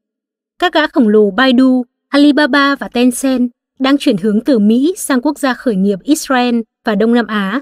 Các 0.60 0.74
gã 0.74 0.88
khổng 0.88 1.08
lồ 1.08 1.32
Baidu, 1.32 1.86
Alibaba 2.08 2.76
và 2.76 2.88
Tencent 2.88 3.50
đang 3.80 3.98
chuyển 3.98 4.18
hướng 4.18 4.42
từ 4.42 4.60
Mỹ 4.60 4.94
sang 4.98 5.22
quốc 5.22 5.40
gia 5.40 5.54
khởi 5.54 5.76
nghiệp 5.76 6.00
Israel 6.04 6.60
và 6.86 6.96
Đông 6.96 7.14
Nam 7.14 7.28
Á, 7.28 7.62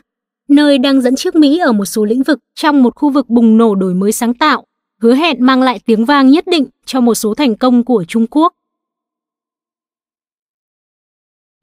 nơi 0.50 0.78
đang 0.78 1.02
dẫn 1.02 1.16
trước 1.16 1.36
Mỹ 1.36 1.60
ở 1.60 1.72
một 1.72 1.86
số 1.86 2.06
lĩnh 2.06 2.24
vực 2.24 2.40
trong 2.56 2.84
một 2.84 2.96
khu 2.96 3.10
vực 3.10 3.30
bùng 3.30 3.58
nổ 3.58 3.76
đổi 3.76 3.94
mới 3.94 4.12
sáng 4.12 4.34
tạo, 4.34 4.66
hứa 5.00 5.16
hẹn 5.16 5.46
mang 5.46 5.62
lại 5.62 5.80
tiếng 5.86 6.06
vang 6.06 6.30
nhất 6.30 6.46
định 6.48 6.66
cho 6.86 7.02
một 7.02 7.16
số 7.16 7.34
thành 7.34 7.56
công 7.56 7.84
của 7.84 8.06
Trung 8.08 8.28
Quốc. 8.28 8.54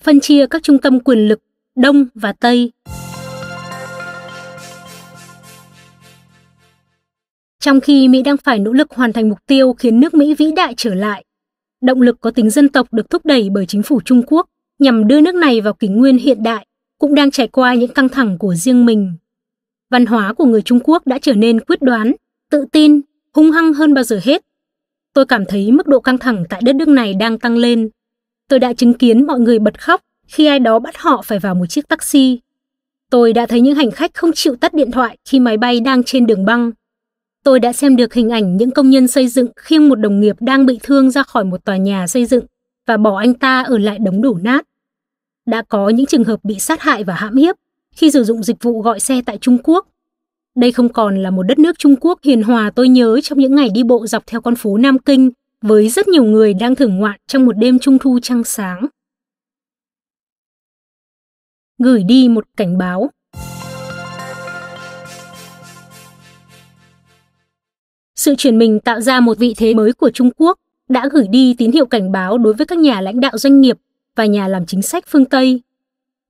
Phân 0.03 0.21
chia 0.21 0.47
các 0.47 0.63
trung 0.63 0.79
tâm 0.79 1.01
quyền 1.01 1.19
lực 1.19 1.43
Đông 1.77 2.07
và 2.15 2.33
Tây 2.33 2.73
Trong 7.61 7.81
khi 7.81 8.09
Mỹ 8.09 8.23
đang 8.23 8.37
phải 8.37 8.59
nỗ 8.59 8.73
lực 8.73 8.91
hoàn 8.91 9.13
thành 9.13 9.29
mục 9.29 9.39
tiêu 9.47 9.73
khiến 9.73 10.01
nước 10.01 10.15
Mỹ 10.15 10.35
vĩ 10.35 10.53
đại 10.57 10.75
trở 10.77 10.95
lại, 10.95 11.25
động 11.81 12.03
lực 12.03 12.21
có 12.21 12.31
tính 12.31 12.51
dân 12.51 12.69
tộc 12.69 12.93
được 12.93 13.11
thúc 13.11 13.27
đẩy 13.27 13.51
bởi 13.51 13.67
chính 13.67 13.83
phủ 13.83 14.01
Trung 14.05 14.23
Quốc 14.27 14.49
nhằm 14.79 15.09
đưa 15.09 15.21
nước 15.21 15.35
này 15.35 15.61
vào 15.61 15.73
kỷ 15.73 15.89
nguyên 15.89 16.19
hiện 16.19 16.43
đại 16.43 16.67
cũng 16.99 17.15
đang 17.15 17.31
trải 17.31 17.49
qua 17.49 17.75
những 17.75 17.93
căng 17.93 18.09
thẳng 18.09 18.39
của 18.39 18.55
riêng 18.55 18.87
mình. 18.87 19.17
Văn 19.91 20.07
hóa 20.07 20.35
của 20.35 20.45
người 20.45 20.63
Trung 20.63 20.81
Quốc 20.85 21.07
đã 21.07 21.19
trở 21.23 21.33
nên 21.33 21.61
quyết 21.61 21.83
đoán, 21.83 22.13
tự 22.51 22.65
tin, 22.73 23.01
hung 23.37 23.51
hăng 23.51 23.73
hơn 23.73 23.95
bao 23.95 24.05
giờ 24.05 24.21
hết. 24.23 24.43
Tôi 25.15 25.27
cảm 25.27 25.45
thấy 25.45 25.73
mức 25.73 25.87
độ 25.87 26.01
căng 26.01 26.19
thẳng 26.19 26.45
tại 26.49 26.61
đất 26.65 26.77
nước 26.77 26.89
này 26.89 27.15
đang 27.15 27.39
tăng 27.39 27.57
lên. 27.57 27.89
Tôi 28.49 28.59
đã 28.59 28.73
chứng 28.73 28.95
kiến 28.95 29.27
mọi 29.27 29.41
người 29.41 29.59
bật 29.59 29.81
khóc 29.81 30.01
khi 30.27 30.47
ai 30.47 30.59
đó 30.59 30.79
bắt 30.79 30.99
họ 30.99 31.23
phải 31.25 31.39
vào 31.39 31.55
một 31.55 31.67
chiếc 31.67 31.89
taxi. 31.89 32.41
Tôi 33.11 33.33
đã 33.33 33.47
thấy 33.47 33.61
những 33.61 33.75
hành 33.75 33.91
khách 33.91 34.15
không 34.15 34.33
chịu 34.35 34.57
tắt 34.57 34.75
điện 34.75 34.91
thoại 34.91 35.19
khi 35.25 35.41
máy 35.41 35.57
bay 35.57 35.81
đang 35.81 36.05
trên 36.05 36.27
đường 36.27 36.45
băng 36.45 36.71
Tôi 37.45 37.61
đã 37.61 37.73
xem 37.73 37.97
được 37.97 38.15
hình 38.15 38.31
ảnh 38.31 38.57
những 38.57 38.71
công 38.71 38.91
nhân 38.91 39.09
xây 39.09 39.29
dựng 39.29 39.49
khiêng 39.57 39.89
một 39.89 39.95
đồng 39.95 40.21
nghiệp 40.21 40.37
đang 40.41 40.67
bị 40.67 40.79
thương 40.83 41.11
ra 41.11 41.23
khỏi 41.23 41.45
một 41.45 41.65
tòa 41.65 41.77
nhà 41.77 42.07
xây 42.07 42.27
dựng 42.27 42.45
và 42.87 42.97
bỏ 42.97 43.19
anh 43.19 43.35
ta 43.35 43.63
ở 43.63 43.79
lại 43.79 43.99
đống 43.99 44.23
đổ 44.23 44.39
nát. 44.43 44.67
Đã 45.47 45.63
có 45.69 45.89
những 45.89 46.07
trường 46.07 46.25
hợp 46.25 46.45
bị 46.45 46.59
sát 46.59 46.81
hại 46.81 47.05
và 47.05 47.15
hãm 47.15 47.37
hiếp 47.37 47.57
khi 47.93 48.11
sử 48.11 48.25
dụng 48.25 48.43
dịch 48.43 48.63
vụ 48.63 48.83
gọi 48.83 49.01
xe 49.01 49.23
tại 49.27 49.39
Trung 49.39 49.59
Quốc. 49.65 49.87
Đây 50.57 50.73
không 50.73 50.89
còn 50.89 51.23
là 51.23 51.31
một 51.31 51.43
đất 51.43 51.59
nước 51.59 51.79
Trung 51.79 51.97
Quốc 52.01 52.19
hiền 52.23 52.43
hòa 52.43 52.71
tôi 52.71 52.89
nhớ 52.89 53.21
trong 53.21 53.39
những 53.39 53.55
ngày 53.55 53.69
đi 53.75 53.83
bộ 53.83 54.07
dọc 54.07 54.27
theo 54.27 54.41
con 54.41 54.57
phố 54.57 54.77
Nam 54.77 54.99
Kinh, 54.99 55.31
với 55.63 55.89
rất 55.89 56.09
nhiều 56.09 56.25
người 56.25 56.55
đang 56.55 56.75
thưởng 56.75 56.97
ngoạn 56.97 57.21
trong 57.27 57.47
một 57.47 57.53
đêm 57.53 57.79
trung 57.79 57.99
thu 57.99 58.19
trăng 58.23 58.45
sáng. 58.45 58.87
Gửi 61.79 62.03
đi 62.03 62.29
một 62.29 62.45
cảnh 62.57 62.79
báo 62.79 63.11
Sự 68.17 68.35
chuyển 68.39 68.59
mình 68.59 68.81
tạo 68.81 69.01
ra 69.01 69.21
một 69.21 69.39
vị 69.39 69.55
thế 69.57 69.75
mới 69.75 69.93
của 69.93 70.11
Trung 70.11 70.31
Quốc 70.37 70.59
đã 70.89 71.09
gửi 71.13 71.27
đi 71.29 71.55
tín 71.59 71.73
hiệu 71.73 71.87
cảnh 71.87 72.13
báo 72.13 72.39
đối 72.39 72.55
với 72.55 72.67
các 72.67 72.79
nhà 72.79 73.01
lãnh 73.01 73.21
đạo 73.21 73.39
doanh 73.39 73.61
nghiệp 73.61 73.79
và 74.17 74.27
nhà 74.27 74.49
làm 74.49 74.67
chính 74.67 74.83
sách 74.83 75.05
phương 75.09 75.25
Tây. 75.25 75.63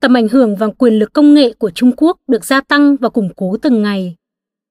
Tầm 0.00 0.16
ảnh 0.16 0.28
hưởng 0.28 0.56
và 0.56 0.66
quyền 0.78 0.94
lực 0.94 1.12
công 1.12 1.34
nghệ 1.34 1.52
của 1.52 1.70
Trung 1.70 1.92
Quốc 1.96 2.16
được 2.28 2.44
gia 2.44 2.60
tăng 2.60 2.96
và 2.96 3.08
củng 3.08 3.28
cố 3.36 3.56
từng 3.62 3.82
ngày. 3.82 4.16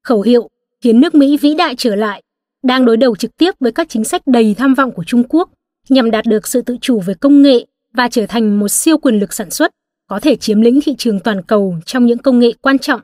Khẩu 0.03 0.21
hiệu, 0.21 0.49
khiến 0.81 0.99
nước 0.99 1.15
Mỹ 1.15 1.37
vĩ 1.37 1.53
đại 1.53 1.75
trở 1.77 1.95
lại 1.95 2.23
đang 2.63 2.85
đối 2.85 2.97
đầu 2.97 3.15
trực 3.15 3.37
tiếp 3.37 3.51
với 3.59 3.71
các 3.71 3.89
chính 3.89 4.03
sách 4.03 4.21
đầy 4.25 4.55
tham 4.57 4.73
vọng 4.73 4.91
của 4.91 5.03
Trung 5.03 5.23
Quốc, 5.29 5.49
nhằm 5.89 6.11
đạt 6.11 6.25
được 6.25 6.47
sự 6.47 6.61
tự 6.61 6.77
chủ 6.81 6.99
về 6.99 7.13
công 7.13 7.41
nghệ 7.41 7.65
và 7.93 8.07
trở 8.11 8.25
thành 8.25 8.59
một 8.59 8.67
siêu 8.67 8.97
quyền 8.97 9.19
lực 9.19 9.33
sản 9.33 9.51
xuất, 9.51 9.71
có 10.07 10.19
thể 10.19 10.35
chiếm 10.35 10.61
lĩnh 10.61 10.79
thị 10.81 10.95
trường 10.97 11.19
toàn 11.19 11.41
cầu 11.41 11.75
trong 11.85 12.05
những 12.05 12.17
công 12.17 12.39
nghệ 12.39 12.51
quan 12.61 12.79
trọng 12.79 13.01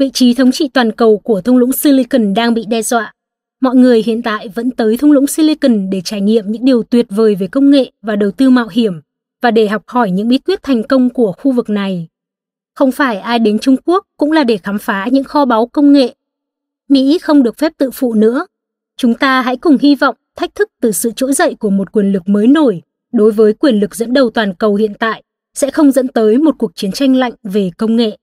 Vị 0.00 0.10
trí 0.14 0.34
thống 0.34 0.52
trị 0.52 0.68
toàn 0.74 0.92
cầu 0.92 1.18
của 1.18 1.40
thung 1.40 1.56
lũng 1.56 1.72
Silicon 1.72 2.34
đang 2.34 2.54
bị 2.54 2.64
đe 2.68 2.82
dọa. 2.82 3.12
Mọi 3.60 3.76
người 3.76 4.02
hiện 4.06 4.22
tại 4.22 4.48
vẫn 4.48 4.70
tới 4.70 4.96
thung 4.96 5.12
lũng 5.12 5.26
Silicon 5.26 5.90
để 5.90 6.00
trải 6.04 6.20
nghiệm 6.20 6.52
những 6.52 6.64
điều 6.64 6.82
tuyệt 6.82 7.06
vời 7.10 7.34
về 7.34 7.46
công 7.46 7.70
nghệ 7.70 7.90
và 8.02 8.16
đầu 8.16 8.30
tư 8.30 8.50
mạo 8.50 8.68
hiểm 8.70 9.00
và 9.40 9.50
để 9.50 9.68
học 9.68 9.82
hỏi 9.86 10.10
những 10.10 10.28
bí 10.28 10.38
quyết 10.38 10.62
thành 10.62 10.82
công 10.82 11.10
của 11.10 11.32
khu 11.32 11.52
vực 11.52 11.70
này. 11.70 12.08
Không 12.74 12.92
phải 12.92 13.18
ai 13.18 13.38
đến 13.38 13.58
Trung 13.58 13.76
Quốc 13.84 14.06
cũng 14.16 14.32
là 14.32 14.44
để 14.44 14.56
khám 14.56 14.78
phá 14.78 15.06
những 15.12 15.24
kho 15.24 15.44
báu 15.44 15.66
công 15.66 15.92
nghệ. 15.92 16.14
Mỹ 16.88 17.18
không 17.18 17.42
được 17.42 17.58
phép 17.58 17.72
tự 17.78 17.90
phụ 17.90 18.14
nữa. 18.14 18.46
Chúng 18.96 19.14
ta 19.14 19.42
hãy 19.42 19.56
cùng 19.56 19.76
hy 19.80 19.94
vọng, 19.94 20.16
thách 20.36 20.54
thức 20.54 20.68
từ 20.80 20.92
sự 20.92 21.10
trỗi 21.16 21.32
dậy 21.32 21.56
của 21.60 21.70
một 21.70 21.92
quyền 21.92 22.12
lực 22.12 22.28
mới 22.28 22.46
nổi 22.46 22.82
đối 23.12 23.32
với 23.32 23.52
quyền 23.52 23.80
lực 23.80 23.94
dẫn 23.94 24.12
đầu 24.12 24.30
toàn 24.30 24.54
cầu 24.54 24.74
hiện 24.74 24.94
tại, 24.94 25.22
sẽ 25.54 25.70
không 25.70 25.92
dẫn 25.92 26.08
tới 26.08 26.38
một 26.38 26.54
cuộc 26.58 26.70
chiến 26.74 26.92
tranh 26.92 27.16
lạnh 27.16 27.32
về 27.42 27.70
công 27.78 27.96
nghệ. 27.96 28.16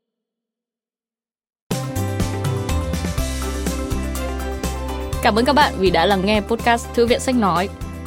Cảm 5.24 5.36
ơn 5.36 5.46
các 5.46 5.54
bạn 5.54 5.74
vì 5.80 5.90
đã 5.90 6.06
lắng 6.06 6.22
nghe 6.26 6.42
podcast 6.42 6.88
Thư 6.94 7.08
viện 7.08 7.20
Sách 7.20 7.36
Nói. 7.36 7.70